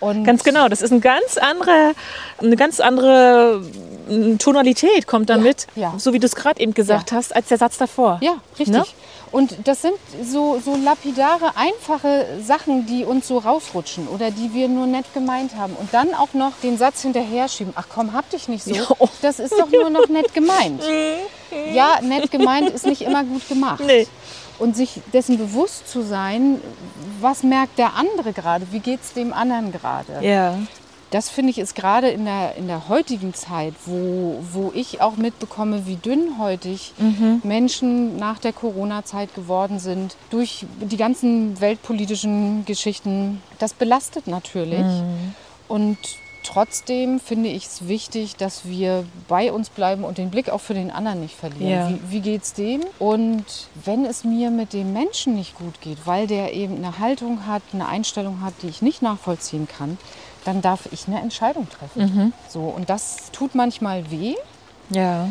Und 0.00 0.24
ganz 0.24 0.42
genau, 0.42 0.68
das 0.68 0.82
ist 0.82 0.90
eine 0.90 1.00
ganz 1.00 1.38
andere, 1.38 1.92
eine 2.38 2.56
ganz 2.56 2.80
andere 2.80 3.62
Tonalität 4.38 5.06
kommt 5.06 5.30
damit, 5.30 5.68
ja, 5.76 5.92
ja. 5.92 5.98
so 5.98 6.12
wie 6.12 6.18
du 6.18 6.26
es 6.26 6.34
gerade 6.34 6.60
eben 6.60 6.74
gesagt 6.74 7.12
ja. 7.12 7.18
hast, 7.18 7.34
als 7.34 7.46
der 7.48 7.58
Satz 7.58 7.78
davor. 7.78 8.18
Ja, 8.20 8.34
richtig. 8.58 8.74
Ne? 8.74 8.84
Und 9.34 9.66
das 9.66 9.82
sind 9.82 9.96
so, 10.22 10.60
so 10.64 10.76
lapidare, 10.76 11.56
einfache 11.56 12.24
Sachen, 12.40 12.86
die 12.86 13.04
uns 13.04 13.26
so 13.26 13.38
rausrutschen 13.38 14.06
oder 14.06 14.30
die 14.30 14.54
wir 14.54 14.68
nur 14.68 14.86
nett 14.86 15.12
gemeint 15.12 15.56
haben. 15.56 15.74
Und 15.74 15.92
dann 15.92 16.14
auch 16.14 16.34
noch 16.34 16.52
den 16.62 16.78
Satz 16.78 17.02
hinterher 17.02 17.48
schieben. 17.48 17.72
Ach 17.74 17.86
komm, 17.92 18.12
hab 18.12 18.30
dich 18.30 18.46
nicht 18.46 18.62
so. 18.62 18.76
Das 19.22 19.40
ist 19.40 19.52
doch 19.52 19.68
nur 19.72 19.90
noch 19.90 20.08
nett 20.08 20.32
gemeint. 20.34 20.84
ja, 21.72 22.00
nett 22.00 22.30
gemeint 22.30 22.70
ist 22.70 22.86
nicht 22.86 23.02
immer 23.02 23.24
gut 23.24 23.48
gemacht. 23.48 23.82
Nee 23.84 24.06
und 24.60 24.76
sich 24.76 25.00
dessen 25.12 25.36
bewusst 25.36 25.88
zu 25.88 26.02
sein, 26.02 26.60
was 27.20 27.42
merkt 27.42 27.76
der 27.76 27.94
andere 27.94 28.32
gerade, 28.32 28.64
wie 28.70 28.78
geht 28.78 29.00
es 29.02 29.12
dem 29.12 29.32
anderen 29.32 29.72
gerade. 29.72 30.24
Ja. 30.24 30.56
Das 31.14 31.30
finde 31.30 31.52
ich 31.52 31.58
ist 31.58 31.76
gerade 31.76 32.08
in 32.08 32.24
der, 32.24 32.56
in 32.56 32.66
der 32.66 32.88
heutigen 32.88 33.34
Zeit, 33.34 33.74
wo, 33.86 34.42
wo 34.50 34.72
ich 34.74 35.00
auch 35.00 35.16
mitbekomme, 35.16 35.86
wie 35.86 35.94
dünnhäutig 35.94 36.92
mhm. 36.98 37.40
Menschen 37.44 38.16
nach 38.16 38.40
der 38.40 38.52
Corona-Zeit 38.52 39.32
geworden 39.32 39.78
sind, 39.78 40.16
durch 40.30 40.66
die 40.80 40.96
ganzen 40.96 41.60
weltpolitischen 41.60 42.64
Geschichten. 42.64 43.40
Das 43.60 43.74
belastet 43.74 44.26
natürlich. 44.26 44.80
Mhm. 44.80 45.34
Und 45.68 45.98
trotzdem 46.42 47.20
finde 47.20 47.48
ich 47.48 47.66
es 47.66 47.86
wichtig, 47.86 48.34
dass 48.34 48.64
wir 48.64 49.04
bei 49.28 49.52
uns 49.52 49.70
bleiben 49.70 50.02
und 50.02 50.18
den 50.18 50.30
Blick 50.30 50.50
auch 50.50 50.60
für 50.60 50.74
den 50.74 50.90
anderen 50.90 51.20
nicht 51.20 51.36
verlieren. 51.36 51.70
Ja. 51.70 51.90
Wie, 51.90 52.10
wie 52.10 52.20
geht 52.22 52.42
es 52.42 52.54
dem? 52.54 52.80
Und 52.98 53.44
wenn 53.84 54.04
es 54.04 54.24
mir 54.24 54.50
mit 54.50 54.72
dem 54.72 54.92
Menschen 54.92 55.36
nicht 55.36 55.54
gut 55.54 55.80
geht, 55.80 55.98
weil 56.06 56.26
der 56.26 56.54
eben 56.54 56.76
eine 56.78 56.98
Haltung 56.98 57.46
hat, 57.46 57.62
eine 57.72 57.86
Einstellung 57.86 58.40
hat, 58.40 58.54
die 58.62 58.68
ich 58.68 58.82
nicht 58.82 59.00
nachvollziehen 59.00 59.68
kann, 59.68 59.96
dann 60.44 60.62
darf 60.62 60.88
ich 60.92 61.06
eine 61.08 61.20
Entscheidung 61.20 61.68
treffen. 61.68 62.02
Mhm. 62.02 62.32
So, 62.48 62.60
und 62.60 62.90
das 62.90 63.30
tut 63.32 63.54
manchmal 63.54 64.10
weh. 64.10 64.34
Ja. 64.90 65.28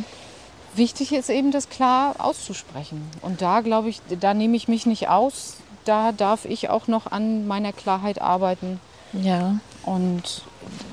Wichtig 0.76 1.14
ist 1.14 1.30
eben, 1.30 1.52
das 1.52 1.70
klar 1.70 2.16
auszusprechen. 2.18 3.10
Und 3.22 3.42
da 3.42 3.62
glaube 3.62 3.90
ich, 3.90 4.02
da 4.20 4.34
nehme 4.34 4.58
ich 4.58 4.68
mich 4.68 4.86
nicht 4.86 5.08
aus. 5.08 5.58
Da 5.86 6.12
darf 6.12 6.46
ich 6.46 6.70
auch 6.70 6.88
noch 6.88 7.12
an 7.12 7.46
meiner 7.46 7.74
Klarheit 7.74 8.22
arbeiten. 8.22 8.80
Ja. 9.12 9.58
Und 9.86 10.42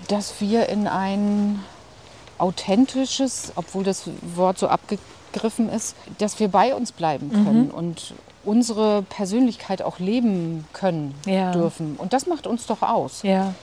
dass 0.09 0.41
wir 0.41 0.69
in 0.69 0.87
ein 0.87 1.61
authentisches, 2.39 3.53
obwohl 3.57 3.85
das 3.85 4.05
Wort 4.35 4.59
so 4.59 4.69
abgegriffen 4.69 5.69
ist, 5.71 5.95
dass 6.19 6.41
wir 6.41 6.49
bei 6.49 6.75
uns 6.75 6.93
bleiben 6.93 7.29
mhm. 7.29 7.45
können 7.45 7.65
mhm. 7.69 7.75
und 7.75 8.15
unsere 8.45 9.03
Persönlichkeit 9.03 9.83
auch 9.83 9.99
leben 9.99 10.67
können 10.73 11.15
ja. 11.27 11.53
dürfen. 11.53 11.97
Und 11.97 12.13
das 12.13 12.27
macht 12.27 12.47
uns 12.47 12.67
doch 12.67 12.83
aus. 12.83 13.23
Ja. 13.23 13.55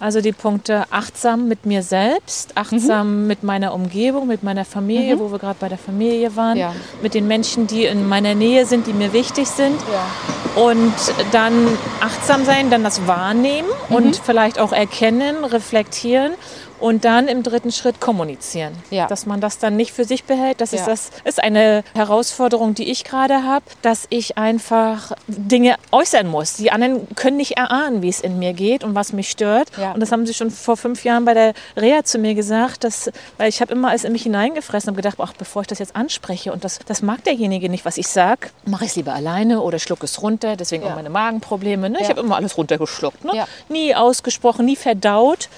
Also 0.00 0.22
die 0.22 0.32
Punkte 0.32 0.84
achtsam 0.90 1.46
mit 1.46 1.66
mir 1.66 1.82
selbst, 1.82 2.56
achtsam 2.56 3.20
mhm. 3.20 3.26
mit 3.26 3.42
meiner 3.42 3.74
Umgebung, 3.74 4.26
mit 4.26 4.42
meiner 4.42 4.64
Familie, 4.64 5.16
mhm. 5.16 5.20
wo 5.20 5.30
wir 5.30 5.38
gerade 5.38 5.58
bei 5.60 5.68
der 5.68 5.76
Familie 5.76 6.34
waren, 6.36 6.56
ja. 6.56 6.74
mit 7.02 7.12
den 7.12 7.28
Menschen, 7.28 7.66
die 7.66 7.84
in 7.84 8.08
meiner 8.08 8.34
Nähe 8.34 8.64
sind, 8.64 8.86
die 8.86 8.94
mir 8.94 9.12
wichtig 9.12 9.48
sind. 9.48 9.78
Ja. 9.92 10.62
Und 10.62 10.94
dann 11.32 11.52
achtsam 12.00 12.46
sein, 12.46 12.70
dann 12.70 12.82
das 12.82 13.06
wahrnehmen 13.06 13.68
mhm. 13.90 13.94
und 13.94 14.16
vielleicht 14.16 14.58
auch 14.58 14.72
erkennen, 14.72 15.44
reflektieren 15.44 16.32
und 16.80 17.04
dann 17.04 17.28
im 17.28 17.42
dritten 17.42 17.72
Schritt 17.72 18.00
kommunizieren. 18.00 18.72
Ja. 18.90 19.06
Dass 19.06 19.26
man 19.26 19.40
das 19.40 19.58
dann 19.58 19.76
nicht 19.76 19.92
für 19.92 20.04
sich 20.04 20.24
behält. 20.24 20.60
Das, 20.60 20.72
ja. 20.72 20.78
ist, 20.78 20.88
das 20.88 21.10
ist 21.24 21.42
eine 21.42 21.84
Herausforderung, 21.94 22.74
die 22.74 22.90
ich 22.90 23.04
gerade 23.04 23.44
habe, 23.44 23.64
dass 23.82 24.06
ich 24.10 24.38
einfach 24.38 25.12
Dinge 25.26 25.76
äußern 25.92 26.26
muss. 26.26 26.54
Die 26.54 26.70
anderen 26.70 27.06
können 27.14 27.36
nicht 27.36 27.56
erahnen, 27.56 28.02
wie 28.02 28.08
es 28.08 28.20
in 28.20 28.38
mir 28.38 28.52
geht 28.52 28.84
und 28.84 28.94
was 28.94 29.12
mich 29.12 29.30
stört. 29.30 29.70
Ja. 29.76 29.92
Und 29.92 30.00
das 30.00 30.12
haben 30.12 30.26
sie 30.26 30.34
schon 30.34 30.50
vor 30.50 30.76
fünf 30.76 31.04
Jahren 31.04 31.24
bei 31.24 31.34
der 31.34 31.54
Reha 31.76 32.04
zu 32.04 32.18
mir 32.18 32.34
gesagt, 32.34 32.84
dass, 32.84 33.10
weil 33.36 33.48
ich 33.48 33.60
habe 33.60 33.72
immer 33.72 33.90
alles 33.90 34.04
in 34.04 34.12
mich 34.12 34.22
hineingefressen 34.22 34.90
und 34.90 34.96
gedacht, 34.96 35.16
ach, 35.20 35.34
bevor 35.34 35.62
ich 35.62 35.68
das 35.68 35.78
jetzt 35.78 35.94
anspreche 35.96 36.52
und 36.52 36.64
das, 36.64 36.78
das 36.86 37.02
mag 37.02 37.22
derjenige 37.24 37.68
nicht, 37.68 37.84
was 37.84 37.98
ich 37.98 38.08
sage, 38.08 38.48
mache 38.64 38.84
ich 38.84 38.90
es 38.90 38.96
lieber 38.96 39.14
alleine 39.14 39.60
oder 39.60 39.78
schlucke 39.78 40.04
es 40.04 40.22
runter. 40.22 40.56
Deswegen 40.56 40.84
auch 40.84 40.94
meine 40.94 41.10
Magenprobleme. 41.10 41.90
Ne? 41.90 41.98
Ich 42.00 42.08
habe 42.08 42.20
immer 42.20 42.36
alles 42.36 42.56
runtergeschluckt. 42.56 43.24
Ne? 43.24 43.44
Nie 43.68 43.94
ausgesprochen, 43.94 44.64
nie 44.64 44.76
verdaut. 44.76 45.48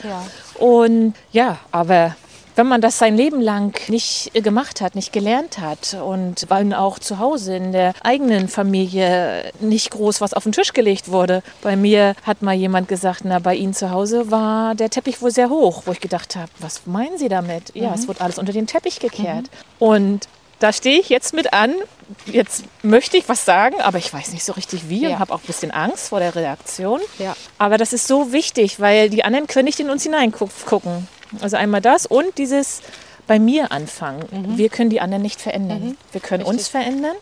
Und 0.63 1.15
ja, 1.33 1.59
aber 1.73 2.15
wenn 2.55 2.69
man 2.69 2.81
das 2.81 2.97
sein 2.97 3.17
Leben 3.17 3.41
lang 3.41 3.77
nicht 3.89 4.31
gemacht 4.33 4.81
hat, 4.81 4.95
nicht 4.95 5.13
gelernt 5.13 5.59
hat 5.59 5.95
und 5.95 6.47
weil 6.51 6.73
auch 6.73 7.01
zu 7.01 7.19
Hause 7.19 7.57
in 7.57 7.73
der 7.73 7.95
eigenen 8.05 8.47
Familie 8.47 9.51
nicht 9.59 9.91
groß 9.91 10.21
was 10.21 10.35
auf 10.35 10.45
den 10.45 10.53
Tisch 10.53 10.73
gelegt 10.73 11.11
wurde. 11.11 11.43
Bei 11.63 11.75
mir 11.75 12.15
hat 12.23 12.43
mal 12.43 12.55
jemand 12.55 12.87
gesagt, 12.87 13.23
na, 13.25 13.41
bei 13.41 13.57
Ihnen 13.57 13.75
zu 13.75 13.91
Hause 13.91 14.31
war 14.31 14.77
der 14.77 14.89
Teppich 14.89 15.21
wohl 15.21 15.33
sehr 15.33 15.51
hoch, 15.51 15.83
wo 15.87 15.91
ich 15.91 16.01
gedacht 16.01 16.37
habe, 16.37 16.53
was 16.61 16.87
meinen 16.87 17.19
Sie 17.19 17.29
damit? 17.29 17.75
Ja, 17.75 17.89
mhm. 17.89 17.95
es 17.95 18.07
wird 18.07 18.21
alles 18.21 18.39
unter 18.39 18.53
den 18.53 18.69
Teppich 18.69 19.01
gekehrt. 19.01 19.51
Mhm. 19.81 19.87
Und 19.87 20.29
da 20.63 20.73
stehe 20.73 21.01
ich 21.01 21.09
jetzt 21.09 21.35
mit 21.35 21.53
an. 21.53 21.75
Jetzt 22.27 22.65
möchte 22.83 23.17
ich 23.17 23.29
was 23.29 23.45
sagen, 23.45 23.81
aber 23.81 23.99
ich 23.99 24.13
weiß 24.13 24.33
nicht 24.33 24.45
so 24.45 24.53
richtig 24.53 24.89
wie 24.89 25.03
Ja. 25.03 25.11
und 25.11 25.19
habe 25.19 25.33
auch 25.35 25.41
ein 25.41 25.47
bisschen 25.47 25.71
Angst 25.71 26.09
vor 26.11 26.21
der 26.21 26.35
Reaktion. 26.35 27.01
Ja. 27.19 27.35
Aber 27.59 27.79
das 27.79 27.93
ist 27.93 28.07
so 28.07 28.33
wichtig, 28.33 28.79
weil 28.81 29.09
die 29.11 29.25
anderen 29.25 29.47
können 29.47 29.65
nicht 29.65 29.81
in 29.81 29.89
uns 29.91 30.03
hineingucken. 30.03 31.09
Also 31.41 31.57
einmal 31.57 31.81
das 31.81 32.05
und 32.07 32.37
dieses 32.39 32.83
bei 33.27 33.39
mir 33.39 33.73
anfangen. 33.73 34.59
Wir 34.59 34.69
können 34.69 34.91
die 34.91 35.01
anderen 35.01 35.23
nicht 35.23 35.41
verändern. 35.41 35.97
Wir 36.11 36.21
können 36.21 36.43
uns 36.43 36.53
Mhm. 36.53 36.59
Richtig. 36.59 36.71
verändern 36.73 37.17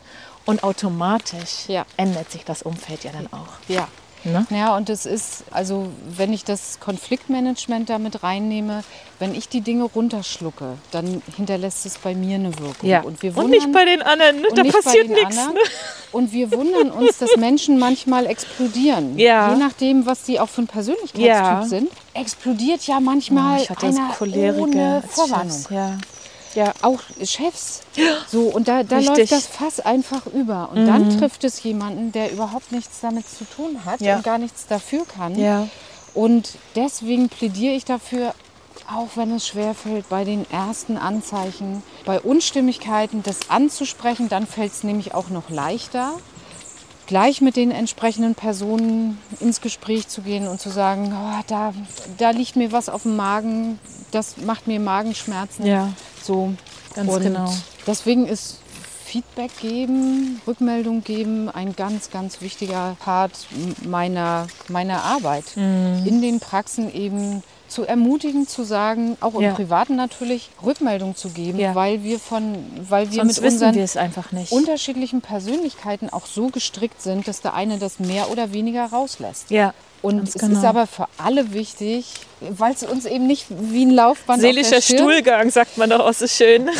und 0.46 0.64
automatisch 0.64 1.66
Ja. 1.68 1.84
ändert 1.96 2.30
sich 2.32 2.44
das 2.44 2.62
Umfeld 2.62 3.04
ja 3.04 3.12
dann 3.12 3.28
auch. 3.32 3.48
Ja. 3.68 3.86
Ne? 4.24 4.46
Ja, 4.50 4.76
und 4.76 4.90
es 4.90 5.06
ist, 5.06 5.44
also 5.50 5.88
wenn 6.16 6.32
ich 6.32 6.44
das 6.44 6.78
Konfliktmanagement 6.80 7.88
damit 7.88 8.22
reinnehme, 8.22 8.84
wenn 9.18 9.34
ich 9.34 9.48
die 9.48 9.60
Dinge 9.60 9.84
runterschlucke, 9.84 10.74
dann 10.90 11.22
hinterlässt 11.36 11.86
es 11.86 11.98
bei 11.98 12.14
mir 12.14 12.36
eine 12.36 12.58
Wirkung. 12.58 12.88
Ja. 12.88 13.00
Und, 13.02 13.22
wir 13.22 13.30
und 13.30 13.36
wundern, 13.36 13.50
nicht 13.50 13.72
bei 13.72 13.84
den 13.84 14.02
anderen, 14.02 14.40
ne? 14.42 14.48
und 14.48 14.58
da 14.58 14.64
passiert 14.64 15.08
nichts. 15.08 15.36
Ne? 15.36 15.54
Und 16.12 16.32
wir 16.32 16.50
wundern 16.52 16.90
uns, 16.90 17.18
dass 17.18 17.36
Menschen 17.36 17.78
manchmal 17.78 18.26
explodieren. 18.26 19.18
Ja. 19.18 19.52
Je 19.52 19.58
nachdem, 19.58 20.06
was 20.06 20.26
sie 20.26 20.40
auch 20.40 20.48
für 20.48 20.62
ein 20.62 20.66
Persönlichkeitstyp 20.66 21.26
Ja. 21.26 21.64
sind, 21.64 21.90
explodiert 22.14 22.86
ja 22.86 23.00
manchmal 23.00 23.60
Oh, 23.68 23.84
einer 23.84 24.58
ohne 24.58 25.02
Vorwarnung. 25.08 25.64
Ja. 25.70 25.98
Ja. 26.54 26.72
Auch 26.82 27.00
Chefs. 27.24 27.82
So, 28.28 28.42
und 28.48 28.68
da, 28.68 28.82
da 28.82 28.96
Richtig. 28.96 29.10
Mhm. 29.12 29.18
läuft 29.18 29.32
das 29.32 29.46
Fass 29.46 29.80
einfach 29.80 30.26
über. 30.26 30.70
Und 30.72 30.86
dann 30.86 31.18
trifft 31.18 31.44
es 31.44 31.62
jemanden, 31.62 32.12
der 32.12 32.32
überhaupt 32.32 32.72
nichts 32.72 33.00
damit 33.00 33.28
zu 33.28 33.44
tun 33.44 33.84
hat 33.84 34.00
Ja. 34.00 34.16
und 34.16 34.24
gar 34.24 34.38
nichts 34.38 34.66
dafür 34.66 35.04
kann. 35.06 35.38
ja. 35.38 35.68
Und 36.12 36.54
deswegen 36.74 37.28
plädiere 37.28 37.74
ich 37.74 37.84
dafür, 37.84 38.34
auch 38.92 39.10
wenn 39.14 39.32
es 39.36 39.46
schwerfällt, 39.46 40.08
bei 40.08 40.24
den 40.24 40.44
ersten 40.50 40.96
Anzeichen, 40.96 41.84
bei 42.04 42.18
Unstimmigkeiten 42.20 43.22
das 43.22 43.48
anzusprechen, 43.48 44.28
dann 44.28 44.44
fällt 44.48 44.72
es 44.72 44.82
nämlich 44.82 45.14
auch 45.14 45.28
noch 45.28 45.50
leichter, 45.50 46.14
gleich 47.10 47.40
mit 47.40 47.56
den 47.56 47.72
entsprechenden 47.72 48.36
Personen 48.36 49.18
ins 49.40 49.60
Gespräch 49.60 50.06
zu 50.06 50.22
gehen 50.22 50.46
und 50.46 50.60
zu 50.60 50.70
sagen, 50.70 51.12
oh, 51.12 51.42
da, 51.48 51.74
da 52.18 52.30
liegt 52.30 52.54
mir 52.54 52.70
was 52.70 52.88
auf 52.88 53.02
dem 53.02 53.16
Magen, 53.16 53.80
das 54.12 54.36
macht 54.36 54.68
mir 54.68 54.78
Magenschmerzen. 54.78 55.66
Ja. 55.66 55.92
So. 56.22 56.54
Ganz 56.94 57.10
und 57.10 57.22
genau. 57.22 57.52
Deswegen 57.84 58.28
ist 58.28 58.58
Feedback 59.04 59.50
geben, 59.60 60.40
Rückmeldung 60.46 61.02
geben 61.02 61.48
ein 61.48 61.74
ganz, 61.74 62.12
ganz 62.12 62.42
wichtiger 62.42 62.96
Part 63.00 63.32
meiner, 63.84 64.46
meiner 64.68 65.02
Arbeit. 65.02 65.56
Mhm. 65.56 66.06
In 66.06 66.22
den 66.22 66.38
Praxen 66.38 66.94
eben 66.94 67.42
zu 67.70 67.84
ermutigen, 67.86 68.46
zu 68.46 68.64
sagen, 68.64 69.16
auch 69.20 69.34
im 69.34 69.40
Ja. 69.42 69.52
Privaten 69.54 69.96
natürlich, 69.96 70.50
Rückmeldung 70.64 71.16
zu 71.16 71.30
geben, 71.30 71.58
Ja. 71.58 71.74
weil 71.74 72.02
wir 72.02 72.18
von, 72.18 72.56
weil 72.88 73.10
wir 73.10 73.16
Sonst 73.24 73.40
mit 73.40 73.52
unseren 73.52 73.74
wir 73.74 74.52
unterschiedlichen 74.52 75.20
Persönlichkeiten 75.20 76.10
auch 76.10 76.26
so 76.26 76.48
gestrickt 76.48 77.00
sind, 77.00 77.26
dass 77.28 77.40
der 77.40 77.54
eine 77.54 77.78
das 77.78 77.98
mehr 78.00 78.30
oder 78.30 78.52
weniger 78.52 78.84
rauslässt. 78.86 79.50
ja. 79.50 79.72
Und 80.02 80.26
es 80.26 80.32
genau. 80.32 80.58
ist 80.58 80.64
aber 80.64 80.86
für 80.86 81.06
alle 81.18 81.52
wichtig, 81.52 82.06
weil 82.40 82.72
es 82.72 82.82
uns 82.84 83.04
eben 83.04 83.26
nicht 83.26 83.44
wie 83.50 83.84
ein 83.84 83.90
Laufband 83.90 84.38
auf 84.38 84.42
Seelischer 84.50 84.80
Stuhlgang, 84.80 85.50
sagt 85.50 85.76
man 85.76 85.90
doch 85.90 86.00
auch 86.00 86.14
so 86.14 86.26
schön. 86.26 86.70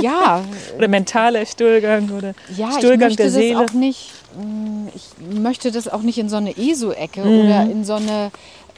Ja, 0.00 0.42
Oder 0.78 0.88
mentaler 0.88 1.44
Stuhlgang 1.44 2.08
oder 2.10 2.32
Ja, 2.56 2.70
ich 2.70 2.76
Stuhlgang 2.78 3.00
möchte 3.00 3.16
der 3.18 3.26
das 3.26 3.34
Seele. 3.34 3.60
auch 3.60 3.72
nicht. 3.74 4.12
mm, 4.38 4.86
Ich 4.94 5.02
möchte 5.38 5.72
das 5.72 5.88
auch 5.88 6.00
nicht 6.00 6.16
in 6.16 6.30
so 6.30 6.36
eine 6.36 6.56
ESO-Ecke 6.56 7.20
Mhm. 7.20 7.38
oder 7.46 7.62
in 7.70 7.84
so 7.84 7.94
eine 7.96 8.30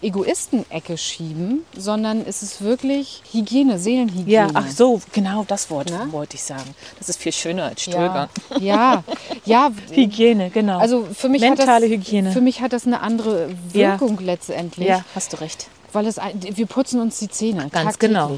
Egoisten-Ecke 0.03 0.97
schieben, 0.99 1.64
sondern 1.76 2.24
es 2.26 2.42
ist 2.42 2.62
wirklich 2.62 3.22
Hygiene, 3.32 3.78
Seelenhygiene. 3.78 4.30
Ja, 4.30 4.49
ach 4.55 4.68
so, 4.70 5.01
genau 5.12 5.44
das 5.49 5.70
Wort 5.70 5.90
Ne? 5.90 6.09
wollte 6.11 6.36
ich 6.36 6.42
sagen. 6.42 6.74
Das 6.99 7.09
ist 7.09 7.20
viel 7.20 7.32
schöner 7.32 7.64
als 7.64 7.84
ja, 7.86 7.92
Stuhlgang. 7.92 8.28
ja, 8.61 9.05
ja. 9.44 9.70
Hygiene, 9.90 10.51
genau. 10.51 10.78
Also 10.78 11.07
für 11.14 11.28
mich 11.28 11.40
Mentale 11.40 11.70
hat 11.72 11.82
das, 11.82 11.88
Hygiene. 11.90 12.32
Für 12.32 12.40
mich 12.40 12.61
hat 12.61 12.72
das 12.72 12.86
eine 12.86 13.01
andere 13.01 13.49
Ja. 13.72 13.99
Wirkung 14.01 14.18
letztendlich, 14.20 14.88
ja, 14.88 15.05
hast 15.14 15.32
du 15.32 15.40
recht. 15.40 15.68
weil 15.92 16.07
es 16.07 16.16
wir 16.40 16.66
putzen 16.66 17.01
uns 17.01 17.18
die 17.18 17.28
Zähne 17.28 17.68
Ganz 17.70 17.72
tagtäglich. 17.72 17.99
genau. 18.01 18.36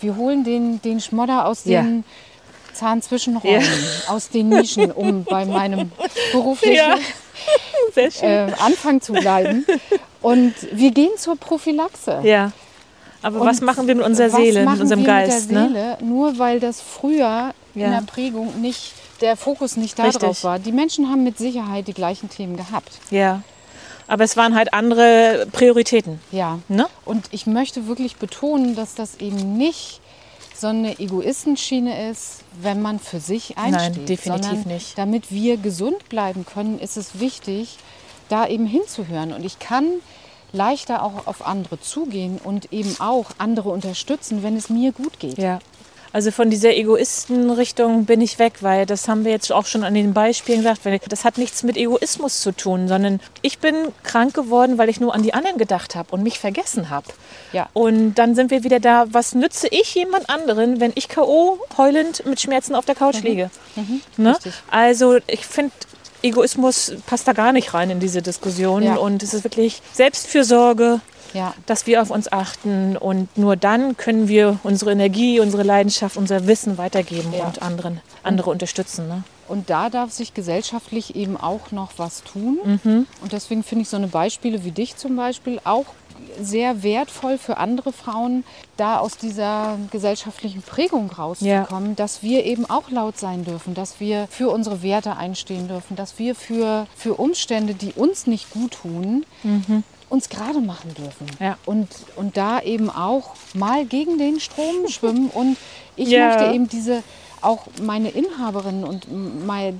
Wir 0.00 0.16
holen 0.16 0.44
den, 0.44 0.80
den 0.82 1.00
Schmodder 1.00 1.46
aus 1.46 1.64
Ja. 1.64 1.84
Zahnzwischenräumen, 2.74 3.68
aus 4.08 4.28
den 4.28 4.48
Nischen, 4.48 4.90
um 4.92 5.24
bei 5.28 5.44
meinem 5.44 5.90
beruflichen 6.32 6.76
Ja. 6.76 6.96
Äh, 7.96 8.52
Anfang 8.60 9.00
zu 9.00 9.12
bleiben. 9.12 9.66
Und 10.20 10.54
wir 10.72 10.90
gehen 10.92 11.10
zur 11.16 11.36
Prophylaxe. 11.36 12.20
ja. 12.22 12.52
Aber 13.24 13.40
Und 13.40 13.46
was 13.46 13.60
machen 13.60 13.86
wir 13.86 13.94
mit 13.94 14.04
unserer 14.04 14.30
Seele, 14.30 14.66
mit 14.68 14.80
unserem 14.80 15.04
Geist? 15.04 15.48
Mit 15.48 15.56
Ne? 15.56 15.68
Seele, 15.68 15.98
Nur 16.00 16.38
weil 16.40 16.58
das 16.58 16.80
früher 16.80 17.52
Ja. 17.74 17.86
in 17.86 17.92
der 17.92 18.02
Prägung 18.04 18.60
nicht, 18.60 18.94
der 19.20 19.36
Fokus 19.36 19.76
nicht 19.76 19.96
darauf 19.96 20.42
war. 20.42 20.58
Die 20.58 20.72
Menschen 20.72 21.08
haben 21.08 21.22
mit 21.22 21.38
Sicherheit 21.38 21.86
die 21.86 21.92
gleichen 21.94 22.28
Themen 22.30 22.56
gehabt. 22.56 22.90
Ja. 23.10 23.42
Aber 24.08 24.24
es 24.24 24.36
waren 24.36 24.56
halt 24.56 24.74
andere 24.74 25.46
Prioritäten. 25.52 26.18
Ja. 26.32 26.58
Ne? 26.68 26.86
Und 27.04 27.26
ich 27.30 27.46
möchte 27.46 27.86
wirklich 27.86 28.16
betonen, 28.16 28.74
dass 28.74 28.96
das 28.96 29.14
eben 29.20 29.56
nicht 29.56 30.00
so 30.54 30.68
eine 30.68 30.98
Egoistenschiene 30.98 32.10
ist, 32.10 32.40
wenn 32.60 32.82
man 32.82 32.98
für 32.98 33.20
sich 33.20 33.58
einsteht. 33.58 34.08
definitiv 34.08 34.44
sondern 34.44 34.68
nicht. 34.68 34.98
Damit 34.98 35.30
wir 35.30 35.56
gesund 35.56 36.08
bleiben 36.08 36.44
können, 36.46 36.78
ist 36.78 36.96
es 36.96 37.20
wichtig, 37.20 37.78
da 38.28 38.46
eben 38.46 38.66
hinzuhören. 38.66 39.32
Und 39.32 39.44
ich 39.44 39.58
kann 39.58 39.86
leichter 40.52 41.02
auch 41.02 41.26
auf 41.26 41.46
andere 41.46 41.80
zugehen 41.80 42.38
und 42.42 42.72
eben 42.72 42.94
auch 43.00 43.30
andere 43.38 43.70
unterstützen, 43.70 44.42
wenn 44.42 44.56
es 44.56 44.68
mir 44.68 44.92
gut 44.92 45.18
geht. 45.18 45.38
Ja. 45.38 45.58
Also 46.12 46.30
von 46.30 46.50
dieser 46.50 46.74
Egoistenrichtung 46.74 48.04
bin 48.04 48.20
ich 48.20 48.38
weg, 48.38 48.54
weil 48.60 48.84
das 48.86 49.08
haben 49.08 49.24
wir 49.24 49.32
jetzt 49.32 49.50
auch 49.50 49.66
schon 49.66 49.82
an 49.82 49.94
den 49.94 50.12
Beispielen 50.12 50.58
gesagt. 50.58 50.84
weil 50.84 51.00
Das 51.08 51.24
hat 51.24 51.38
nichts 51.38 51.62
mit 51.62 51.76
Egoismus 51.76 52.40
zu 52.42 52.52
tun, 52.52 52.88
sondern 52.88 53.20
ich 53.40 53.58
bin 53.58 53.74
krank 54.02 54.34
geworden, 54.34 54.78
weil 54.78 54.88
ich 54.88 55.00
nur 55.00 55.14
an 55.14 55.22
die 55.22 55.32
anderen 55.32 55.58
gedacht 55.58 55.94
habe 55.94 56.10
und 56.12 56.22
mich 56.22 56.38
vergessen 56.38 56.90
habe. 56.90 57.06
Ja. 57.52 57.68
Und 57.72 58.14
dann 58.14 58.34
sind 58.34 58.50
wir 58.50 58.62
wieder 58.62 58.80
da, 58.80 59.06
was 59.10 59.34
nütze 59.34 59.68
ich 59.68 59.94
jemand 59.94 60.28
anderen, 60.28 60.80
wenn 60.80 60.92
ich 60.94 61.08
K.O. 61.08 61.58
heulend 61.78 62.26
mit 62.26 62.40
Schmerzen 62.40 62.74
auf 62.74 62.84
der 62.84 62.94
Couch 62.94 63.22
liege? 63.22 63.50
Ne? 64.16 64.34
richtig. 64.34 64.54
Also 64.70 65.18
ich 65.26 65.46
finde, 65.46 65.72
Egoismus 66.22 66.94
passt 67.06 67.26
da 67.26 67.32
gar 67.32 67.52
nicht 67.52 67.74
rein 67.74 67.90
in 67.90 68.00
diese 68.00 68.22
Diskussion. 68.22 68.82
Ja. 68.82 68.96
Und 68.96 69.22
es 69.22 69.34
ist 69.34 69.44
wirklich 69.44 69.82
Selbstfürsorge, 69.92 71.00
Ja. 71.34 71.54
dass 71.66 71.86
wir 71.86 72.02
auf 72.02 72.10
uns 72.10 72.30
achten 72.30 72.96
und 72.96 73.36
nur 73.36 73.56
dann 73.56 73.96
können 73.96 74.28
wir 74.28 74.58
unsere 74.62 74.92
Energie, 74.92 75.40
unsere 75.40 75.62
Leidenschaft, 75.62 76.16
unser 76.16 76.46
Wissen 76.46 76.78
weitergeben 76.78 77.32
Ja. 77.36 77.46
und 77.46 77.62
anderen, 77.62 78.00
andere 78.22 78.50
unterstützen. 78.50 79.08
Ne? 79.08 79.22
Und 79.48 79.70
da 79.70 79.90
darf 79.90 80.12
sich 80.12 80.34
gesellschaftlich 80.34 81.14
eben 81.16 81.36
auch 81.36 81.72
noch 81.72 81.92
was 81.96 82.22
tun. 82.24 82.58
Mhm. 82.84 83.06
Und 83.20 83.32
deswegen 83.32 83.62
finde 83.62 83.82
ich 83.82 83.88
so 83.88 83.96
eine 83.96 84.08
Beispiele 84.08 84.64
wie 84.64 84.70
dich 84.70 84.96
zum 84.96 85.16
Beispiel 85.16 85.60
auch 85.64 85.86
sehr 86.40 86.82
wertvoll 86.82 87.36
für 87.36 87.56
andere 87.56 87.92
Frauen, 87.92 88.44
da 88.76 88.98
aus 88.98 89.16
dieser 89.18 89.76
gesellschaftlichen 89.90 90.62
Prägung 90.62 91.10
rauszukommen, 91.10 91.96
dass 91.96 92.22
wir 92.22 92.44
eben 92.44 92.68
auch 92.70 92.90
laut 92.90 93.18
sein 93.18 93.44
dürfen, 93.44 93.74
dass 93.74 93.98
wir 94.00 94.28
für 94.30 94.48
unsere 94.50 94.82
Werte 94.82 95.16
einstehen 95.16 95.68
dürfen, 95.68 95.96
dass 95.96 96.18
wir 96.18 96.34
für, 96.34 96.86
für 96.96 97.14
Umstände, 97.14 97.74
die 97.74 97.92
uns 97.92 98.26
nicht 98.26 98.50
gut 98.50 98.72
tun, 98.82 99.26
uns 100.12 100.28
gerade 100.28 100.60
machen 100.60 100.94
dürfen. 100.94 101.26
Ja. 101.40 101.56
Und, 101.64 101.88
und 102.16 102.36
da 102.36 102.60
eben 102.60 102.90
auch 102.90 103.34
mal 103.54 103.86
gegen 103.86 104.18
den 104.18 104.40
Strom 104.40 104.86
schwimmen. 104.88 105.30
Und 105.30 105.56
ich 105.96 106.08
Ja. 106.10 106.28
möchte 106.28 106.54
eben 106.54 106.68
diese 106.68 107.02
auch 107.40 107.66
meine 107.82 108.10
Inhaberinnen 108.10 108.84
und 108.84 109.06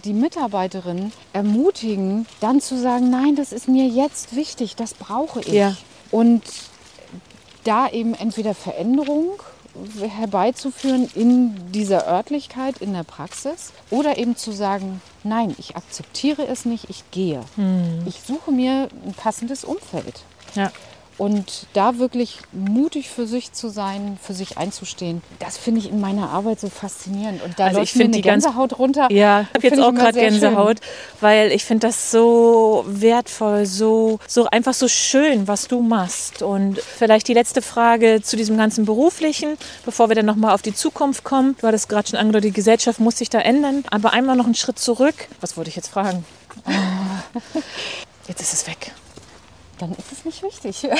die 0.05 0.13
Mitarbeiterinnen 0.13 1.13
ermutigen, 1.33 2.27
dann 2.41 2.61
zu 2.61 2.77
sagen, 2.77 3.09
nein, 3.11 3.37
das 3.37 3.53
ist 3.53 3.69
mir 3.69 3.87
jetzt 3.87 4.35
wichtig, 4.35 4.75
das 4.75 4.95
brauche 4.95 5.41
ich. 5.41 5.53
Ja. 5.53 5.77
Und 6.11 6.43
da 7.63 7.89
eben 7.89 8.15
entweder 8.15 8.55
Veränderung 8.55 9.41
herbeizuführen 10.19 11.09
in 11.15 11.55
dieser 11.73 12.07
Örtlichkeit, 12.09 12.79
in 12.79 12.93
der 12.95 13.05
Praxis 13.05 13.73
oder 13.91 14.19
eben 14.19 14.37
zu 14.37 14.53
sagen, 14.53 15.01
nein, 15.25 15.55
ich 15.59 15.77
akzeptiere 15.77 16.47
es 16.47 16.65
nicht, 16.65 16.91
ich 16.91 17.11
gehe. 17.11 17.43
Hm. 17.57 18.05
Ich 18.07 18.21
suche 18.23 18.53
mir 18.53 18.89
ein 19.07 19.15
passendes 19.15 19.65
Umfeld. 19.65 20.21
Ja. 20.55 20.71
Und 21.23 21.67
da 21.73 21.99
wirklich 21.99 22.39
mutig 22.51 23.09
für 23.09 23.29
sich 23.29 23.53
zu 23.53 23.69
sein, 23.69 24.19
für 24.21 24.35
sich 24.35 24.59
einzustehen, 24.59 25.23
das 25.39 25.57
finde 25.57 25.79
ich 25.79 25.89
in 25.89 26.01
meiner 26.01 26.31
Arbeit 26.31 26.59
so 26.59 26.69
faszinierend. 26.69 27.41
Und 27.45 27.61
da 27.61 27.67
Also 27.67 27.79
läuft 27.79 27.93
ich 27.93 27.97
mir 27.97 28.05
eine 28.07 28.13
die 28.15 28.23
ganz- 28.23 28.43
Gänsehaut 28.45 28.77
runter. 28.77 29.07
Ja, 29.13 29.43
ich 29.43 29.55
habe 29.55 29.67
jetzt 29.69 29.79
auch 29.81 29.95
gerade 29.95 30.15
sehr 30.15 30.33
schön. 30.33 30.41
Gänsehaut, 30.41 30.79
weil 31.21 31.53
ich 31.53 31.65
finde 31.65 31.87
das 31.87 32.11
so 32.11 32.85
wertvoll, 32.89 33.67
so, 33.67 34.19
so 34.27 34.47
einfach 34.47 34.75
so 34.75 34.89
schön, 34.89 35.47
was 35.47 35.69
du 35.69 35.81
machst. 35.81 36.43
Und 36.43 36.81
vielleicht 36.81 37.29
die 37.29 37.35
letzte 37.35 37.63
Frage 37.63 38.21
zu 38.21 38.37
diesem 38.37 38.57
ganzen 38.57 38.85
Beruflichen, 38.85 39.57
bevor 39.85 40.09
wir 40.09 40.17
dann 40.17 40.27
nochmal 40.27 40.53
auf 40.55 40.63
die 40.63 40.75
Zukunft 40.75 41.23
kommen. 41.23 41.55
Du 41.61 41.69
hattest 41.69 41.89
gerade 41.89 42.09
schon 42.09 42.19
angedeutet, 42.19 42.47
die 42.49 42.53
Gesellschaft 42.53 42.99
muss 42.99 43.19
sich 43.19 43.31
da 43.31 43.39
ändern. 43.39 43.85
Aber 43.93 44.13
einmal 44.13 44.35
noch 44.35 44.47
einen 44.47 44.57
Schritt 44.57 44.81
zurück. 44.81 45.29
Was 45.41 45.57
wollte 45.57 45.71
ich 45.71 45.77
jetzt 45.77 45.89
fragen? 45.89 46.25
Ah. 46.65 46.73
Jetzt 48.29 48.41
ist 48.41 48.53
es 48.55 48.67
weg. 48.69 48.93
Dann 49.83 49.91
ist 49.95 50.13
es 50.13 50.25
nicht 50.25 50.43
wichtig. 50.45 50.89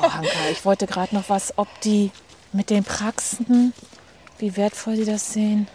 Oh, 0.00 0.02
Hanka, 0.02 0.28
ich 0.50 0.64
wollte 0.64 0.86
gerade 0.86 1.14
noch 1.14 1.28
was, 1.28 1.54
ob 1.56 1.68
die 1.82 2.10
mit 2.52 2.68
den 2.68 2.82
Praxen, 2.82 3.72
wie 4.38 4.56
wertvoll 4.56 4.96
sie 4.96 5.04
das 5.04 5.32
sehen. 5.32 5.68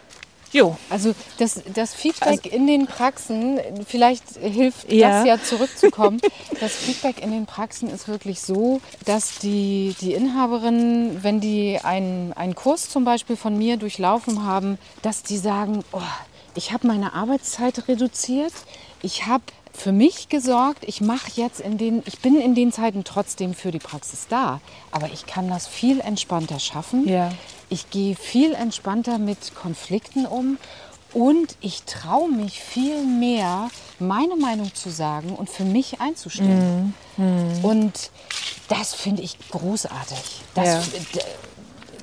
Jo. 0.51 0.77
Also 0.89 1.15
das, 1.39 1.61
das 1.73 1.93
Feedback 1.93 2.45
in 2.45 2.67
den 2.67 2.85
Praxen, 2.85 3.59
vielleicht 3.87 4.23
hilft 4.41 4.91
Ja. 4.91 5.19
das 5.19 5.27
ja 5.27 5.41
zurückzukommen. 5.41 6.19
das 6.59 6.73
Feedback 6.73 7.21
in 7.23 7.31
den 7.31 7.45
Praxen 7.45 7.89
ist 7.89 8.09
wirklich 8.09 8.41
so, 8.41 8.81
dass 9.05 9.39
die, 9.39 9.95
die 10.01 10.13
Inhaberinnen, 10.13 11.23
wenn 11.23 11.39
die 11.39 11.79
einen, 11.81 12.33
einen 12.33 12.55
Kurs 12.55 12.89
zum 12.89 13.05
Beispiel 13.05 13.37
von 13.37 13.57
mir 13.57 13.77
durchlaufen 13.77 14.43
haben, 14.43 14.77
dass 15.01 15.23
die 15.23 15.37
sagen, 15.37 15.83
oh, 15.93 16.01
ich 16.55 16.73
habe 16.73 16.87
meine 16.87 17.13
Arbeitszeit 17.13 17.87
reduziert, 17.87 18.53
ich 19.01 19.27
habe 19.27 19.43
für 19.75 19.91
mich 19.91 20.29
gesorgt, 20.29 20.83
ich 20.85 21.01
mache 21.01 21.31
jetzt 21.35 21.59
in 21.59 21.77
den, 21.77 22.03
ich 22.05 22.19
bin 22.19 22.39
in 22.39 22.55
den 22.55 22.71
Zeiten 22.71 23.03
trotzdem 23.03 23.53
für 23.53 23.71
die 23.71 23.79
Praxis 23.79 24.27
da, 24.29 24.61
aber 24.91 25.07
ich 25.11 25.25
kann 25.25 25.49
das 25.49 25.67
viel 25.67 25.99
entspannter 25.99 26.59
schaffen. 26.59 27.07
Ja. 27.07 27.31
Ich 27.69 27.89
gehe 27.89 28.15
viel 28.15 28.53
entspannter 28.53 29.17
mit 29.17 29.55
Konflikten 29.55 30.25
um 30.25 30.57
und 31.11 31.55
ich 31.61 31.83
traue 31.83 32.29
mich 32.31 32.59
viel 32.59 33.03
mehr, 33.03 33.69
meine 33.99 34.35
Meinung 34.35 34.73
zu 34.73 34.89
sagen 34.89 35.29
und 35.35 35.49
für 35.49 35.63
mich 35.63 35.99
einzustehen. 36.01 36.93
Und 37.63 38.11
das 38.69 38.93
finde 38.93 39.21
ich 39.23 39.37
großartig. 39.49 40.41
Das, 40.53 40.67
Ja. 41.13 41.21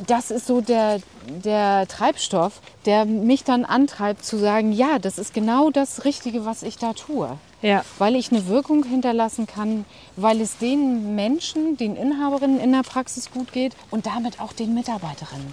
das 0.07 0.31
ist 0.31 0.47
so 0.47 0.61
der, 0.61 1.01
der 1.45 1.87
Treibstoff, 1.89 2.61
der 2.85 3.05
mich 3.05 3.45
dann 3.45 3.65
antreibt 3.65 4.25
zu 4.25 4.39
sagen, 4.39 4.73
ja, 4.73 4.99
das 4.99 5.19
ist 5.19 5.35
genau 5.35 5.71
das 5.71 6.05
Richtige, 6.05 6.45
was 6.45 6.63
ich 6.63 6.79
da 6.79 6.93
tue. 6.93 7.39
Ja. 7.63 7.85
Weil 7.99 8.17
ich 8.17 8.33
eine 8.33 8.47
Wirkung 8.47 8.85
hinterlassen 8.85 9.47
kann, 9.47 9.85
weil 10.17 10.41
es 10.41 10.59
den 10.59 11.15
Menschen, 11.15 11.77
den 11.77 11.97
Inhaberinnen 11.97 12.61
in 12.61 12.73
der 12.73 12.83
Praxis 12.83 13.31
gut 13.31 13.53
geht 13.53 13.75
und 13.91 14.07
damit 14.07 14.41
auch 14.41 14.53
den 14.53 14.75
Mitarbeiterinnen. 14.75 15.53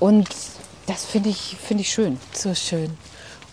Und 0.00 0.28
das 0.86 1.04
finde 1.04 1.30
ich, 1.30 1.56
finde 1.60 1.82
ich 1.82 1.90
schön. 1.92 2.18
So 2.32 2.54
schön. 2.54 2.96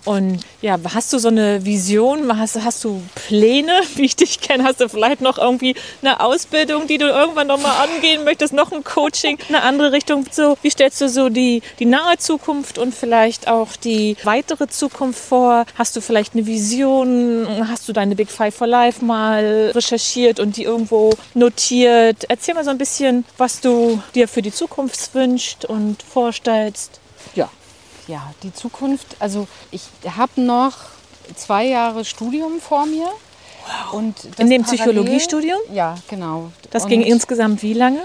Und 0.05 0.39
ja, 0.61 0.77
hast 0.93 1.13
du 1.13 1.19
so 1.19 1.27
eine 1.27 1.63
Vision? 1.65 2.37
Hast, 2.37 2.61
hast 2.63 2.83
du 2.83 3.01
Pläne, 3.15 3.81
wie 3.95 4.05
ich 4.05 4.15
dich 4.15 4.41
kenne? 4.41 4.63
Hast 4.63 4.81
du 4.81 4.89
vielleicht 4.89 5.21
noch 5.21 5.37
irgendwie 5.37 5.75
eine 6.01 6.19
Ausbildung, 6.19 6.87
die 6.87 6.97
du 6.97 7.05
irgendwann 7.05 7.47
noch 7.47 7.61
mal 7.61 7.83
angehen 7.83 8.23
möchtest? 8.23 8.53
Noch 8.53 8.71
ein 8.71 8.83
Coaching, 8.83 9.37
eine 9.49 9.61
andere 9.63 9.91
Richtung? 9.91 10.25
So, 10.31 10.57
wie 10.61 10.69
stellst 10.69 11.01
du 11.01 11.09
so 11.09 11.29
die, 11.29 11.61
die 11.79 11.85
nahe 11.85 12.17
Zukunft 12.17 12.77
und 12.77 12.95
vielleicht 12.95 13.47
auch 13.47 13.75
die 13.75 14.17
weitere 14.23 14.67
Zukunft 14.67 15.19
vor? 15.19 15.65
Hast 15.75 15.95
du 15.95 16.01
vielleicht 16.01 16.33
eine 16.33 16.45
Vision? 16.45 17.47
Hast 17.69 17.87
du 17.87 17.93
deine 17.93 18.15
Big 18.15 18.29
Five 18.29 18.55
for 18.55 18.67
Life 18.67 19.03
mal 19.03 19.71
recherchiert 19.75 20.39
und 20.39 20.57
die 20.57 20.63
irgendwo 20.63 21.13
notiert? 21.33 22.25
Erzähl 22.27 22.55
mal 22.55 22.63
so 22.63 22.71
ein 22.71 22.77
bisschen, 22.77 23.25
was 23.37 23.61
du 23.61 24.01
dir 24.15 24.27
für 24.27 24.41
die 24.41 24.51
Zukunft 24.51 25.13
wünschst 25.13 25.65
und 25.65 26.01
vorstellst. 26.03 26.99
Ja. 27.35 27.49
Ja, 28.07 28.33
die 28.43 28.53
Zukunft, 28.53 29.15
also 29.19 29.47
ich 29.71 29.83
habe 30.15 30.41
noch 30.41 30.75
zwei 31.35 31.65
Jahre 31.65 32.05
Studium 32.05 32.59
vor 32.59 32.85
mir. 32.85 33.07
Und 33.91 34.15
das 34.23 34.39
In 34.39 34.49
dem 34.49 34.63
Psychologiestudium? 34.63 35.59
Ja, 35.71 35.95
genau. 36.09 36.51
Das 36.71 36.83
Und 36.83 36.89
ging 36.89 37.01
insgesamt 37.01 37.61
wie 37.61 37.73
lange? 37.73 38.01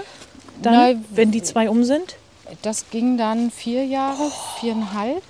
Dann, 0.61 0.73
Na, 0.93 1.01
wenn 1.09 1.31
die 1.31 1.41
zwei 1.41 1.69
um 1.69 1.83
sind? 1.83 2.15
Das 2.61 2.89
ging 2.89 3.17
dann 3.17 3.51
vier 3.51 3.85
Jahre, 3.85 4.31
viereinhalb. 4.59 5.23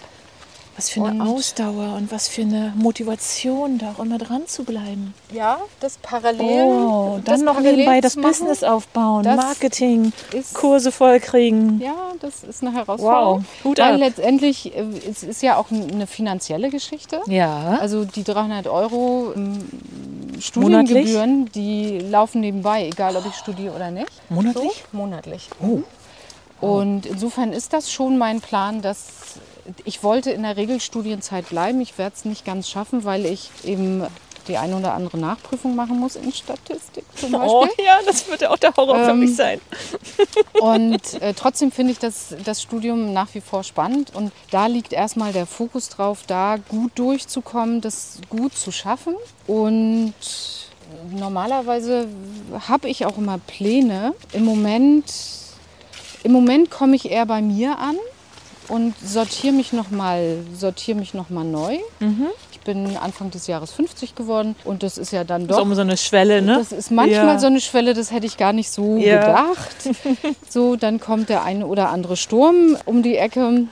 Was 0.78 0.90
für 0.92 1.04
eine 1.04 1.24
Und- 1.24 1.28
Ausdauer 1.30 1.96
und 1.98 2.12
was 2.12 2.28
für 2.28 2.44
eine 2.44 2.72
Motivation, 2.76 3.80
da 3.80 3.94
auch 3.98 4.00
immer 4.04 4.20
dran 4.20 4.46
zu 4.46 4.64
bleiben. 4.64 5.16
Ja, 5.34 5.58
das 5.80 5.98
parallel. 5.98 6.66
Oh, 6.66 7.14
dann 7.16 7.24
das 7.26 7.42
noch 7.42 7.54
parallel 7.56 7.76
nebenbei 7.78 8.00
das 8.00 8.16
machen, 8.16 8.28
Business 8.30 8.64
aufbauen, 8.64 9.24
Marketing, 9.26 10.14
Kurse 10.54 10.92
vollkriegen. 10.92 11.82
Ja, 11.82 11.96
das 12.22 12.44
ist 12.44 12.62
eine 12.62 12.74
Herausforderung. 12.74 13.40
Wow, 13.40 13.64
Hut 13.64 13.80
Weil 13.80 13.96
ab. 13.96 14.00
letztendlich 14.00 14.76
äh, 14.78 14.86
es 15.10 15.24
ist 15.24 15.42
ja 15.42 15.58
auch 15.58 15.72
eine 15.72 16.06
finanzielle 16.06 16.70
Geschichte. 16.70 17.22
Ja. 17.26 17.80
Also 17.82 18.06
die 18.06 18.24
300 18.24 18.68
Euro 18.68 19.34
ähm, 19.36 19.58
Studiengebühren, 20.40 21.50
die 21.54 22.00
laufen 22.00 22.42
nebenbei, 22.42 22.86
egal 22.86 23.16
ob 23.16 23.26
ich 23.26 23.34
studiere 23.34 23.74
oder 23.76 23.90
nicht. 23.90 24.12
Monatlich? 24.30 24.84
So, 24.92 24.98
monatlich. 24.98 25.50
Oh. 25.60 25.80
Und 26.66 27.06
insofern 27.06 27.52
ist 27.54 27.74
das 27.74 27.92
schon 27.92 28.18
mein 28.18 28.42
Plan, 28.42 28.82
dass 28.82 29.06
ich 29.86 30.04
wollte 30.04 30.32
in 30.32 30.44
der 30.44 30.58
Regelstudienzeit 30.58 31.50
bleiben. 31.50 31.82
Ich 31.82 31.98
werde 31.98 32.16
es 32.16 32.26
nicht 32.26 32.46
ganz 32.46 32.70
schaffen, 32.70 33.04
weil 33.04 33.26
ich 33.26 33.50
eben 33.64 34.04
die 34.48 34.58
eine 34.58 34.78
oder 34.78 34.94
andere 34.94 35.18
Nachprüfung 35.18 35.76
machen 35.76 36.00
muss 36.00 36.16
in 36.16 36.32
Statistik 36.32 37.04
zum 37.16 37.32
Beispiel. 37.32 37.50
Oh 37.50 37.68
ja, 37.84 38.00
das 38.06 38.28
wird 38.30 38.42
ja 38.42 38.50
auch 38.50 38.58
der 38.58 38.76
Horror 38.76 38.96
für 39.04 39.12
Ähm, 39.12 39.20
mich 39.20 39.36
sein. 39.36 39.60
Und 40.60 41.22
äh, 41.22 41.34
trotzdem 41.34 41.72
finde 41.72 41.92
ich 41.92 42.00
das, 42.00 42.36
das 42.44 42.62
Studium 42.62 43.14
nach 43.14 43.34
wie 43.34 43.42
vor 43.42 43.64
spannend. 43.64 44.16
Und 44.16 44.32
da 44.52 44.68
liegt 44.68 44.94
erstmal 44.94 45.34
der 45.34 45.46
Fokus 45.46 45.90
drauf, 45.90 46.24
da 46.28 46.58
gut 46.70 46.92
durchzukommen, 46.96 47.82
das 47.82 48.20
gut 48.30 48.56
zu 48.56 48.72
schaffen. 48.72 49.16
Und 49.48 50.14
normalerweise 51.12 52.08
habe 52.68 52.90
ich 52.90 53.06
auch 53.06 53.18
immer 53.18 53.40
Pläne. 53.40 54.14
Im 54.32 54.46
Moment, 54.46 55.06
im 56.24 56.32
Moment 56.32 56.72
komme 56.72 56.96
ich 56.96 57.12
eher 57.12 57.26
bei 57.26 57.42
mir 57.42 57.78
an 57.78 57.98
und 58.70 58.96
sortiere 59.00 59.54
mich 59.54 59.74
nochmal 59.74 60.38
sortiere 60.54 60.98
mich 60.98 61.14
noch 61.14 61.30
mal 61.30 61.44
neu. 61.44 61.78
Ich 62.52 62.60
bin 62.62 62.98
Anfang 62.98 63.32
des 63.32 63.48
Jahres 63.48 63.72
50 63.72 64.14
geworden 64.16 64.56
und 64.66 64.84
das 64.84 64.98
ist 64.98 65.12
ja 65.12 65.24
dann 65.24 65.48
Das 65.48 65.56
doch 65.58 65.64
ist 65.64 65.70
um 65.70 65.76
so 65.76 65.82
eine 65.82 65.96
Schwelle, 65.98 66.42
ne? 66.42 66.56
das 66.58 66.72
ist 66.72 66.92
manchmal 66.92 67.36
Ja. 67.36 67.40
so 67.40 67.48
eine 67.48 67.62
Schwelle, 67.62 67.94
das 67.94 68.12
hätte 68.12 68.26
ich 68.26 68.36
gar 68.38 68.52
nicht 68.54 68.70
so 68.70 68.98
Ja. 68.98 69.20
gedacht. 69.20 69.96
So, 70.50 70.76
dann 70.76 71.00
kommt 71.00 71.30
der 71.30 71.44
eine 71.44 71.68
oder 71.68 71.90
andere 71.90 72.18
Sturm 72.18 72.78
um 72.86 73.04
die 73.04 73.18
Ecke 73.18 73.68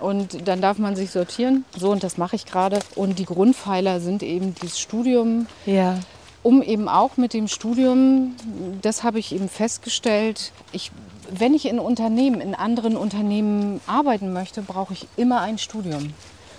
und 0.00 0.48
dann 0.48 0.60
darf 0.60 0.78
man 0.78 0.96
sich 0.96 1.10
sortieren. 1.10 1.64
So, 1.76 1.90
und 1.90 2.02
das 2.02 2.16
mache 2.18 2.34
ich 2.36 2.44
gerade. 2.46 2.78
Und 2.96 3.18
die 3.18 3.24
Grundpfeiler 3.24 4.00
sind 4.00 4.22
eben 4.22 4.54
dieses 4.54 4.78
Studium, 4.80 5.46
Ja. 5.66 5.98
Um 6.42 6.62
eben 6.62 6.88
auch 6.88 7.16
mit 7.16 7.32
dem 7.34 7.48
Studium, 7.48 8.34
das 8.82 9.02
habe 9.02 9.18
ich 9.18 9.32
eben 9.34 9.48
festgestellt, 9.48 10.52
ich, 10.72 10.90
wenn 11.30 11.54
ich 11.54 11.66
in 11.66 11.78
Unternehmen, 11.78 12.40
in 12.40 12.54
anderen 12.54 12.96
Unternehmen 12.96 13.80
arbeiten 13.86 14.32
möchte, 14.32 14.62
brauche 14.62 14.92
ich 14.92 15.08
immer 15.16 15.40
ein 15.40 15.58
Studium. 15.58 16.14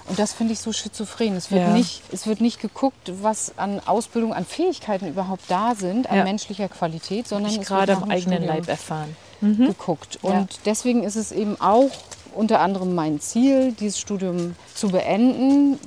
Und 0.08 0.18
das 0.18 0.34
finde 0.34 0.54
ich 0.54 0.60
so 0.60 0.74
schizophren. 0.74 1.36
Es 1.36 1.52
wird, 1.52 1.68
Ja. 1.68 1.74
nicht, 1.74 2.02
es 2.12 2.26
wird 2.26 2.42
nicht 2.42 2.60
geguckt, 2.60 3.12
was 3.22 3.58
an 3.58 3.80
Ausbildung, 3.86 4.34
an 4.34 4.44
Fähigkeiten 4.44 5.08
überhaupt 5.08 5.44
da 5.48 5.76
sind, 5.76 6.10
an 6.10 6.18
Ja. 6.18 6.24
menschlicher 6.24 6.68
Qualität, 6.68 7.28
sondern 7.28 7.52
Ich 7.52 7.60
es 7.60 7.68
gerade 7.68 7.96
am 7.96 8.04
eigenen 8.06 8.22
Studium 8.40 8.48
Leib 8.48 8.68
erfahren. 8.70 9.16
geguckt. 9.42 10.18
Und 10.24 10.32
Ja. 10.32 10.46
deswegen 10.66 11.04
ist 11.04 11.16
es 11.16 11.32
eben 11.32 11.60
auch 11.62 11.92
unter 12.36 12.60
anderem 12.60 12.96
mein 12.96 13.20
Ziel, 13.20 13.72
dieses 13.74 14.00
Studium 14.00 14.56
zu 14.74 14.90
beenden, 14.90 15.80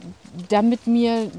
damit 0.49 0.87
mir 0.87 1.31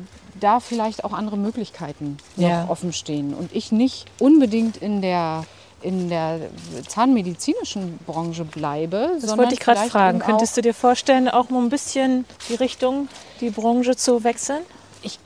da 0.44 0.60
vielleicht 0.60 1.04
auch 1.04 1.14
andere 1.14 1.38
Möglichkeiten 1.38 2.18
noch 2.36 2.48
Ja. 2.50 2.66
offen 2.70 2.94
stehen 2.94 3.34
und 3.34 3.56
ich 3.56 3.72
nicht 3.72 4.06
unbedingt 4.20 4.78
in 4.78 5.02
der 5.02 5.46
in 5.82 6.08
der 6.10 6.39
zahnmedizinischen 6.88 8.00
Branche 8.06 8.46
bleibe. 8.46 9.18
Das 9.22 9.38
wollte 9.38 9.54
ich 9.54 9.60
gerade 9.60 9.89
fragen. 9.89 10.20
Könntest 10.20 10.56
du 10.56 10.62
dir 10.62 10.74
vorstellen, 10.74 11.28
auch 11.28 11.50
mal 11.50 11.62
ein 11.62 11.68
bisschen 11.68 12.24
die 12.48 12.56
Richtung, 12.56 13.10
die 13.41 13.50
Branche 13.50 13.98
zu 13.98 14.24
wechseln? 14.24 14.62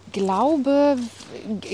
Ich 0.07 0.13
glaube, 0.13 0.97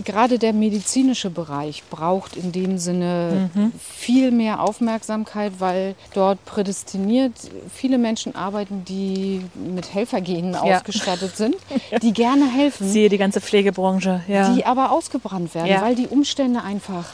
gerade 0.04 0.38
der 0.40 0.54
medizinische 0.54 1.30
Bereich 1.30 1.84
braucht 1.90 2.36
in 2.36 2.52
dem 2.52 2.78
Sinne 2.78 3.50
viel 3.80 4.32
mehr 4.32 4.62
Aufmerksamkeit, 4.62 5.54
weil 5.60 5.96
dort 6.14 6.44
prädestiniert 6.46 7.34
viele 7.74 7.98
Menschen 7.98 8.36
arbeiten, 8.36 8.84
die 8.86 9.42
mit 9.56 9.94
Helfergenen 9.94 10.54
Ja. 10.54 10.62
ausgestattet 10.78 11.38
sind, 11.38 11.56
die 12.02 12.12
gerne 12.12 12.50
helfen, 12.50 12.88
Siehe 12.90 13.10
die 13.10 13.18
ganze 13.18 13.40
Pflegebranche. 13.40 14.22
Ja, 14.28 14.54
die 14.54 14.66
aber 14.66 14.92
ausgebrannt 14.92 15.54
werden, 15.56 15.68
Ja. 15.70 15.82
weil 15.82 15.96
die 15.96 16.08
Umstände 16.08 16.64
einfach 16.64 17.06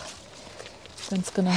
ganz 1.10 1.34
genau. 1.34 1.52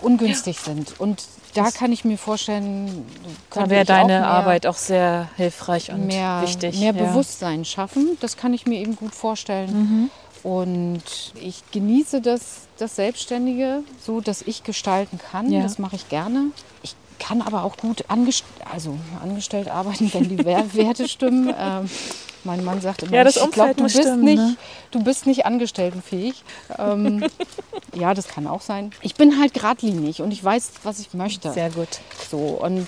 ungünstig 0.00 0.58
sind. 0.60 0.98
Und 0.98 1.22
da 1.54 1.70
kann 1.70 1.92
ich 1.92 2.04
mir 2.04 2.18
vorstellen, 2.18 3.06
Da 3.50 3.68
wäre 3.70 3.82
auch 3.82 3.86
deine 3.86 4.06
mehr- 4.20 4.26
Arbeit 4.26 4.66
auch 4.66 4.76
sehr 4.76 5.28
hilfreich 5.36 5.90
und 5.92 6.06
mehr, 6.06 6.42
wichtig. 6.42 6.78
mehr 6.80 6.94
ja. 6.94 7.04
Bewusstsein 7.04 7.64
schaffen. 7.64 8.16
Das 8.20 8.36
kann 8.36 8.52
ich 8.54 8.66
mir 8.66 8.78
eben 8.80 8.96
gut 8.96 9.14
vorstellen. 9.14 9.70
Mhm. 9.72 10.10
Und 10.50 11.02
ich 11.40 11.62
genieße 11.70 12.20
das, 12.20 12.62
das 12.78 12.96
Selbstständige, 12.96 13.82
so 14.04 14.20
dass 14.20 14.42
ich 14.42 14.62
gestalten 14.64 15.18
kann. 15.30 15.50
Ja. 15.50 15.62
Das 15.62 15.78
mache 15.78 15.96
ich 15.96 16.08
gerne. 16.08 16.46
Ich 16.82 16.94
kann 17.18 17.40
aber 17.40 17.62
auch 17.64 17.76
gut 17.76 18.04
angest 18.08 18.44
also 18.70 18.98
angestellt 19.22 19.68
arbeiten, 19.68 20.12
wenn 20.12 20.28
die 20.28 20.44
Wer- 20.44 20.74
Werte 20.74 21.08
stimmen. 21.08 21.54
Ähm, 21.58 21.88
Mein 22.44 22.64
Mann 22.64 22.80
sagt 22.80 23.02
immer, 23.02 23.12
Ja, 23.16 23.24
das 23.24 23.36
ich 23.36 23.42
Umfeld 23.42 23.76
glaub, 23.76 23.76
du 23.76 23.82
bist 23.84 23.96
stimmen, 23.98 24.24
nicht, 24.24 24.36
ne? 24.36 24.56
du 24.90 25.02
bist 25.02 25.26
nicht 25.26 25.46
angestelltenfähig. 25.46 26.42
Ähm, 26.78 27.24
ja, 27.94 28.12
das 28.14 28.28
kann 28.28 28.46
auch 28.46 28.60
sein. 28.60 28.92
Ich 29.02 29.14
bin 29.14 29.40
halt 29.40 29.54
geradlinig 29.54 30.20
und 30.20 30.30
ich 30.30 30.42
weiß, 30.44 30.70
was 30.82 30.98
ich 31.00 31.14
möchte. 31.14 31.52
Sehr 31.52 31.70
gut. 31.70 31.88
So 32.30 32.38
und 32.38 32.86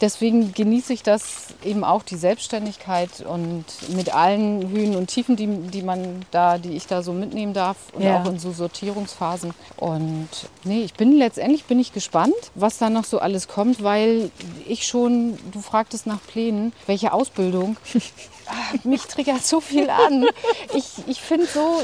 deswegen 0.00 0.52
genieße 0.52 0.92
ich 0.92 1.02
das 1.02 1.48
eben 1.64 1.84
auch 1.84 2.02
die 2.02 2.16
Selbstständigkeit 2.16 3.24
und 3.26 3.64
mit 3.94 4.12
allen 4.14 4.68
Höhen 4.70 4.96
und 4.96 5.06
Tiefen, 5.06 5.36
die, 5.36 5.46
die 5.46 5.82
man 5.82 6.24
da, 6.32 6.58
die 6.58 6.76
ich 6.76 6.86
da 6.86 7.02
so 7.02 7.12
mitnehmen 7.12 7.52
darf 7.54 7.76
und 7.92 8.02
Ja. 8.02 8.16
auch 8.22 8.26
in 8.26 8.38
so 8.38 8.50
Sortierungsphasen. 8.52 9.54
Und 9.76 10.28
nee, 10.64 10.82
ich 10.82 10.94
bin 10.94 11.12
letztendlich 11.16 11.64
bin 11.64 11.78
ich 11.78 11.92
gespannt, 11.92 12.34
was 12.54 12.78
da 12.78 12.90
noch 12.90 13.04
so 13.04 13.18
alles 13.20 13.46
kommt, 13.48 13.82
weil 13.82 14.30
ich 14.66 14.86
schon, 14.86 15.38
du 15.52 15.60
fragtest 15.60 16.06
nach 16.06 16.20
Plänen, 16.26 16.72
welche 16.86 17.12
Ausbildung. 17.12 17.76
Mich 18.84 19.02
triggert 19.02 19.44
so 19.44 19.60
viel 19.60 19.90
an. 19.90 20.26
Ich, 20.74 20.84
ich 21.06 21.20
finde 21.20 21.46
so, 21.46 21.82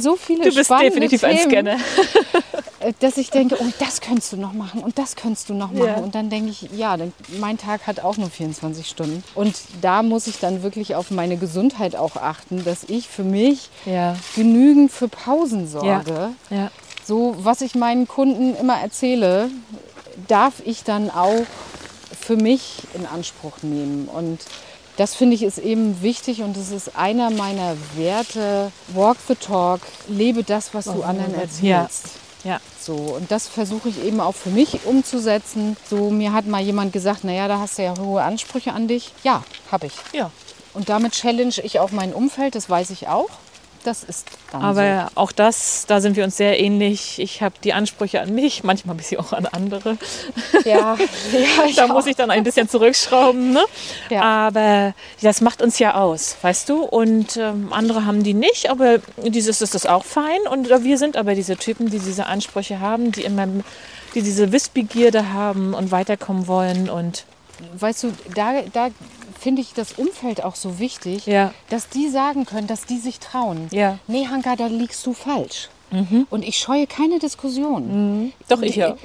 so 0.00 0.16
viele 0.16 0.44
Du 0.48 0.54
bist 0.54 0.66
spannende 0.66 0.90
definitiv 1.00 1.24
ein 1.24 1.36
Themen 1.36 1.50
Scanner. 1.50 1.76
äh, 2.80 2.92
dass 3.00 3.16
ich 3.16 3.30
denke, 3.30 3.56
oh, 3.60 3.66
das 3.78 4.00
könntest 4.00 4.32
du 4.32 4.36
noch 4.36 4.52
machen 4.52 4.82
und 4.82 4.98
das 4.98 5.16
könntest 5.16 5.48
du 5.48 5.54
noch 5.54 5.70
machen. 5.72 5.86
Ja. 5.86 5.96
Und 5.98 6.14
dann 6.14 6.30
denke 6.30 6.50
ich, 6.50 6.68
ja, 6.76 6.96
mein 7.38 7.58
Tag 7.58 7.86
hat 7.86 8.00
auch 8.00 8.16
nur 8.16 8.30
24 8.30 8.88
Stunden. 8.88 9.22
Und 9.34 9.54
da 9.80 10.02
muss 10.02 10.26
ich 10.26 10.38
dann 10.38 10.62
wirklich 10.62 10.94
auf 10.94 11.10
meine 11.10 11.36
Gesundheit 11.36 11.96
auch 11.96 12.16
achten, 12.16 12.64
dass 12.64 12.84
ich 12.84 13.08
für 13.08 13.24
mich 13.24 13.68
Ja, 13.86 14.16
genügend 14.36 14.90
für 14.92 15.08
Pausen 15.08 15.68
sorge. 15.68 16.30
ja. 16.50 16.70
So, 17.06 17.34
was 17.38 17.60
ich 17.60 17.74
meinen 17.74 18.06
Kunden 18.06 18.54
immer 18.56 18.80
erzähle, 18.80 19.50
darf 20.28 20.54
ich 20.64 20.84
dann 20.84 21.10
auch 21.10 21.44
für 22.20 22.36
mich 22.36 22.82
in 22.94 23.04
Anspruch 23.06 23.54
nehmen. 23.62 24.06
Und 24.06 24.38
das 25.00 25.14
finde 25.14 25.34
ich 25.34 25.42
ist 25.42 25.56
eben 25.58 26.02
wichtig 26.02 26.42
und 26.42 26.56
es 26.58 26.70
ist 26.70 26.94
einer 26.96 27.30
meiner 27.30 27.74
Werte. 27.96 28.70
Walk 28.88 29.16
the 29.28 29.34
talk, 29.34 29.80
lebe 30.08 30.44
das, 30.44 30.74
was 30.74 30.84
du 30.84 31.02
anderen 31.02 31.32
Ja. 31.34 31.40
erzählst. 31.40 32.08
Ja, 32.44 32.60
So, 32.78 32.94
und 32.94 33.30
das 33.30 33.48
versuche 33.48 33.88
ich 33.88 34.02
eben 34.04 34.20
auch 34.20 34.34
für 34.34 34.50
mich 34.50 34.84
umzusetzen. 34.84 35.76
So, 35.88 36.10
mir 36.10 36.32
hat 36.32 36.46
mal 36.46 36.60
jemand 36.62 36.92
gesagt, 36.92 37.24
naja, 37.24 37.48
da 37.48 37.58
hast 37.58 37.78
du 37.78 37.82
ja 37.82 37.94
hohe 37.98 38.22
Ansprüche 38.22 38.72
an 38.72 38.88
dich. 38.88 39.12
Ja, 39.24 39.42
habe 39.72 39.86
ich. 39.86 39.94
ja. 40.12 40.30
Und 40.72 40.88
damit 40.88 41.12
challenge 41.14 41.54
ich 41.64 41.80
auch 41.80 41.90
mein 41.90 42.12
Umfeld, 42.14 42.54
das 42.54 42.70
weiß 42.70 42.90
ich 42.90 43.08
auch. 43.08 43.28
Das 43.84 44.04
ist 44.04 44.26
dann 44.52 44.62
Aber 44.62 45.10
auch 45.14 45.32
das, 45.32 45.86
da 45.86 46.00
sind 46.00 46.16
wir 46.16 46.24
uns 46.24 46.36
sehr 46.36 46.60
ähnlich. 46.60 47.18
Ich 47.18 47.40
habe 47.42 47.54
die 47.64 47.72
Ansprüche 47.72 48.20
an 48.20 48.34
mich, 48.34 48.62
manchmal 48.62 48.94
ein 48.94 48.98
bisschen 48.98 49.20
auch 49.20 49.32
an 49.32 49.46
andere. 49.46 49.96
so. 50.52 50.68
Ja, 50.68 50.96
ja 51.32 51.66
Da 51.76 51.86
muss 51.86 52.06
ich 52.06 52.16
dann 52.16 52.30
ein 52.30 52.44
bisschen 52.44 52.68
zurückschrauben. 52.68 53.52
Ne? 53.52 53.64
Ja. 54.10 54.22
Aber 54.22 54.94
das 55.22 55.40
macht 55.40 55.62
uns 55.62 55.78
ja 55.78 55.94
aus, 55.94 56.36
weißt 56.42 56.68
du? 56.68 56.82
Und 56.82 57.36
ähm, 57.38 57.72
andere 57.72 58.04
haben 58.04 58.22
die 58.22 58.34
nicht, 58.34 58.70
aber 58.70 58.98
dieses 59.16 59.62
ist 59.62 59.74
das 59.74 59.86
auch 59.86 60.04
fein. 60.04 60.40
Und 60.50 60.68
wir 60.68 60.98
sind 60.98 61.16
aber 61.16 61.34
diese 61.34 61.56
Typen, 61.56 61.90
die 61.90 61.98
diese 61.98 62.26
Ansprüche 62.26 62.80
haben, 62.80 63.12
die 63.12 63.22
immer 63.22 63.46
die 64.14 64.22
diese 64.22 64.52
Wissbegierde 64.52 65.32
haben 65.32 65.72
und 65.72 65.90
weiterkommen 65.90 66.46
wollen. 66.48 66.90
Und 66.90 67.24
Weißt 67.78 68.04
du, 68.04 68.12
da, 68.34 68.62
da 68.72 68.88
finde 69.40 69.62
ich 69.62 69.72
das 69.74 69.92
Umfeld 69.94 70.44
auch 70.44 70.54
so 70.54 70.78
wichtig, 70.78 71.26
Ja. 71.26 71.52
dass 71.70 71.88
die 71.88 72.08
sagen 72.08 72.44
können, 72.46 72.66
dass 72.66 72.84
die 72.86 72.98
sich 72.98 73.18
trauen. 73.18 73.68
Ja. 73.72 73.98
Nee, 74.06 74.26
Hanka, 74.26 74.56
da 74.56 74.66
liegst 74.66 75.04
du 75.06 75.12
falsch. 75.12 75.68
Und 76.30 76.44
ich 76.44 76.56
scheue 76.58 76.86
keine 76.86 77.18
Diskussion. 77.18 78.32
doch 78.46 78.62
ich 78.62 78.76
ja. 78.76 78.96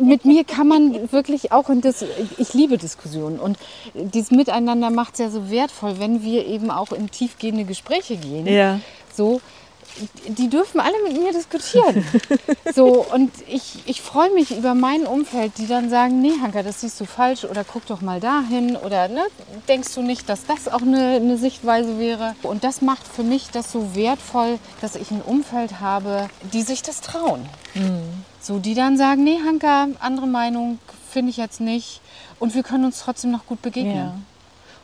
mit 0.00 0.24
mir 0.24 0.42
kann 0.44 0.66
man 0.66 1.12
wirklich 1.12 1.52
auch 1.52 1.68
in 1.68 1.82
das, 1.82 2.02
ich 2.38 2.54
liebe 2.54 2.78
Diskussionen 2.78 3.38
und 3.38 3.58
dieses 3.92 4.30
Miteinander 4.30 4.88
macht 4.88 5.14
es 5.14 5.18
ja 5.18 5.28
so 5.28 5.50
wertvoll, 5.50 5.98
wenn 5.98 6.22
wir 6.22 6.46
eben 6.46 6.70
auch 6.70 6.92
in 6.92 7.10
tiefgehende 7.10 7.64
Gespräche 7.64 8.16
gehen. 8.16 8.46
Ja. 8.46 8.80
So, 9.14 9.42
die 10.26 10.48
dürfen 10.48 10.80
alle 10.80 10.94
mit 11.06 11.20
mir 11.20 11.32
diskutieren. 11.32 12.04
so, 12.74 13.04
und 13.12 13.30
ich, 13.48 13.78
ich 13.86 14.02
freue 14.02 14.32
mich 14.32 14.56
über 14.56 14.74
mein 14.74 15.06
Umfeld, 15.06 15.58
die 15.58 15.66
dann 15.66 15.90
sagen, 15.90 16.20
nee, 16.20 16.32
Hanka, 16.42 16.62
das 16.62 16.80
siehst 16.80 17.00
du 17.00 17.04
falsch 17.04 17.44
oder 17.44 17.64
guck 17.64 17.86
doch 17.86 18.00
mal 18.00 18.20
dahin 18.20 18.76
oder 18.76 19.08
ne, 19.08 19.22
denkst 19.68 19.94
du 19.94 20.02
nicht, 20.02 20.28
dass 20.28 20.46
das 20.46 20.68
auch 20.68 20.82
eine, 20.82 21.16
eine 21.16 21.36
Sichtweise 21.36 21.98
wäre? 21.98 22.34
Und 22.42 22.64
das 22.64 22.82
macht 22.82 23.06
für 23.06 23.22
mich 23.22 23.50
das 23.50 23.70
so 23.70 23.94
wertvoll, 23.94 24.58
dass 24.80 24.96
ich 24.96 25.10
ein 25.10 25.22
Umfeld 25.22 25.80
habe, 25.80 26.28
die 26.52 26.62
sich 26.62 26.82
das 26.82 27.00
trauen. 27.00 27.46
So, 28.40 28.58
die 28.58 28.74
dann 28.74 28.96
sagen, 28.96 29.24
nee, 29.24 29.38
Hanka, 29.44 29.88
andere 30.00 30.26
Meinung 30.26 30.78
finde 31.10 31.30
ich 31.30 31.36
jetzt 31.36 31.60
nicht. 31.60 32.00
Und 32.38 32.54
wir 32.54 32.62
können 32.62 32.84
uns 32.84 33.00
trotzdem 33.00 33.30
noch 33.30 33.46
gut 33.46 33.62
begegnen. 33.62 33.96
Ja. 33.96 34.14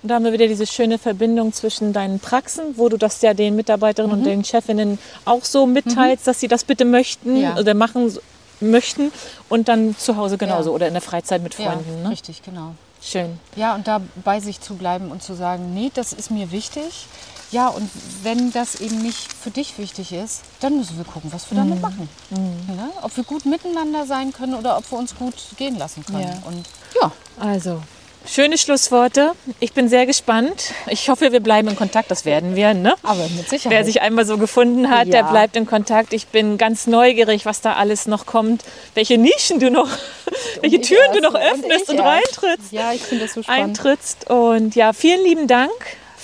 Und 0.03 0.09
da 0.09 0.15
haben 0.15 0.25
wir 0.25 0.33
wieder 0.33 0.47
diese 0.49 0.67
schöne 0.67 0.99
Verbindung 0.99 1.53
zwischen 1.53 1.93
deinen 1.93 2.21
Praxen, 2.21 2.77
wo 2.79 2.89
du 2.89 2.97
das 2.97 3.21
ja 3.21 3.35
den 3.35 3.55
Mitarbeiterinnen 3.57 4.17
und 4.19 4.25
den 4.25 4.45
Chefinnen 4.45 4.99
auch 5.27 5.45
so 5.45 5.67
mitteilst, 5.67 6.27
dass 6.27 6.41
sie 6.41 6.49
das 6.49 6.65
bitte 6.65 6.85
möchten 6.87 7.37
Ja. 7.37 7.57
oder 7.59 7.75
machen 7.75 8.17
möchten 8.61 9.13
und 9.49 9.69
dann 9.69 9.97
zu 9.99 10.17
Hause 10.17 10.39
genauso 10.39 10.71
Ja. 10.71 10.75
oder 10.77 10.87
in 10.89 10.95
der 10.95 11.03
Freizeit 11.03 11.43
mit 11.43 11.59
Ja, 11.59 11.73
Freunden. 11.73 12.03
ne? 12.03 12.09
richtig, 12.11 12.43
genau. 12.43 12.75
Schön. 13.03 13.39
Ja, 13.57 13.75
und 13.75 13.89
da 13.89 14.01
bei 14.25 14.41
sich 14.41 14.61
zu 14.61 14.75
bleiben 14.75 15.11
und 15.11 15.23
zu 15.23 15.35
sagen, 15.35 15.73
nee, 15.75 15.91
das 15.95 16.13
ist 16.13 16.31
mir 16.31 16.51
wichtig. 16.51 17.07
Ja, 17.51 17.69
und 17.69 17.91
wenn 18.23 18.53
das 18.53 18.77
eben 18.81 19.03
nicht 19.03 19.33
für 19.33 19.51
dich 19.51 19.77
wichtig 19.79 20.13
ist, 20.13 20.43
dann 20.61 20.77
müssen 20.77 20.97
wir 20.99 21.05
gucken, 21.05 21.33
was 21.33 21.51
wir 21.51 21.59
Mhm. 21.59 21.69
damit 21.71 21.83
machen. 21.83 22.09
Ja, 22.31 22.91
ob 23.03 23.17
wir 23.17 23.25
gut 23.25 23.45
miteinander 23.47 24.07
sein 24.07 24.33
können 24.33 24.55
oder 24.55 24.77
ob 24.79 24.91
wir 24.93 24.99
uns 24.99 25.17
gut 25.17 25.35
gehen 25.57 25.77
lassen 25.79 26.05
können. 26.07 26.21
Ja. 26.23 26.43
Und 26.47 26.67
ja, 27.01 27.11
Also, 27.39 27.83
schöne 28.27 28.59
Schlussworte. 28.59 29.33
Ich 29.61 29.73
bin 29.73 29.89
sehr 29.89 30.07
gespannt. 30.07 30.73
Ich 30.89 31.09
hoffe, 31.09 31.33
wir 31.33 31.41
bleiben 31.41 31.69
in 31.69 31.77
Kontakt. 31.77 32.11
Das 32.11 32.25
werden 32.25 32.55
wir, 32.57 32.75
ne? 32.75 32.95
aber 33.03 33.29
mit 33.37 33.49
Sicherheit. 33.49 33.79
Wer 33.79 33.85
sich 33.85 34.03
einmal 34.03 34.25
so 34.25 34.39
gefunden 34.39 34.91
hat, 34.91 35.09
der 35.09 35.21
Ja. 35.21 35.31
bleibt 35.31 35.57
in 35.57 35.67
Kontakt. 35.67 36.13
Ich 36.13 36.27
bin 36.29 36.59
ganz 36.59 36.87
neugierig, 36.87 37.47
was 37.47 37.61
da 37.61 37.75
alles 37.75 38.07
noch 38.07 38.27
kommt, 38.27 38.63
welche 38.95 39.19
Nischen 39.19 39.59
du 39.59 39.71
noch, 39.71 39.89
welche 40.61 40.81
Türen 40.81 41.13
du 41.15 41.21
noch 41.21 41.35
Und 41.35 41.41
öffnest 41.41 41.89
und, 41.91 41.97
erst. 41.97 42.07
reintrittst. 42.43 42.73
ja, 42.73 42.93
ich 42.93 43.03
finde 43.03 43.25
das 43.25 43.35
so 43.35 43.43
spannend. 43.43 43.79
eintrittst. 43.81 44.31
Und 44.31 44.75
ja, 44.77 44.93
vielen 44.93 45.25
lieben 45.25 45.47
Dank 45.47 45.71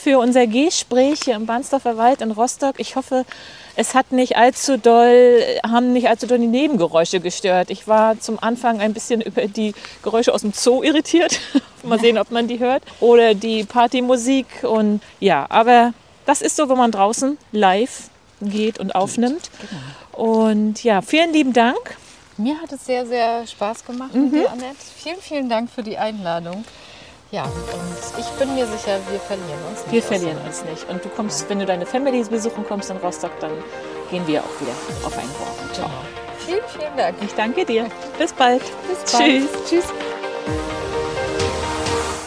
für 0.06 0.20
unser 0.20 0.46
Gespräch 0.46 1.22
hier 1.24 1.34
im 1.34 1.46
Bahnsdorfer 1.46 1.96
Wald 1.96 2.20
in 2.20 2.30
Rostock. 2.30 2.76
Ich 2.78 2.94
hoffe, 2.94 3.24
es 3.74 3.96
hat 3.96 4.12
nicht 4.12 4.36
allzu 4.36 4.78
doll, 4.78 5.42
haben 5.68 5.92
nicht 5.92 6.08
allzu 6.08 6.28
doll 6.28 6.38
die 6.38 6.46
Nebengeräusche 6.46 7.18
gestört. 7.18 7.70
Ich 7.70 7.88
war 7.88 8.20
zum 8.20 8.38
Anfang 8.40 8.78
ein 8.78 8.94
bisschen 8.94 9.20
über 9.20 9.48
die 9.48 9.74
Geräusche 10.04 10.32
aus 10.32 10.42
dem 10.42 10.52
Zoo 10.52 10.84
irritiert. 10.84 11.40
Mal 11.82 11.98
sehen, 11.98 12.18
ob 12.18 12.30
man 12.30 12.46
die 12.46 12.60
hört. 12.60 12.84
Oder 13.00 13.34
die 13.34 13.64
Partymusik. 13.64 14.46
Und 14.62 15.00
ja, 15.18 15.44
aber 15.48 15.92
das 16.24 16.40
ist 16.40 16.54
so, 16.54 16.68
wenn 16.68 16.78
man 16.78 16.92
draußen 16.92 17.36
live 17.50 18.08
geht 18.40 18.78
und 18.78 18.94
aufnimmt. 18.94 19.50
Und 20.12 20.84
ja, 20.84 21.02
vielen 21.02 21.32
lieben 21.32 21.52
Dank. 21.52 21.96
Mir 22.36 22.62
hat 22.62 22.70
es 22.70 22.86
sehr, 22.86 23.04
sehr 23.06 23.44
Spaß 23.44 23.84
gemacht 23.84 24.14
mit 24.14 24.32
dir, 24.32 24.52
Annette. 24.52 24.76
Vielen, 25.02 25.20
vielen 25.20 25.48
Dank 25.48 25.68
für 25.68 25.82
die 25.82 25.98
Einladung. 25.98 26.64
Ja, 27.32 27.42
und 27.42 28.20
ich 28.20 28.26
bin 28.38 28.54
mir 28.54 28.66
sicher, 28.66 28.98
wir 29.10 29.18
verlieren 29.18 29.58
uns 29.68 29.80
nicht. 29.80 29.92
Wir 29.92 30.02
verlieren 30.02 30.38
uns 30.46 30.64
nicht. 30.64 30.88
Und 30.88 31.04
du 31.04 31.08
kommst, 31.08 31.48
wenn 31.48 31.58
du 31.58 31.66
deine 31.66 31.84
Family 31.84 32.22
besuchen 32.22 32.64
kommst 32.66 32.88
in 32.90 32.98
Rostock, 32.98 33.32
dann 33.40 33.50
gehen 34.10 34.24
wir 34.28 34.42
auch 34.42 34.60
wieder 34.60 34.72
auf 35.04 35.18
ein 35.18 35.28
Wort. 35.40 35.74
Genau. 35.74 35.90
Vielen, 36.38 36.60
vielen 36.68 36.96
Dank. 36.96 37.16
Ich 37.20 37.34
danke 37.34 37.64
dir. 37.64 37.86
Bis 38.16 38.32
bald. 38.32 38.62
Bis 38.86 39.12
bald. 39.12 39.24
Tschüss. 39.24 39.48
Tschüss. 39.68 39.84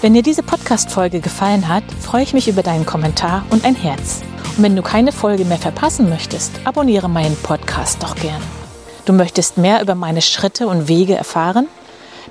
Wenn 0.01 0.13
dir 0.13 0.21
diese 0.21 0.43
Podcast-Folge 0.43 1.21
gefallen 1.21 1.69
hat, 1.69 1.83
freue 2.01 2.23
ich 2.23 2.33
mich 2.33 2.49
über 2.49 2.63
deinen 2.63 2.85
Kommentar 2.85 3.45
und 3.51 3.63
ein 3.63 3.75
Herz. 3.75 4.21
Und 4.57 4.63
wenn 4.63 4.75
du 4.75 4.81
keine 4.81 5.13
Folge 5.13 5.45
mehr 5.45 5.57
verpassen 5.57 6.09
möchtest, 6.09 6.51
abonniere 6.65 7.07
meinen 7.07 7.37
Podcast 7.37 8.03
doch 8.03 8.15
gern. 8.15 8.41
Du 9.05 9.13
möchtest 9.13 9.57
mehr 9.57 9.81
über 9.81 9.95
meine 9.95 10.21
Schritte 10.21 10.67
und 10.67 10.89
Wege 10.89 11.15
erfahren? 11.15 11.67